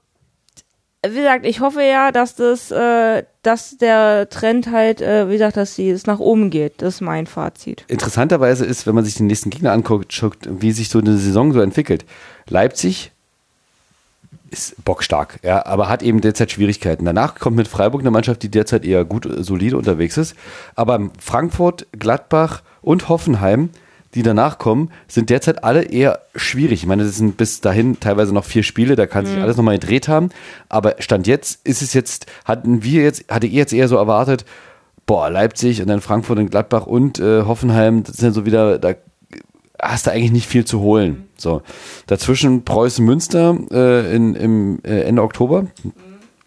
[1.04, 5.58] wie gesagt, ich hoffe ja, dass das, äh, dass der Trend halt, äh, wie gesagt,
[5.58, 6.82] dass sie es nach oben geht.
[6.84, 7.86] Das ist mein Fazit.
[7.88, 11.54] Interessanterweise ist, wenn man sich den nächsten Gegner anguckt, schaut, wie sich so eine Saison
[11.54, 12.06] so entwickelt.
[12.48, 13.12] Leipzig
[14.52, 17.06] ist bockstark, ja, aber hat eben derzeit Schwierigkeiten.
[17.06, 20.36] Danach kommt mit Freiburg eine Mannschaft, die derzeit eher gut, solide unterwegs ist.
[20.76, 23.70] Aber Frankfurt, Gladbach und Hoffenheim,
[24.14, 26.82] die danach kommen, sind derzeit alle eher schwierig.
[26.82, 29.80] Ich meine, das sind bis dahin teilweise noch vier Spiele, da kann sich alles nochmal
[29.80, 30.30] gedreht haben.
[30.68, 34.46] Aber Stand jetzt ist es jetzt, hatten wir jetzt, hatte ich jetzt eher so erwartet,
[35.06, 38.96] boah, Leipzig und dann Frankfurt und Gladbach und äh, Hoffenheim, das sind so wieder, da
[39.82, 41.28] hast du eigentlich nicht viel zu holen.
[41.38, 41.62] So.
[42.08, 45.68] Dazwischen Preußen Münster äh, in, im äh, Ende Oktober.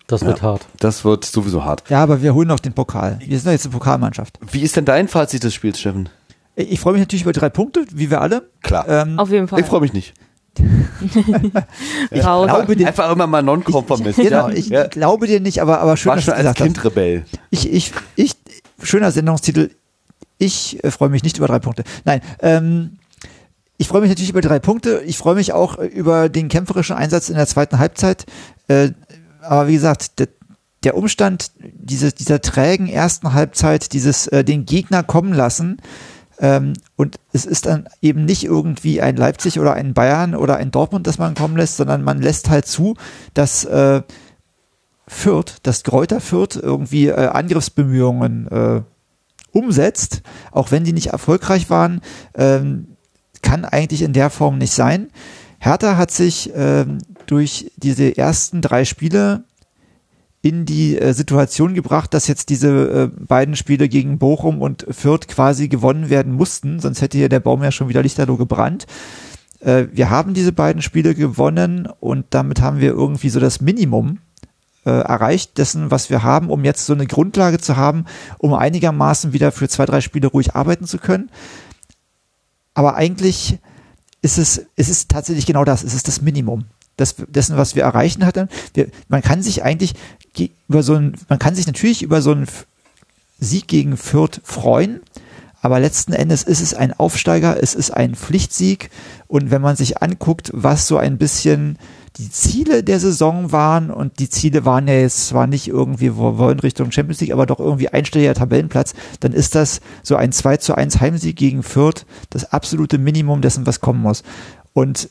[0.06, 0.66] Das wird hart.
[0.78, 1.82] Das wird sowieso hart.
[1.88, 3.18] Ja, aber wir holen noch den Pokal.
[3.24, 4.38] Wir sind doch jetzt eine Pokalmannschaft.
[4.52, 6.10] Wie ist denn dein Fazit des Spiels, Steffen?
[6.56, 8.48] Ich ich freue mich natürlich über drei Punkte, wie wir alle.
[8.62, 8.88] Klar.
[8.88, 9.60] Ähm, Auf jeden Fall.
[9.60, 10.14] ich freue mich nicht.
[12.12, 12.46] Raus.
[12.46, 14.18] glaube dir, Einfach immer mal nonkonformist.
[14.18, 14.54] genau, ja?
[14.54, 14.86] ich ja.
[14.86, 16.64] glaube dir nicht, aber, aber schön, War dass du schon als gesagt hast.
[16.66, 17.24] Kind Rebell.
[17.50, 18.36] Ich, ich, ich,
[18.82, 19.70] schöner Sendungstitel.
[20.38, 21.84] Ich äh, freue mich nicht über drei Punkte.
[22.04, 22.98] Nein, ähm,
[23.76, 25.02] ich freue mich natürlich über drei Punkte.
[25.04, 28.26] Ich freue mich auch äh, über den kämpferischen Einsatz in der zweiten Halbzeit.
[28.68, 28.90] Äh,
[29.40, 30.28] aber wie gesagt, der,
[30.84, 35.78] der Umstand diese, dieser trägen ersten Halbzeit, dieses äh, den Gegner kommen lassen,
[36.96, 41.06] und es ist dann eben nicht irgendwie ein Leipzig oder ein Bayern oder ein Dortmund,
[41.06, 42.94] das man kommen lässt, sondern man lässt halt zu,
[43.34, 44.02] dass äh,
[45.06, 48.82] Fürth, dass Kräuter Fürth irgendwie äh, Angriffsbemühungen äh,
[49.52, 52.00] umsetzt, auch wenn die nicht erfolgreich waren,
[52.34, 52.88] ähm,
[53.42, 55.10] kann eigentlich in der Form nicht sein.
[55.58, 59.44] Hertha hat sich ähm, durch diese ersten drei Spiele
[60.44, 65.26] in die äh, Situation gebracht, dass jetzt diese äh, beiden Spiele gegen Bochum und Fürth
[65.26, 68.86] quasi gewonnen werden mussten, sonst hätte hier der Baum ja schon wieder lichterloh gebrannt.
[69.60, 74.18] Äh, wir haben diese beiden Spiele gewonnen und damit haben wir irgendwie so das Minimum
[74.84, 78.04] äh, erreicht dessen, was wir haben, um jetzt so eine Grundlage zu haben,
[78.36, 81.30] um einigermaßen wieder für zwei, drei Spiele ruhig arbeiten zu können.
[82.74, 83.60] Aber eigentlich
[84.20, 86.66] ist es, es ist tatsächlich genau das, es ist das Minimum
[86.96, 88.48] das, dessen, was wir erreichen hatten.
[88.74, 89.94] Wir, man kann sich eigentlich
[90.68, 92.46] über so ein, man kann sich natürlich über so einen
[93.38, 95.00] Sieg gegen Fürth freuen,
[95.60, 98.90] aber letzten Endes ist es ein Aufsteiger, es ist ein Pflichtsieg
[99.28, 101.78] und wenn man sich anguckt, was so ein bisschen
[102.16, 106.38] die Ziele der Saison waren und die Ziele waren ja jetzt zwar nicht irgendwie, wir
[106.38, 110.58] wollen Richtung Champions League, aber doch irgendwie einstelliger Tabellenplatz, dann ist das so ein 2
[110.58, 114.22] zu 1 Heimsieg gegen Fürth das absolute Minimum dessen, was kommen muss.
[114.74, 115.08] Und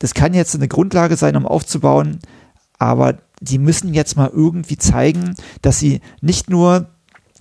[0.00, 2.18] das kann jetzt eine Grundlage sein, um aufzubauen,
[2.78, 6.88] aber die müssen jetzt mal irgendwie zeigen, dass sie nicht nur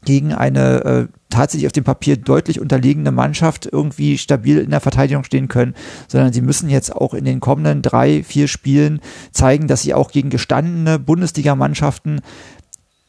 [0.05, 5.23] gegen eine äh, tatsächlich auf dem Papier deutlich unterlegene Mannschaft irgendwie stabil in der Verteidigung
[5.23, 5.75] stehen können,
[6.07, 10.11] sondern sie müssen jetzt auch in den kommenden drei, vier Spielen zeigen, dass sie auch
[10.11, 12.21] gegen gestandene Bundesligamannschaften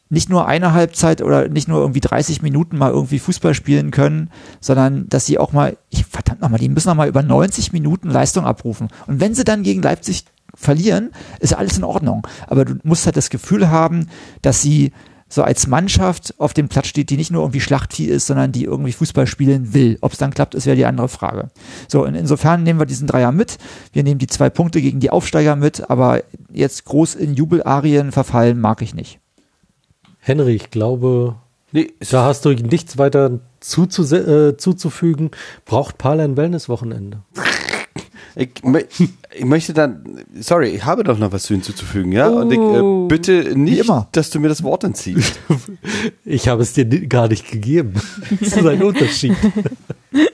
[0.09, 4.29] nicht nur eine Halbzeit oder nicht nur irgendwie 30 Minuten mal irgendwie Fußball spielen können,
[4.61, 8.09] sondern dass sie auch mal, ich, verdammt nochmal, die müssen noch mal über 90 Minuten
[8.09, 8.89] Leistung abrufen.
[9.07, 10.25] Und wenn sie dann gegen Leipzig
[10.55, 12.27] verlieren, ist alles in Ordnung.
[12.47, 14.07] Aber du musst halt das Gefühl haben,
[14.41, 14.91] dass sie
[15.27, 18.63] so als Mannschaft auf dem Platz steht, die nicht nur irgendwie Schlachtvieh ist, sondern die
[18.63, 19.97] irgendwie Fußball spielen will.
[20.01, 21.49] Ob es dann klappt, ist ja die andere Frage.
[21.87, 23.57] So, und insofern nehmen wir diesen Dreier mit.
[23.91, 28.59] Wir nehmen die zwei Punkte gegen die Aufsteiger mit, aber jetzt groß in Jubelarien verfallen
[28.59, 29.19] mag ich nicht.
[30.19, 31.35] Henry, ich glaube,
[31.71, 35.31] nee, da hast du nichts weiter äh, zuzufügen.
[35.65, 37.21] Braucht Parler ein Wellness-Wochenende?
[38.35, 38.49] Ich,
[39.37, 42.27] ich, möchte dann, sorry, ich habe doch noch was hinzuzufügen, ja?
[42.27, 43.07] Und ich, äh, oh.
[43.07, 45.39] bitte nicht, dass du mir das Wort entziehst.
[46.25, 47.93] ich habe es dir gar nicht gegeben.
[48.39, 49.35] Das ist ein Unterschied.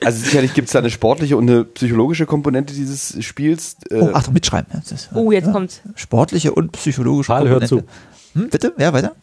[0.02, 3.76] Also sicherlich gibt es da eine sportliche und eine psychologische Komponente dieses Spiels.
[3.90, 4.82] Äh, oh, Achtung, mitschreiben.
[4.82, 5.80] Ist, oh, jetzt ja, kommt's.
[5.94, 7.74] Sportliche und psychologische Paul, Komponente.
[7.76, 8.38] Hör zu.
[8.38, 8.72] Hm, bitte?
[8.78, 9.14] Ja, weiter.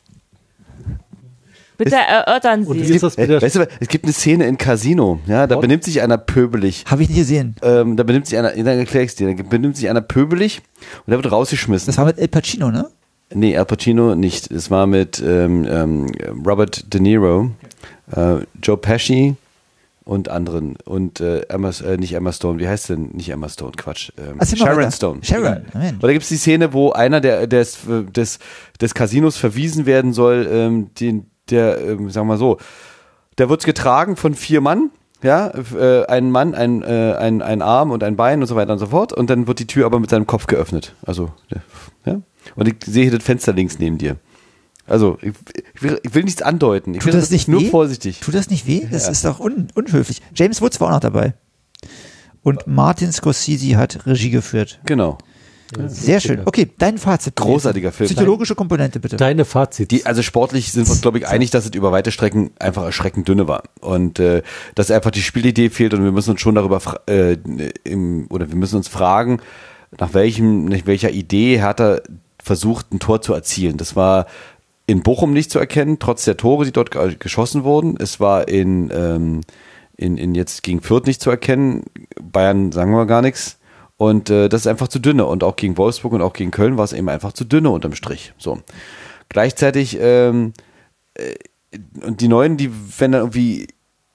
[1.79, 2.69] Bitte erörtern Sie.
[2.69, 3.41] Und wie ist das bitte?
[3.41, 5.61] Weißt du, es gibt eine Szene in Casino, ja, da What?
[5.61, 6.83] benimmt sich einer pöbelig.
[6.85, 7.55] Habe ich nicht gesehen.
[7.61, 10.61] Ähm, da benimmt sich einer, dann erkläre ich dir, da benimmt sich einer pöbelig
[11.05, 11.87] und der wird rausgeschmissen.
[11.87, 12.89] Das war mit El Pacino, ne?
[13.33, 14.51] Nee, Al Pacino nicht.
[14.51, 16.07] Es war mit ähm, ähm,
[16.45, 17.51] Robert De Niro,
[18.13, 19.35] äh, Joe Pesci
[20.03, 20.75] und anderen.
[20.83, 23.11] Und äh, Emma, äh, nicht Emma Stone, wie heißt denn?
[23.13, 24.11] Nicht Emma Stone, Quatsch.
[24.17, 25.19] Ähm, Ach, Sharon Stone.
[25.23, 25.61] Sharon.
[25.73, 25.89] Ja.
[25.91, 28.39] Und da gibt es die Szene, wo einer der, des, des,
[28.81, 32.57] des Casinos verwiesen werden soll, ähm, den, der, ähm, sagen wir mal so,
[33.37, 34.91] der wird getragen von vier Mann,
[35.21, 38.73] ja, äh, ein Mann, ein, äh, ein, ein Arm und ein Bein und so weiter
[38.73, 39.11] und so fort.
[39.13, 40.95] Und dann wird die Tür aber mit seinem Kopf geöffnet.
[41.05, 41.61] Also, ja.
[42.55, 44.17] Und ich sehe hier das Fenster links neben dir.
[44.87, 45.33] Also, ich,
[45.75, 46.95] ich, will, ich will, nichts andeuten.
[46.95, 47.69] Ich Tut das, das nicht nur weh?
[47.69, 48.21] vorsichtig.
[48.21, 48.87] Tut das nicht weh?
[48.89, 49.11] Das ja.
[49.11, 50.21] ist doch un, unhöflich.
[50.33, 51.33] James Woods war auch noch dabei.
[52.41, 54.79] Und Martin Scorsese hat Regie geführt.
[54.85, 55.19] Genau.
[55.87, 56.41] Sehr schön.
[56.45, 57.35] Okay, dein Fazit.
[57.35, 58.09] Großartiger Film.
[58.09, 59.17] Psychologische Komponente bitte.
[59.17, 59.91] Deine Fazit.
[59.91, 62.83] Die, also sportlich sind wir uns, glaube ich, einig, dass es über weite Strecken einfach
[62.83, 63.63] erschreckend dünne war.
[63.79, 64.41] Und äh,
[64.75, 67.37] dass einfach die Spielidee fehlt und wir müssen uns schon darüber äh,
[67.83, 69.41] im, oder wir müssen uns fragen,
[69.97, 71.99] nach welchem, nach welcher Idee Hertha
[72.41, 73.77] versucht, ein Tor zu erzielen.
[73.77, 74.25] Das war
[74.87, 76.89] in Bochum nicht zu erkennen, trotz der Tore, die dort
[77.19, 77.95] geschossen wurden.
[77.99, 79.41] Es war in, ähm,
[79.97, 81.83] in, in jetzt gegen Fürth nicht zu erkennen.
[82.19, 83.58] Bayern sagen wir gar nichts.
[83.99, 85.25] Und äh, das ist einfach zu dünne.
[85.25, 87.95] Und auch gegen Wolfsburg und auch gegen Köln war es eben einfach zu dünne unterm
[87.95, 88.33] Strich.
[88.37, 88.59] So.
[89.27, 90.53] Gleichzeitig, ähm,
[91.15, 91.35] äh,
[92.05, 93.67] und die Neuen, die werden dann irgendwie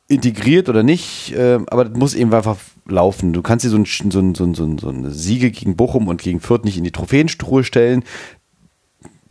[0.08, 2.56] integriert oder nicht, äh, aber das muss eben einfach
[2.86, 3.34] laufen.
[3.34, 6.22] Du kannst dir so, ein, so, ein, so, ein, so eine Siege gegen Bochum und
[6.22, 8.04] gegen Fürth nicht in die Trophäenstruhe stellen.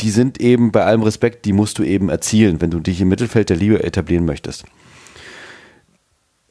[0.01, 3.09] Die sind eben bei allem Respekt, die musst du eben erzielen, wenn du dich im
[3.09, 4.65] Mittelfeld der Liga etablieren möchtest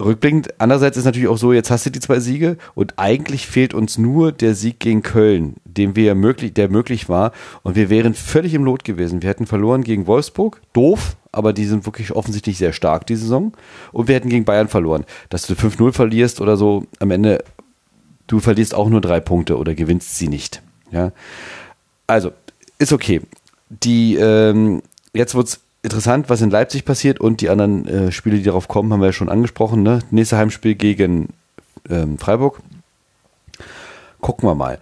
[0.03, 3.75] rückblickend, andererseits ist natürlich auch so, jetzt hast du die zwei Siege und eigentlich fehlt
[3.75, 7.33] uns nur der Sieg gegen Köln, dem wir möglich, der möglich war
[7.63, 9.23] und wir wären völlig im Lot gewesen.
[9.23, 13.53] Wir hätten verloren gegen Wolfsburg, doof, aber die sind wirklich offensichtlich sehr stark die Saison
[13.93, 15.05] und wir hätten gegen Bayern verloren.
[15.31, 17.45] Dass du 5-0 verlierst oder so, am Ende,
[18.27, 20.63] du verlierst auch nur drei Punkte oder gewinnst sie nicht.
[20.91, 21.13] Ja,
[22.07, 22.33] also
[22.79, 23.23] ist okay.
[23.71, 24.83] Die ähm,
[25.15, 28.93] jetzt wird's interessant, was in Leipzig passiert und die anderen äh, Spiele, die darauf kommen,
[28.93, 29.83] haben wir ja schon angesprochen.
[29.83, 30.01] Ne?
[30.11, 31.29] Nächste Heimspiel gegen
[31.89, 32.61] ähm, Freiburg.
[34.21, 34.79] Gucken wir mal.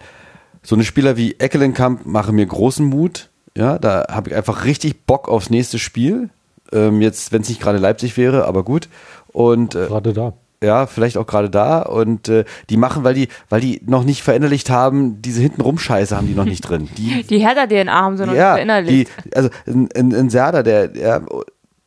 [0.63, 3.29] So eine Spieler wie Eckelenkamp machen mir großen Mut.
[3.57, 6.29] Ja, da habe ich einfach richtig Bock aufs nächste Spiel.
[6.71, 8.87] Ähm, jetzt, wenn es nicht gerade Leipzig wäre, aber gut.
[9.33, 10.33] Und äh, gerade da.
[10.63, 14.21] Ja, vielleicht auch gerade da und äh, die machen, weil die, weil die noch nicht
[14.21, 16.87] verinnerlicht haben, diese hinten Scheiße haben die noch nicht drin.
[16.97, 19.09] Die, Die Hertha-DNA haben sie noch ja, nicht verinnerlicht.
[19.25, 21.23] die, also ein, ein, ein Serda, der, der,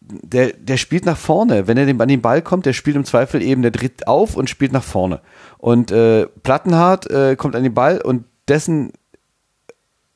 [0.01, 1.69] der, der spielt nach vorne.
[1.69, 4.51] Wenn er an den Ball kommt, der spielt im Zweifel eben, der dreht auf und
[4.51, 5.21] spielt nach vorne.
[5.59, 8.93] Und äh, Plattenhardt äh, kommt an den Ball und dessen,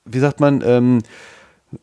[0.04, 1.02] wie sagt man, ähm,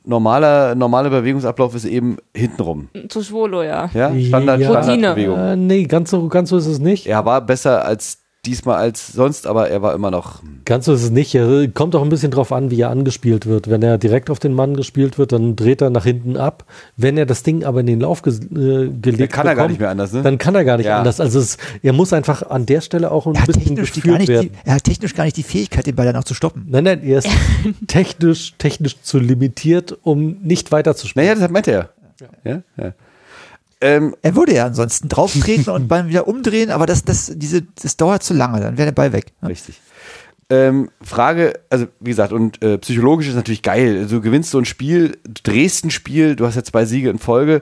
[0.04, 2.90] normaler, normaler Bewegungsablauf ist eben hintenrum.
[3.10, 3.90] Zu Schwolo, ja.
[3.94, 4.84] Ja, Standard, Ja.
[4.84, 5.38] Standardbewegung.
[5.38, 7.08] Äh, nee, ganz so, ganz so ist es nicht.
[7.08, 10.42] Er war besser als diesmal als sonst, aber er war immer noch.
[10.66, 11.34] Ganz so ist es nicht.
[11.36, 13.70] Er kommt auch ein bisschen drauf an, wie er angespielt wird.
[13.70, 16.66] Wenn er direkt auf den Mann gespielt wird, dann dreht er nach hinten ab.
[16.98, 19.70] Wenn er das Ding aber in den Lauf ge äh, gelegt kann er gar bekommt,
[19.72, 20.22] nicht mehr anders, ne?
[20.22, 20.98] Dann kann er gar nicht Ja.
[21.00, 21.20] anders.
[21.20, 24.02] Also es, er muss einfach an der Stelle auch ein Er hat, bisschen technisch die
[24.02, 24.58] gar geführt nicht die, werden.
[24.66, 26.66] er hat technisch gar nicht die Fähigkeit, den Ball dann auch zu stoppen.
[26.70, 27.28] Nein, nein, er ist
[27.88, 31.28] technisch, technisch zu limitiert, um nicht weiterzuspielen.
[31.28, 31.90] Naja, das meinte er.
[32.44, 32.94] Ja, ja.
[33.82, 37.98] Ähm, Er würde ja ansonsten drauftreten und Ball wieder umdrehen, aber das, das, diese, das
[37.98, 39.34] dauert zu lange, dann wäre der Ball weg.
[39.42, 39.50] ne?
[39.50, 39.80] Richtig.
[40.50, 44.06] Ähm, Frage, also wie gesagt, und äh, psychologisch ist natürlich geil.
[44.08, 47.18] Du gewinnst so ein Spiel, du drehst ein Spiel, du hast jetzt zwei Siege in
[47.18, 47.62] Folge.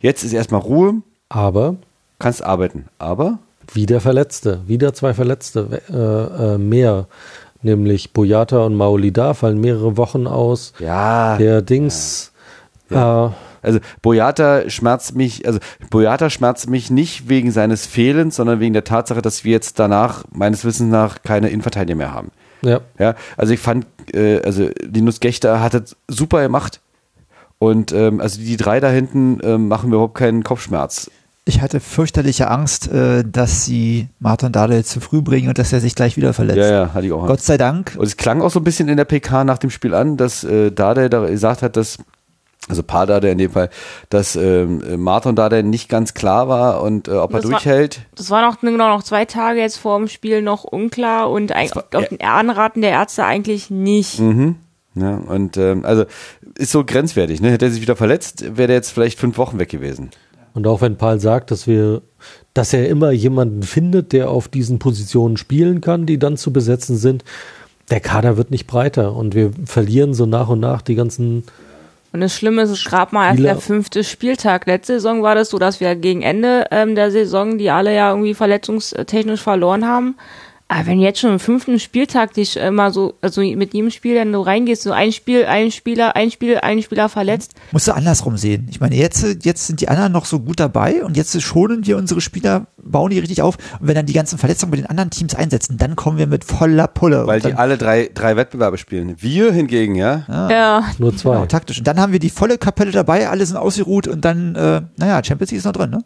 [0.00, 1.76] Jetzt ist erstmal Ruhe, Aber
[2.18, 2.84] kannst arbeiten.
[2.98, 3.38] Aber
[3.72, 7.06] wieder Verletzte, wieder zwei Verletzte äh, äh, mehr.
[7.62, 10.72] Nämlich Boyata und Maolida fallen mehrere Wochen aus.
[10.78, 12.32] ja, Der Dings,
[12.90, 13.28] äh,
[13.62, 15.58] also Boyata schmerzt mich, also
[15.90, 20.24] Boyata schmerzt mich nicht wegen seines Fehlens, sondern wegen der Tatsache, dass wir jetzt danach,
[20.32, 22.30] meines Wissens nach, keine Innenverteidiger mehr haben.
[22.62, 26.80] ja, Ja, also ich fand, äh, also Linus Gechter hat es super gemacht.
[27.58, 31.10] Und ähm, also die drei da hinten ähm, machen mir überhaupt keinen Kopfschmerz.
[31.44, 35.80] Ich hatte fürchterliche Angst, äh, dass sie Martin Dardel zu früh bringen und dass er
[35.80, 36.58] sich gleich wieder verletzt.
[36.58, 37.26] Ja, ja, hatte ich auch.
[37.26, 37.96] Gott sei Dank.
[37.98, 40.44] Und es klang auch so ein bisschen in der PK nach dem Spiel an, dass
[40.44, 41.98] äh, Dade da gesagt hat, dass,
[42.70, 43.68] also Paar Dade in dem Fall,
[44.08, 48.00] dass ähm, Martin Dade nicht ganz klar war und äh, ob er Das war- durchhält.
[48.14, 51.74] Das war noch, genau noch zwei Tage jetzt vor dem Spiel noch unklar und eigentlich
[51.76, 54.18] war- auf den Anraten der Ärzte eigentlich nicht.
[54.20, 54.56] Mhm.
[54.94, 56.04] Ja, und ähm, also
[56.56, 57.40] ist so grenzwertig.
[57.40, 57.50] Ne?
[57.50, 60.10] Hätte er sich wieder verletzt, wäre der jetzt vielleicht fünf Wochen weg gewesen.
[60.52, 62.02] Und auch wenn Paul sagt, dass wir,
[62.54, 66.96] dass er immer jemanden findet, der auf diesen Positionen spielen kann, die dann zu besetzen
[66.96, 67.22] sind,
[67.90, 71.44] der Kader wird nicht breiter und wir verlieren so nach und nach die ganzen.
[72.12, 74.66] Und das Schlimme ist, es gerade mal erst der fünfte Spieltag.
[74.66, 78.10] Letzte Saison war das so, dass wir gegen Ende ähm, der Saison, die alle ja
[78.10, 80.16] irgendwie verletzungstechnisch verloren haben.
[80.72, 84.14] Aber wenn du jetzt schon im fünften Spieltag dich immer so, also mit jedem Spiel
[84.14, 87.92] dann du reingehst, so ein Spiel, ein Spieler, ein Spiel, ein Spieler verletzt, Musst du
[87.92, 88.68] andersrum sehen.
[88.70, 91.96] Ich meine, jetzt, jetzt sind die anderen noch so gut dabei und jetzt schonen wir
[91.96, 93.56] unsere Spieler, bauen die richtig auf.
[93.80, 96.44] Und wenn dann die ganzen Verletzungen bei den anderen Teams einsetzen, dann kommen wir mit
[96.44, 97.26] voller Pulle.
[97.26, 99.16] Weil die alle drei, drei Wettbewerbe spielen.
[99.18, 100.24] Wir hingegen, ja.
[100.28, 101.32] ja, Nur zwei.
[101.32, 101.78] Genau, taktisch.
[101.78, 105.20] Und dann haben wir die volle Kapelle dabei, alle sind ausgeruht und dann, äh, naja,
[105.24, 106.04] Champions League ist noch drin, ne?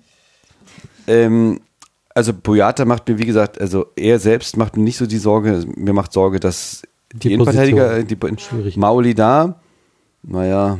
[1.06, 1.60] Ähm,
[2.14, 5.64] also Boyata macht mir, wie gesagt, also er selbst macht mir nicht so die Sorge,
[5.76, 6.82] mir macht Sorge, dass
[7.12, 8.76] die, Die Innenverteidiger, die Schwierig.
[8.76, 9.60] Mauli da,
[10.22, 10.78] naja,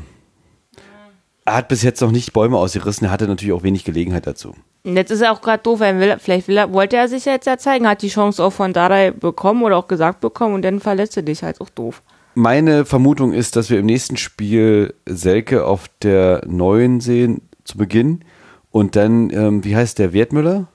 [1.44, 4.54] er hat bis jetzt noch nicht Bäume ausgerissen, er hatte natürlich auch wenig Gelegenheit dazu.
[4.84, 7.24] Und jetzt ist er auch gerade doof, er will, vielleicht will er, wollte er sich
[7.24, 10.62] jetzt ja zeigen, hat die Chance auch von Dardai bekommen oder auch gesagt bekommen und
[10.62, 12.02] dann verletzt er dich halt auch doof.
[12.34, 18.24] Meine Vermutung ist, dass wir im nächsten Spiel Selke auf der neuen sehen zu Beginn
[18.70, 20.66] und dann, ähm, wie heißt der, Wertmüller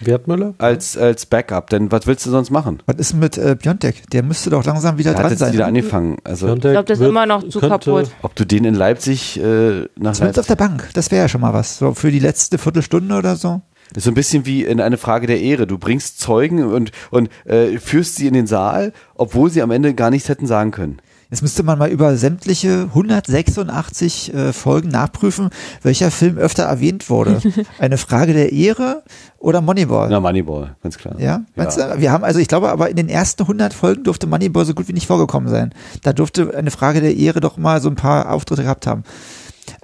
[0.00, 0.54] Wertmüller?
[0.58, 1.70] als, als Backup.
[1.70, 2.82] Denn was willst du sonst machen?
[2.86, 4.10] Was ist mit äh, Piontek?
[4.10, 5.52] Der müsste doch langsam wieder Der hat dran jetzt sein.
[5.52, 6.16] wieder angefangen.
[6.24, 8.10] Also, Ich glaube, das ist immer noch zu könnte- kaputt.
[8.22, 10.88] ob du den in Leipzig äh, nach Leipzig auf der Bank.
[10.94, 11.78] Das wäre ja schon mal was.
[11.78, 13.62] So für die letzte Viertelstunde oder so.
[13.90, 15.66] Das ist so ein bisschen wie in eine Frage der Ehre.
[15.66, 19.94] Du bringst Zeugen und, und äh, führst sie in den Saal, obwohl sie am Ende
[19.94, 20.98] gar nichts hätten sagen können.
[21.34, 25.50] Jetzt müsste man mal über sämtliche 186 äh, Folgen nachprüfen,
[25.82, 27.40] welcher Film öfter erwähnt wurde.
[27.80, 29.02] Eine Frage der Ehre
[29.40, 30.08] oder Moneyball?
[30.10, 31.18] Na, Moneyball, ganz klar.
[31.18, 31.98] Ja, meinst du?
[31.98, 34.86] Wir haben also, ich glaube, aber in den ersten 100 Folgen durfte Moneyball so gut
[34.86, 35.74] wie nicht vorgekommen sein.
[36.02, 39.02] Da durfte eine Frage der Ehre doch mal so ein paar Auftritte gehabt haben.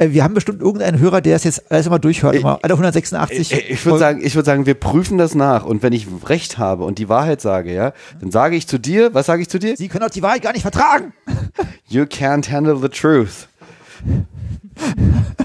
[0.01, 3.53] Äh, Wir haben bestimmt irgendeinen Hörer, der es jetzt alles immer durchhört, immer alle 186.
[3.53, 6.59] Ich, ich würde sagen, ich würde sagen, wir prüfen das nach und wenn ich recht
[6.59, 9.59] habe und die Wahrheit sage, ja, dann sage ich zu dir, was sage ich zu
[9.59, 9.77] dir?
[9.77, 11.13] Sie können auch die Wahrheit gar nicht vertragen.
[11.89, 13.49] You can't handle the truth.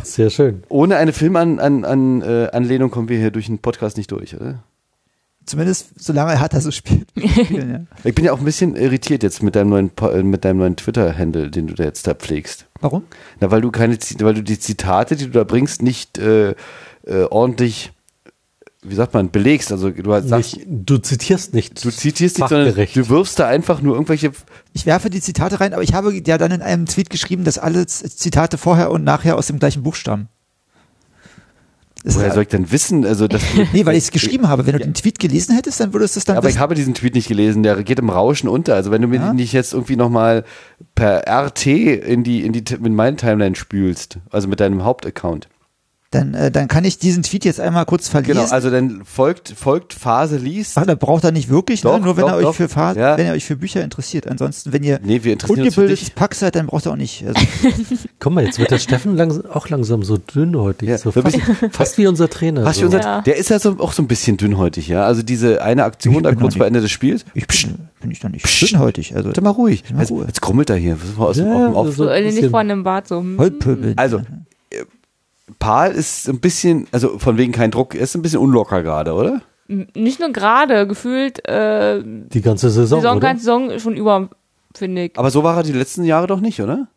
[0.03, 0.63] Sehr schön.
[0.69, 4.35] Ohne eine Filmanlehnung an, an, äh, Anlehnung kommen wir hier durch den Podcast nicht durch,
[4.35, 4.63] oder?
[5.45, 7.07] Zumindest solange er hat er so spielt.
[7.17, 7.97] spielen, ja.
[8.03, 10.75] Ich bin ja auch ein bisschen irritiert jetzt mit deinem neuen, äh, mit deinem neuen
[10.75, 12.65] Twitter-Handle, den du da jetzt da pflegst.
[12.81, 13.03] Warum?
[13.39, 16.51] Na, weil du keine, weil du die Zitate, die du da bringst, nicht äh,
[17.05, 17.91] äh, ordentlich,
[18.81, 19.71] wie sagt man, belegst.
[19.71, 21.83] Also du sagst, Nicht, du zitierst nicht.
[21.83, 24.31] du zitierst nicht, sondern du wirfst da einfach nur irgendwelche.
[24.73, 27.57] Ich werfe die Zitate rein, aber ich habe ja dann in einem Tweet geschrieben, dass
[27.57, 30.27] alle Zitate vorher und nachher aus dem gleichen Buch stammen.
[32.05, 33.03] Das Woher ist, soll ich denn wissen?
[33.03, 33.41] Also das,
[33.73, 34.67] nee, weil ich es geschrieben habe.
[34.67, 36.61] Wenn du den Tweet gelesen hättest, dann würdest du es dann aber ich wissen.
[36.61, 38.75] habe diesen Tweet nicht gelesen, der geht im Rauschen unter.
[38.75, 39.33] Also wenn du mir Ja.
[39.33, 40.43] nicht jetzt irgendwie nochmal
[40.93, 45.47] per RT in die, in die, in meine Timeline spülst, also mit deinem Hauptaccount.
[46.15, 48.33] Dann, äh, dann kann ich diesen Tweet jetzt einmal kurz verlesen.
[48.39, 50.77] Genau, also dann folgt, folgt Phase liest.
[50.77, 52.05] Ach, da braucht er nicht wirklich, Doch, ne?
[52.05, 52.55] nur wenn doch, er euch doch.
[52.55, 53.17] für Fa- Ja.
[53.17, 54.27] wenn ihr euch für Bücher interessiert.
[54.27, 56.11] Ansonsten, wenn ihr Nee, wir interessieren uns für ungebildetes.
[56.11, 57.25] Pack seid, dann braucht ihr auch nicht.
[57.27, 57.39] Also,
[58.19, 60.87] Guck mal, jetzt wird der Steffen langsam, auch langsam so dünnhäutig.
[60.87, 61.37] Ja, so fast,
[61.71, 62.63] fast wie unser Trainer.
[62.65, 62.95] Hast du so.
[62.97, 63.21] unser, Ja.
[63.21, 65.03] Der ist ja so, auch so ein bisschen dünnhäutig, ja.
[65.05, 67.25] Also diese eine Aktion Ich da kurz vor Ende des Spiels.
[67.33, 69.15] ich bin, bin ich doch nicht dünnhäutig.
[69.15, 69.83] Also Bitte mal ruhig.
[69.93, 70.97] Mal Jetzt, jetzt krummelt er hier.
[71.01, 73.19] Was war aus, Ja, dem Auf so- So, nicht bisschen- vor einem Bad, so.
[73.19, 73.37] hm.
[73.37, 73.93] Holpöbel.
[73.97, 74.21] Also,
[75.59, 79.13] Paul ist ein bisschen, also von wegen kein Druck, er ist ein bisschen unlocker gerade,
[79.13, 79.41] oder?
[79.67, 83.27] Nicht nur gerade, gefühlt, äh, Die ganze Saison, Saison, oder?
[83.27, 84.29] ganze Saison schon über,
[84.75, 85.17] finde ich.
[85.17, 86.87] Aber so war er die letzten Jahre doch nicht, oder?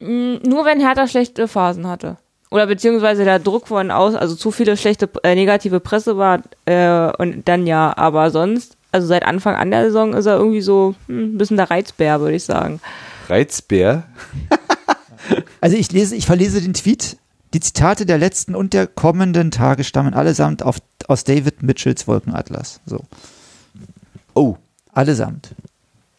[0.00, 2.16] Mm, Nur wenn Hertha schlechte Phasen hatte.
[2.52, 7.12] Oder beziehungsweise der Druck von aus, also zu viele schlechte, äh, negative Presse war, äh,
[7.18, 10.94] und dann ja, aber sonst, also seit Anfang an der Saison ist er irgendwie so
[11.06, 12.80] hm, ein bisschen der Reizbär, würde ich sagen.
[13.28, 14.04] Reizbär.
[15.60, 17.18] Also ich lese, ich verlese den Tweet.
[17.52, 20.78] Die Zitate der letzten und der kommenden Tage stammen allesamt auf,
[21.08, 22.80] aus David Mitchells Wolkenatlas.
[22.86, 23.00] So.
[24.34, 24.56] Oh,
[24.92, 25.54] Allesamt.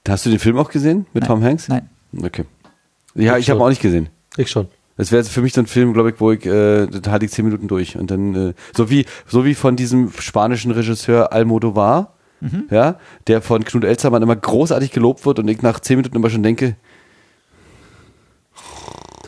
[0.07, 1.27] hast du den Film auch gesehen mit Nein.
[1.27, 1.67] Tom Hanks?
[1.67, 1.89] Nein.
[2.21, 2.45] Okay.
[3.15, 4.09] Ja, Ich ich habe auch nicht gesehen.
[4.37, 4.67] Ich schon.
[4.97, 7.31] Das wäre für mich so ein Film, glaube ich, wo ich, äh, da hatte ich
[7.31, 7.97] zehn Minuten durch.
[7.97, 12.13] Und dann, äh, so wie, so wie von diesem spanischen Regisseur Almodovar,
[12.43, 12.63] Mhm.
[12.71, 12.95] ja,
[13.27, 16.41] der von Knut Elzermann immer großartig gelobt wird und ich nach zehn Minuten immer schon
[16.41, 16.75] denke,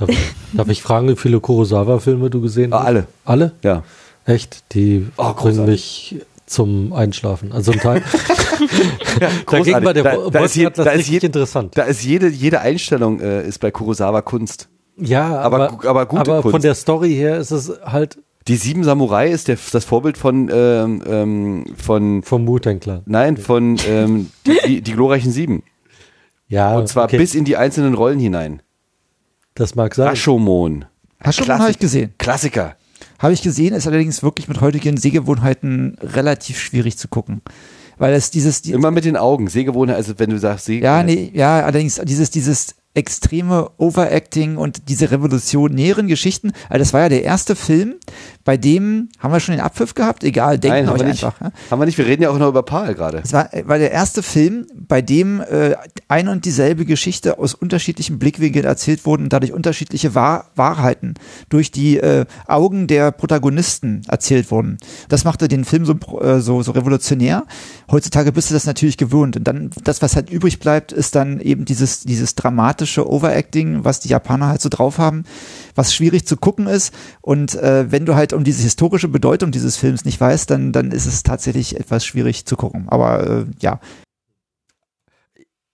[0.07, 0.17] Darf,
[0.53, 2.85] darf ich fragen, wie viele Kurosawa-Filme du gesehen ah, hast?
[2.87, 3.51] alle, Alle?
[3.63, 3.83] ja.
[4.25, 4.63] Echt?
[4.73, 6.15] Die Oh, bringen mich
[6.45, 7.51] zum Einschlafen.
[7.51, 8.01] Also ein Teil.
[9.19, 9.85] Dagegen Großartig.
[9.85, 11.77] war der Da- da ist je- Wolkenatlas da ist richtig je- interessant.
[11.77, 14.69] Da ist jede, jede Einstellung äh, ist bei Kurosawa Kunst.
[14.97, 16.65] Ja, aber aber, aber gute aber von Kunst.
[16.65, 21.01] der Story her ist es halt Die Sieben Samurai ist der, das Vorbild von, ähm,
[21.07, 25.63] ähm, von, vom Wu-Tang nein, von ähm, die, die, die glorreichen Sieben.
[26.47, 28.61] Ja, Und zwar okay, bis in die einzelnen Rollen hinein.
[29.55, 30.07] Das mag sein.
[30.07, 30.85] Rashomon.
[31.21, 32.13] Klassik- habe ich gesehen.
[32.17, 32.75] Klassiker.
[33.19, 37.41] Habe ich gesehen, ist allerdings wirklich mit heutigen Sehgewohnheiten relativ schwierig zu gucken.
[37.97, 39.47] Weil es dieses, die, Immer mit den Augen.
[39.47, 40.81] Sehgewohnheit, also wenn du sagst Seh.
[40.81, 46.51] ja, nee, ja, allerdings dieses, dieses extreme Overacting und diese revolutionären Geschichten.
[46.69, 47.95] Also das war ja der erste Film,
[48.45, 50.23] bei dem, haben wir schon den Abpfiff gehabt?
[50.23, 51.41] Egal, denken Nein, haben euch einfach.
[51.41, 51.51] Ja?
[51.71, 53.21] Haben wir nicht, wir reden ja auch noch über Paul gerade.
[53.23, 55.75] Es war, war der erste Film, bei dem äh,
[56.07, 61.15] ein und dieselbe Geschichte aus unterschiedlichen Blickwinkeln erzählt wurden und dadurch unterschiedliche Wahr Wahrheiten
[61.49, 64.77] durch die äh, Augen der Protagonisten erzählt wurden.
[65.09, 67.45] Das machte den Film so, äh, so, so revolutionär.
[67.89, 69.35] Heutzutage bist du das natürlich gewöhnt.
[69.37, 73.99] Und dann, das, was halt übrig bleibt, ist dann eben dieses, dieses dramatische Overacting, was
[73.99, 75.23] die Japaner halt so drauf haben,
[75.75, 76.93] was schwierig zu gucken ist.
[77.21, 80.91] Und äh, wenn du halt um diese historische Bedeutung dieses Films nicht weißt, dann, dann
[80.91, 82.85] ist es tatsächlich etwas schwierig zu gucken.
[82.89, 83.79] Aber äh, ja,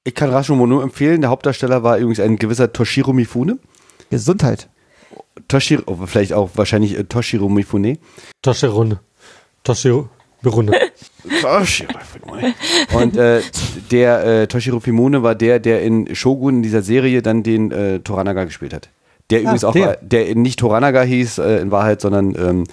[0.04, 1.22] Ich kann Rashomon nur empfehlen.
[1.22, 3.60] Der Hauptdarsteller war übrigens ein gewisser Toshiro Mifune.
[4.10, 4.70] Gesundheit.
[5.48, 7.98] Toshiro, vielleicht auch wahrscheinlich äh, Toshiro Mifune.
[8.42, 9.00] Toshirunde.
[9.64, 10.10] Toshiro.
[10.42, 10.74] Berunde.
[11.42, 12.54] Toshiro Mifune.
[12.94, 13.42] Und äh,
[13.92, 18.00] der äh, Toshiro Mifune war der, der in Shogun in dieser Serie dann den äh,
[18.00, 18.90] Toranaga gespielt hat.
[19.30, 19.88] Der übrigens auch der.
[19.88, 22.64] war, der nicht Toranaga hieß äh, in Wahrheit, sondern ähm,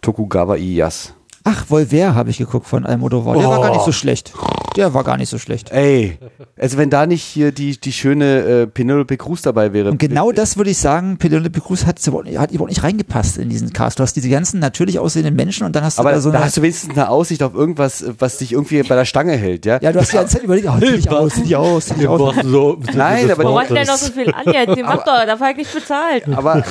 [0.00, 1.12] Tokugawa Ieyasu.
[1.42, 3.34] Ach, Volver habe ich geguckt von Almodovar.
[3.36, 3.74] Der war gar Oh.
[3.74, 4.32] nicht so schlecht.
[4.76, 5.70] Der war gar nicht so schlecht.
[5.72, 6.18] Ey,
[6.58, 9.90] also wenn da nicht hier die, die schöne äh, Penelope Cruz dabei wäre.
[9.90, 13.38] Und genau das würde ich sagen, Penelope Cruz hat, überhaupt nicht- hat überhaupt nicht reingepasst
[13.38, 13.98] in diesen Cast.
[13.98, 16.36] Du hast diese ganzen natürlich aussehenden Menschen und dann hast du Aber da so da
[16.36, 19.64] eine, hast du wenigstens eine Aussicht auf irgendwas, was dich irgendwie bei der Stange hält,
[19.66, 19.78] ja?
[19.80, 21.94] ja, du hast die ganze Zeit überlegt, oh, zieh dich aus, zieh dich aus, zieh
[21.94, 22.34] dich aus.
[22.44, 24.76] so, Nein, das aber- Warum denn noch so viel an jetzt?
[24.76, 26.28] Den macht doch, dafür hat nicht bezahlt.
[26.36, 26.62] Aber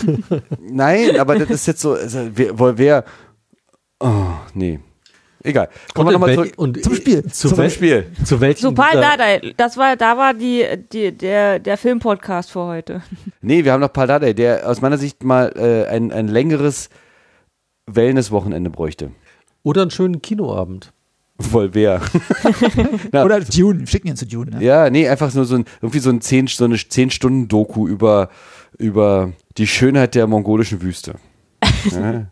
[0.71, 3.03] nein, aber das ist jetzt so, also, wer, wer,
[3.99, 4.79] oh, nee.
[5.41, 5.69] Egal.
[5.93, 7.23] Kommen wir nochmal zurück und Zum Spiel.
[7.25, 8.07] Zu, Zum wel Spiel.
[8.23, 8.37] zu
[8.73, 13.01] Paul dieser- Dardai, das war, da war die, die, der, der Filmpodcast für heute.
[13.41, 16.89] Nee, wir haben noch Paul Dardai, der aus meiner Sicht mal äh, ein, ein längeres
[17.87, 19.11] Wellness-Wochenende bräuchte.
[19.63, 20.91] Oder einen schönen Kinoabend.
[21.73, 22.01] Ja.
[23.23, 24.51] Oder Dune, schicken ihn zu Dune.
[24.57, 24.63] Ne?
[24.63, 28.29] Ja, nee, einfach nur so ein, irgendwie so ein 10, so eine 10-Stunden-Doku über,
[28.77, 31.15] über die Schönheit der mongolischen Wüste.
[31.91, 32.25] Ja.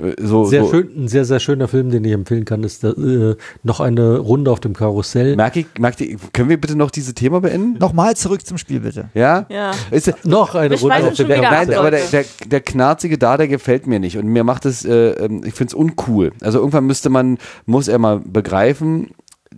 [0.00, 0.70] Äh, So, Sehr so.
[0.70, 4.50] schön, ein sehr, sehr schöner Film, den ich empfehlen kann, ist äh, noch eine Runde
[4.50, 5.36] auf dem Karussell.
[5.36, 7.78] Merk ich, merkt ihr, können wir bitte noch dieses Thema beenden?
[7.78, 9.08] Nochmal zurück zum Spiel, bitte.
[9.14, 9.46] Ja?
[9.48, 9.72] Ja.
[9.90, 11.28] Ist, Noch eine Wir Runde auf dem.
[11.28, 11.40] Karussell.
[11.40, 14.18] Nein, aber der, der, der knarzige da, der gefällt mir nicht.
[14.18, 16.32] Und mir macht es, äh, ähm, ich finde es uncool.
[16.40, 19.10] Also irgendwann müsste man, muss er mal begreifen,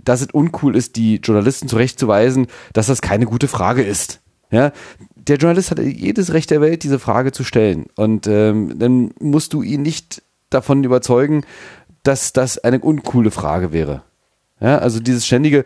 [0.05, 4.21] dass es uncool ist, die Journalisten zurechtzuweisen, dass das keine gute Frage ist.
[4.51, 4.73] Ja,
[5.29, 7.87] der Journalist hat jedes Recht der Welt, diese Frage zu stellen.
[7.97, 11.45] Und ähm, dann musst du ihn nicht davon überzeugen,
[12.03, 14.03] dass das eine uncoole Frage wäre.
[14.61, 15.65] Ja, also dieses ständige,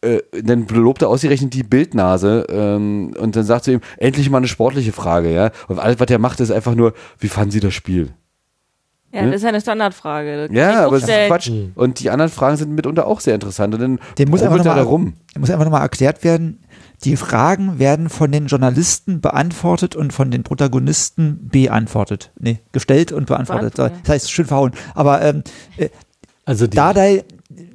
[0.00, 4.38] äh, dann lobt er ausgerechnet die Bildnase ähm, und dann sagt sie ihm, endlich mal
[4.38, 5.50] eine sportliche Frage, ja.
[5.68, 8.14] Und alles, was er macht, ist einfach nur, wie fanden Sie das Spiel?
[9.12, 9.28] Ja, Ne?
[9.28, 10.48] das ist ja eine Standardfrage.
[10.48, 11.28] Das Ja, aber es ist.
[11.28, 11.50] Quatsch.
[11.74, 13.74] Und die anderen Fragen sind mitunter auch sehr interessant.
[13.74, 14.74] Und dann Dem einfach er da
[15.40, 16.60] muss einfach nochmal erklärt werden,
[17.04, 22.32] die Fragen werden von den Journalisten beantwortet und von den Protagonisten beantwortet.
[22.38, 23.74] Nee, gestellt und beantwortet.
[23.74, 24.06] Beantwortet.
[24.06, 24.72] Das heißt, schön verhauen.
[24.94, 25.42] Aber ähm,
[25.76, 25.88] äh,
[26.44, 27.24] Also Dardai,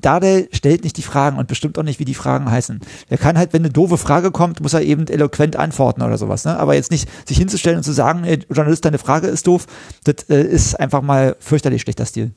[0.01, 2.79] Dardai stellt nicht die Fragen und bestimmt auch nicht, wie die Fragen heißen.
[3.09, 6.45] Er kann halt, wenn eine doofe Frage kommt, muss er eben eloquent antworten oder sowas.
[6.45, 6.57] Ne?
[6.57, 9.67] Aber jetzt nicht sich hinzustellen und zu sagen, ey, Journalist, deine Frage ist doof,
[10.03, 12.31] das äh, ist einfach mal fürchterlich schlechter Stil.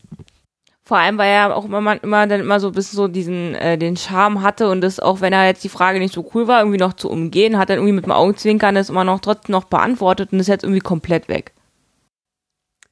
[0.86, 3.78] Vor allem, weil er auch immer, immer dann immer so ein bisschen so diesen, äh,
[3.78, 6.60] den Charme hatte und das auch, wenn er jetzt die Frage nicht so cool war,
[6.60, 9.64] irgendwie noch zu umgehen, hat dann irgendwie mit dem Augenzwinkern das immer noch trotzdem noch
[9.64, 11.52] beantwortet und ist jetzt irgendwie komplett weg.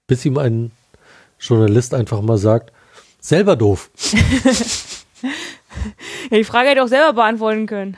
[0.06, 0.70] bis ihm ein
[1.38, 2.72] Journalist einfach mal sagt,
[3.20, 3.90] selber doof.
[6.30, 7.96] Ja, die Frage hätte auch selber beantworten können.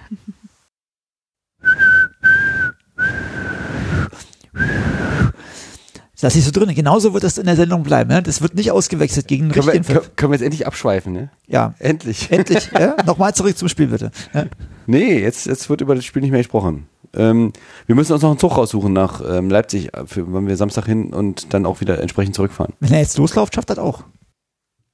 [6.25, 6.75] Das ich so drin.
[6.75, 8.09] Genauso wird das in der Sendung bleiben.
[8.09, 8.23] Ne?
[8.23, 10.17] Das wird nicht ausgewechselt gegen einen Können wir, richtigen können, Pfiff.
[10.17, 11.31] können wir jetzt endlich abschweifen, ne?
[11.47, 12.31] Ja, Endlich.
[12.33, 12.71] endlich.
[12.79, 12.97] ja?
[13.05, 14.11] Nochmal zurück zum Spiel, bitte.
[14.33, 14.47] Ja?
[14.87, 16.89] Nee, jetzt, jetzt wird über das Spiel nicht mehr gesprochen.
[17.13, 17.53] Ähm,
[17.85, 21.13] wir müssen uns noch einen Zug raussuchen nach ähm, Leipzig, für, wenn wir Samstag hin
[21.13, 22.73] und dann auch wieder entsprechend zurückfahren.
[22.81, 24.05] Wenn er jetzt loslauft, schafft das auch.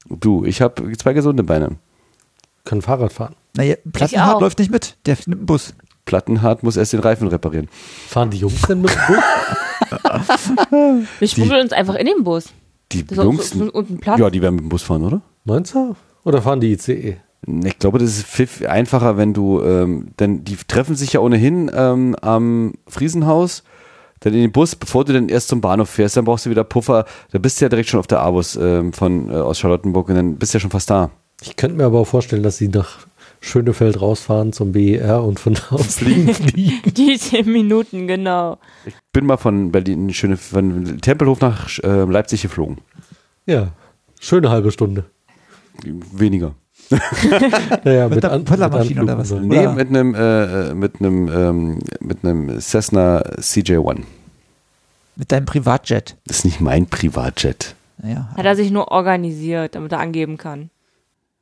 [0.09, 1.77] Du, ich habe zwei gesunde Beine.
[2.65, 3.36] Kann Fahrrad fahren.
[3.57, 4.97] Naja, Plattenhardt läuft nicht mit.
[5.07, 5.74] Der nimmt einen Bus.
[6.11, 7.69] Plattenhart muss erst den Reifen reparieren.
[8.09, 9.24] Fahren die Jungs denn mit dem Bus?
[11.20, 12.47] Wir schmuggeln uns einfach in den Bus.
[12.91, 14.19] Die Das ist auch Jungs, unten Platz.
[14.19, 15.20] ja, die werden mit dem Bus fahren, oder?
[15.45, 15.95] Meinst du?
[16.24, 17.19] Oder fahren die ICE?
[17.65, 21.70] Ich glaube, das ist pfiff einfacher, wenn du, ähm, denn die treffen sich ja ohnehin
[21.73, 23.62] ähm, am Friesenhaus,
[24.19, 26.65] dann in den Bus, bevor du dann erst zum Bahnhof fährst, dann brauchst du wieder
[26.65, 30.09] Puffer, da bist du ja direkt schon auf der Abus ähm, von äh, aus Charlottenburg
[30.09, 31.11] und dann bist du ja schon fast da.
[31.41, 33.07] Ich könnte mir aber auch vorstellen, dass sie nach
[33.41, 36.29] Schönefeld rausfahren zum BER und von da aus fliegen.
[36.97, 38.59] Die zehn Minuten, genau.
[38.85, 42.79] Ich bin mal von Berlin, schöne, von Tempelhof nach äh, Leipzig geflogen.
[43.47, 43.69] Ja,
[44.21, 45.05] schöne halbe Stunde.
[46.12, 46.55] Weniger.
[47.85, 49.31] Naja, Mit der Pöllermaschine oder was?
[49.31, 54.01] Nee, Oder- mit einem äh, mit einem ähm, mit einem Cessna CJ1.
[55.17, 56.17] Mit deinem Privatjet.
[56.27, 57.75] Das ist nicht mein Privatjet.
[58.03, 58.29] Naja.
[58.37, 60.71] Hat er sich nur organisiert, damit er angeben kann.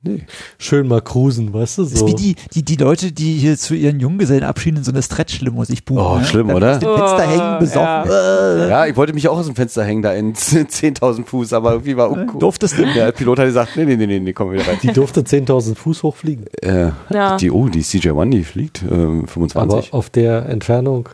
[0.00, 0.26] Nee.
[0.58, 1.82] Schön mal cruisen, weißt du?
[1.82, 2.06] Das ist So.
[2.06, 5.84] wie die, die, die Leute, die hier zu ihren Junggesellenabschieden in so eine Stretch-Limo sich
[5.84, 6.00] buchen.
[6.00, 6.24] Oh, ne?
[6.24, 6.74] schlimm, oder?
[6.74, 8.10] Aus dem Fenster Oh, hängen, besoffen.
[8.12, 11.72] Äh, Ja, ich wollte mich auch aus dem Fenster hängen, da in 10.000 Fuß, aber
[11.72, 12.38] irgendwie war uncool.
[12.38, 12.84] Durftest du?
[12.94, 14.78] Der Pilot hat gesagt, nee, nee, nee, nee, nee komm wieder rein.
[14.80, 16.46] Die durfte 10.000 Fuß hochfliegen.
[16.62, 17.36] Äh, Ja.
[17.36, 19.58] die, oh, die CJ1, die fliegt ähm, 25.
[19.92, 21.08] Aber auf der Entfernung.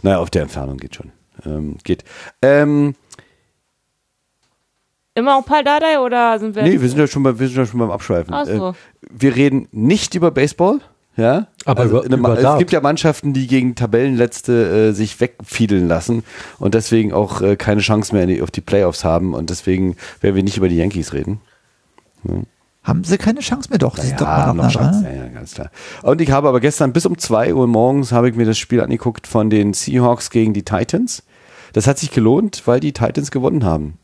[0.00, 1.12] naja, auf der Entfernung geht schon.
[1.44, 2.04] Ähm, geht.
[2.40, 2.94] Ähm,
[5.14, 6.62] Immer auch Paul Dardai oder sind wir?
[6.62, 8.32] nee, wir sind ja schon, bei, wir sind ja schon beim Abschweifen.
[8.32, 8.70] Ach so.
[8.70, 8.72] Äh,
[9.10, 10.80] wir reden nicht über Baseball.
[11.14, 12.58] Ja, Aber über- eine, über es Dart.
[12.58, 16.24] gibt ja Mannschaften, die gegen Tabellenletzte äh, sich wegfiedeln lassen
[16.58, 19.96] und deswegen auch äh, keine Chance mehr in die, auf die Playoffs haben und deswegen
[20.22, 21.42] werden wir nicht über die Yankees reden.
[22.82, 23.78] Haben sie keine Chance mehr?
[23.78, 25.02] Doch, die sind doch Ja, mal noch Chance.
[25.02, 25.14] dran.
[25.16, 25.70] Ja, ja, ganz klar.
[26.02, 28.80] Und ich habe aber gestern bis um 2 Uhr morgens habe ich mir das Spiel
[28.80, 31.24] angeguckt von den Seahawks gegen die Titans.
[31.74, 33.98] Das hat sich gelohnt, weil die Titans gewonnen haben.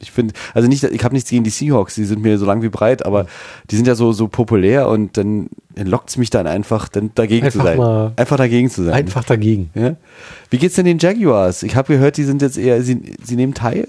[0.00, 2.62] Ich finde, also nicht, ich habe nichts gegen die Seahawks, die sind mir so lang
[2.62, 3.26] wie breit, aber
[3.70, 7.50] die sind ja so, so populär und dann lockt es mich dann einfach, dann dagegen
[7.50, 7.78] zu Einfach sein.
[7.78, 8.92] mal- einfach dagegen zu sein.
[8.94, 9.70] Einfach dagegen.
[9.74, 9.96] Ja?
[10.50, 11.62] Wie geht's denn den Jaguars?
[11.62, 13.86] Ich habe gehört, die sind jetzt eher, sie, sie nehmen teil.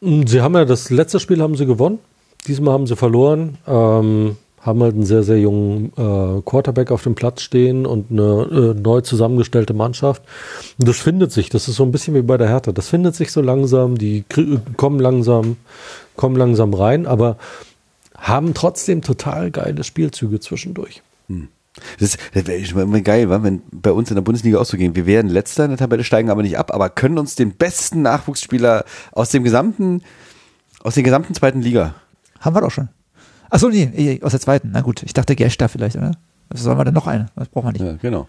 [0.00, 1.98] Sie haben ja das letzte Spiel haben sie gewonnen.
[2.46, 3.56] Diesmal haben sie verloren.
[3.66, 8.72] Ähm, haben halt einen sehr, sehr jungen äh, Quarterback auf dem Platz stehen und eine
[8.74, 10.22] äh, neu zusammengestellte Mannschaft.
[10.78, 11.50] Und das findet sich.
[11.50, 12.72] Das ist so ein bisschen wie bei der Hertha.
[12.72, 13.98] Das findet sich so langsam.
[13.98, 14.24] Die
[14.76, 15.56] kommen langsam,
[16.16, 17.36] kommen langsam rein, aber
[18.16, 21.02] haben trotzdem total geile Spielzüge zwischendurch.
[21.98, 24.96] Das, das wäre schon immer geil, wenn bei uns in der Bundesliga auch so gehen.
[24.96, 28.00] Wir werden letzter in der Tabelle, steigen aber nicht ab, aber können uns den besten
[28.02, 30.02] Nachwuchsspieler aus dem gesamten,
[30.82, 31.94] aus der gesamten zweiten Liga.
[32.40, 32.88] Haben wir doch schon.
[33.50, 34.70] Achso, nee, aus der zweiten.
[34.72, 36.12] Na gut, ich dachte Gersta vielleicht, oder?
[36.48, 37.26] Was sollen wir denn noch eine?
[37.36, 37.84] Das brauchen wir nicht.
[37.84, 38.28] Ja, genau.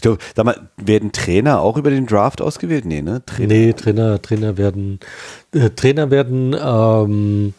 [0.00, 2.86] Ich glaube, sag mal, werden Trainer auch über den Draft ausgewählt?
[2.86, 3.22] Nee, ne?
[3.26, 3.48] Trainer.
[3.48, 4.98] Nee, Trainer, Trainer werden,
[5.52, 7.52] äh, Trainer werden, ähm,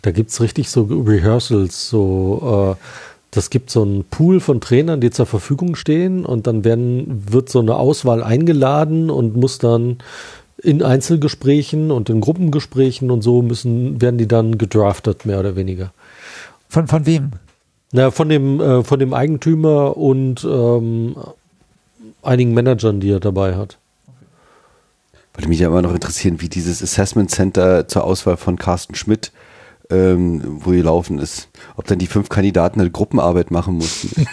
[0.00, 2.82] da gibt's richtig so Rehearsals, so, äh,
[3.30, 7.50] das gibt so einen Pool von Trainern, die zur Verfügung stehen und dann werden, wird
[7.50, 9.98] so eine Auswahl eingeladen und muss dann
[10.62, 15.92] in Einzelgesprächen und in Gruppengesprächen und so müssen, werden die dann gedraftet, mehr oder weniger.
[16.68, 17.32] Von, von wem?
[17.92, 21.16] Na, von dem, äh, von dem Eigentümer und ähm,
[22.22, 23.78] einigen Managern, die er dabei hat.
[25.34, 29.32] Würde mich ja immer noch interessieren, wie dieses Assessment Center zur Auswahl von Carsten Schmidt,
[29.90, 31.48] ähm, wo laufen ist.
[31.76, 34.10] Ob dann die fünf Kandidaten eine Gruppenarbeit machen mussten.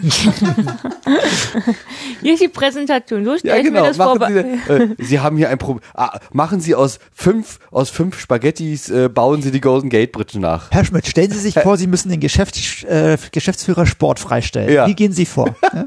[2.21, 3.25] Hier ist die Präsentation.
[3.25, 3.85] So stelle Ja, ich mir genau.
[3.85, 4.17] das vor.
[4.17, 5.83] Machen Sie, äh, Sie haben hier ein Problem.
[5.93, 10.39] Ah, machen Sie aus fünf, aus fünf Spaghettis, äh, bauen Sie die Golden Gate Bridge
[10.39, 10.71] nach.
[10.71, 14.73] Herr Schmidt, stellen Sie sich vor, Sie müssen den Geschäfts äh, Geschäftsführer Sport freistellen.
[14.73, 14.87] Ja.
[14.87, 15.55] Wie gehen Sie vor?
[15.71, 15.85] Ja?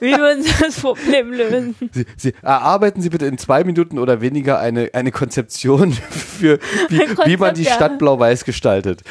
[0.00, 1.74] Wie würden Sie das Problem lösen?
[1.92, 7.02] Sie, Sie erarbeiten Sie bitte in zwei Minuten oder weniger eine, eine Konzeption für, wie,
[7.02, 7.74] Ein wie man die Konzept, ja.
[7.74, 9.02] Stadt blau-weiß gestaltet.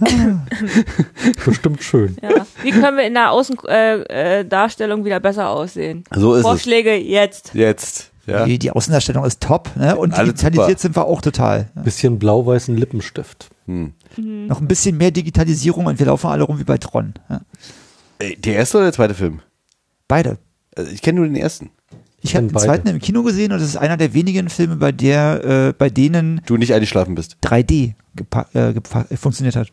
[1.44, 2.16] Bestimmt schön.
[2.22, 2.46] Ja.
[2.62, 6.04] Wie können wir in der Außendarstellung äh, äh, Darstellung wieder besser aussehen?
[6.14, 6.46] So ist es.
[6.46, 7.54] Vorschläge jetzt.
[7.54, 8.10] Jetzt.
[8.26, 8.44] Ja.
[8.44, 9.96] Die, die Außendarstellung ist top ne?
[9.96, 10.78] und Alles digitalisiert super.
[10.80, 11.70] sind wir auch total.
[11.74, 11.82] Ja.
[11.82, 13.50] Bisschen blau-weißen Lippenstift.
[13.66, 13.94] Hm.
[14.16, 17.14] Noch ein bisschen mehr Digitalisierung und wir laufen alle rum wie bei Tron.
[17.28, 17.40] Ja.
[18.20, 19.40] Der erste oder der zweite Film?
[20.06, 20.38] Beide.
[20.76, 21.70] Also Ich kenne nur den ersten.
[22.22, 22.66] Ich habe den beide.
[22.66, 25.90] zweiten im Kino gesehen und das ist einer der wenigen Filme, bei der, äh, bei
[25.90, 27.36] denen Du nicht eingeschlafen bist.
[27.42, 29.68] 3D gepa- äh, äh, funktioniert hat.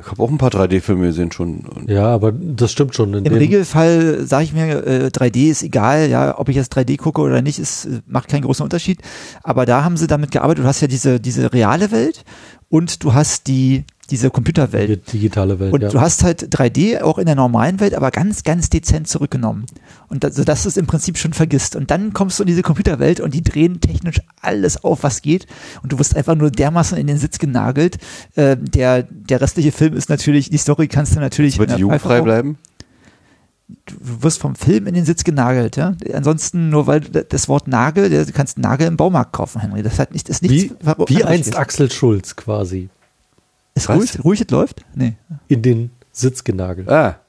[0.00, 1.64] Ich habe auch ein paar 3D-Filme gesehen schon.
[1.88, 3.08] Ja, aber das stimmt schon.
[3.14, 6.72] In Im dem, Regelfall sage ich mir, äh, 3D ist egal, ja, ob ich jetzt
[6.76, 9.02] 3D gucke oder nicht, ist, macht keinen großen Unterschied.
[9.42, 10.62] Aber da haben sie damit gearbeitet.
[10.62, 12.24] Du hast ja diese, diese reale Welt
[12.68, 15.06] und du hast die, diese Computerwelt.
[15.08, 15.72] die digitale Welt.
[15.72, 15.90] Und ja.
[15.90, 19.66] du hast halt 3D auch in der normalen Welt, aber ganz, ganz dezent zurückgenommen.
[20.08, 21.76] Und da, sodass du es im Prinzip schon vergisst.
[21.76, 25.46] Und dann kommst du in diese Computerwelt und die drehen technisch alles auf, was geht.
[25.82, 27.98] Und du wirst einfach nur dermaßen in den Sitz genagelt.
[28.34, 31.58] Äh, der, der restliche Film ist natürlich, die Story kannst du natürlich.
[31.58, 32.56] wird die jugendfrei bleiben?
[33.84, 35.94] Du wirst vom Film in den Sitz genagelt, ja.
[36.14, 39.82] Ansonsten nur weil du das Wort Nagel, du kannst Nagel im Baumarkt kaufen, Henry.
[39.82, 40.74] Das hat nicht, ist nichts.
[40.80, 42.88] wie, wie einst Axel Schulz quasi.
[43.78, 43.96] Ist Was?
[43.96, 44.84] ruhig, ruhig, es läuft?
[44.94, 45.14] Nee.
[45.46, 46.88] In den Sitz genagelt.
[46.88, 47.20] Ah.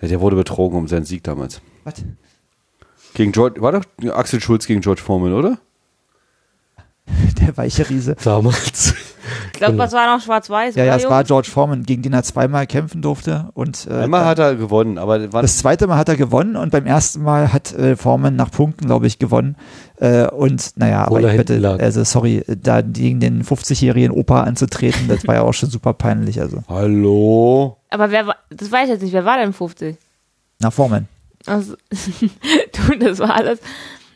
[0.00, 1.60] Ja, der wurde betrogen um seinen Sieg damals.
[1.84, 1.94] Was?
[3.14, 5.58] Gegen George, war doch Axel Schulz gegen George Foreman, oder?
[7.40, 8.14] Der weiche Riese.
[8.22, 8.94] Damals.
[9.58, 9.82] Ich glaube, Genau.
[9.86, 10.76] das war noch schwarz-weiß.
[10.76, 11.24] Ja, ja, es war?
[11.24, 13.48] George Foreman, gegen den er zweimal kämpfen durfte.
[13.54, 16.70] Und, äh, Einmal hat er gewonnen, aber war das zweite Mal hat er gewonnen und
[16.70, 19.56] beim ersten Mal hat äh, Foreman nach Punkten, glaube ich, gewonnen.
[19.96, 21.80] Äh, und naja, Obwohl aber er ich bitte, lag.
[21.80, 26.40] also sorry, da gegen den 50-jährigen Opa anzutreten, das war ja auch schon super peinlich.
[26.40, 27.78] Also, Hallo?
[27.90, 29.96] Aber wer war, das weiß ich jetzt nicht, wer war denn 50?
[30.60, 31.08] nach Foreman.
[31.46, 33.58] Also, du, das war alles.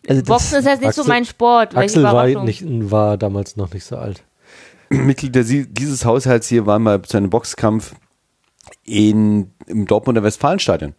[0.09, 1.77] Also das- Boxen ist jetzt nicht so Axel- mein Sport.
[1.77, 2.62] Axel war, nicht,
[2.93, 4.23] war damals noch nicht so alt.
[5.05, 7.94] Mitglieder dieses Haushalts hier waren mal zu einem Boxkampf
[8.85, 10.94] in, im Dortmunder Westfalenstadion.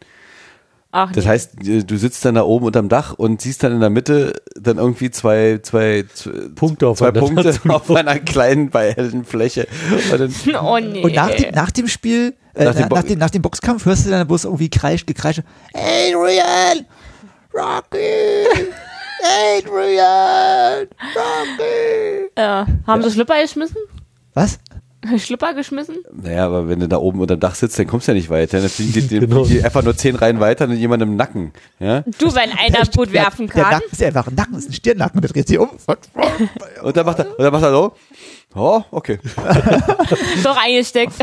[0.96, 1.32] Ach, Das nee.
[1.32, 4.42] heißt, äh, du sitzt dann da oben unterm Dach und siehst dann in der Mitte
[4.56, 9.68] dann irgendwie zwei, zwei, zwei Punkte zwei aufeinander Punkte auf einer kleinen, bei hellen Fläche.
[10.12, 10.34] Und dann,
[10.64, 11.04] Oh nee.
[11.04, 14.06] Und nach dem, nach dem Spiel, äh, Nach dem nach, dem, nach dem Boxkampf hörst
[14.06, 15.42] du dann bloß irgendwie Kreisch, Gekreisch.
[15.74, 16.86] Adrian!
[17.52, 17.98] Rocky!
[19.24, 20.88] Adrian!
[21.16, 22.30] Rocky!
[22.38, 22.66] ja.
[22.86, 23.78] Haben sie Schlüpper geschmissen?
[24.34, 24.60] Was?
[25.18, 25.98] Schlüpper geschmissen?
[26.14, 28.60] naja, aber wenn du da oben unterm Dach sitzt, dann kommst du ja nicht weiter.
[28.62, 29.44] Dann fliegen die, die, Genau.
[29.46, 31.52] die einfach nur zehn Reihen weiter und jemand im Nacken.
[31.80, 32.02] Ja?
[32.20, 33.72] Du, wenn einer gut werfen Der kann.
[33.74, 35.70] Nacken ist ja einfach ein Nacken, ist ein Stirnnacken, der dreht sich um.
[36.84, 37.94] Und dann macht er, und dann macht er so.
[38.56, 39.20] Oh, okay.
[40.44, 41.14] Doch eingesteckt.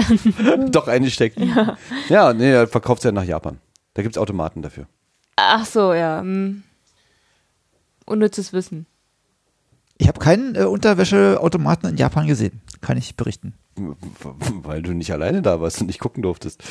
[0.71, 1.39] Doch eingesteckt.
[1.39, 1.77] Ja,
[2.09, 3.59] ja nee, er verkauft ja nach Japan.
[3.95, 4.87] Da gibt's Automaten dafür.
[5.37, 6.21] Ach so, ja.
[6.21, 6.65] hm.
[8.11, 8.87] Unnützes Wissen.
[9.99, 13.55] Ich habe keinen äh, Unterwäscheautomaten in Japan gesehen, kann ich berichten.
[14.63, 16.63] Weil du nicht alleine da warst und nicht gucken durftest.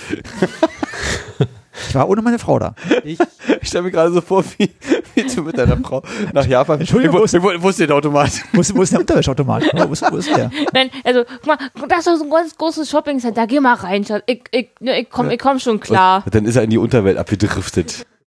[1.88, 2.76] Ich war ohne meine Frau da.
[3.06, 3.18] Ich
[3.61, 4.70] stelle mir gerade so vor, wie,
[5.16, 6.03] wie du mit deiner Frau
[6.34, 6.80] nach Japan.
[6.82, 8.32] Entschuldigung, wo, wo ist- wo, ist der Automat?
[8.52, 9.64] Wo ist, wo ist der Unterwäscheautomat?
[9.74, 10.52] Wo ist, wo ist der?
[10.74, 11.57] Nein, also, guck mal,
[11.88, 13.48] das ist doch so ein ganz großes Shoppingcenter.
[13.48, 14.24] Geh mal rein, Schatz.
[14.26, 16.24] Ich, ich, ne, ich komm, ich komm schon klar.
[16.26, 18.06] Und dann ist er in die Unterwelt abgedriftet.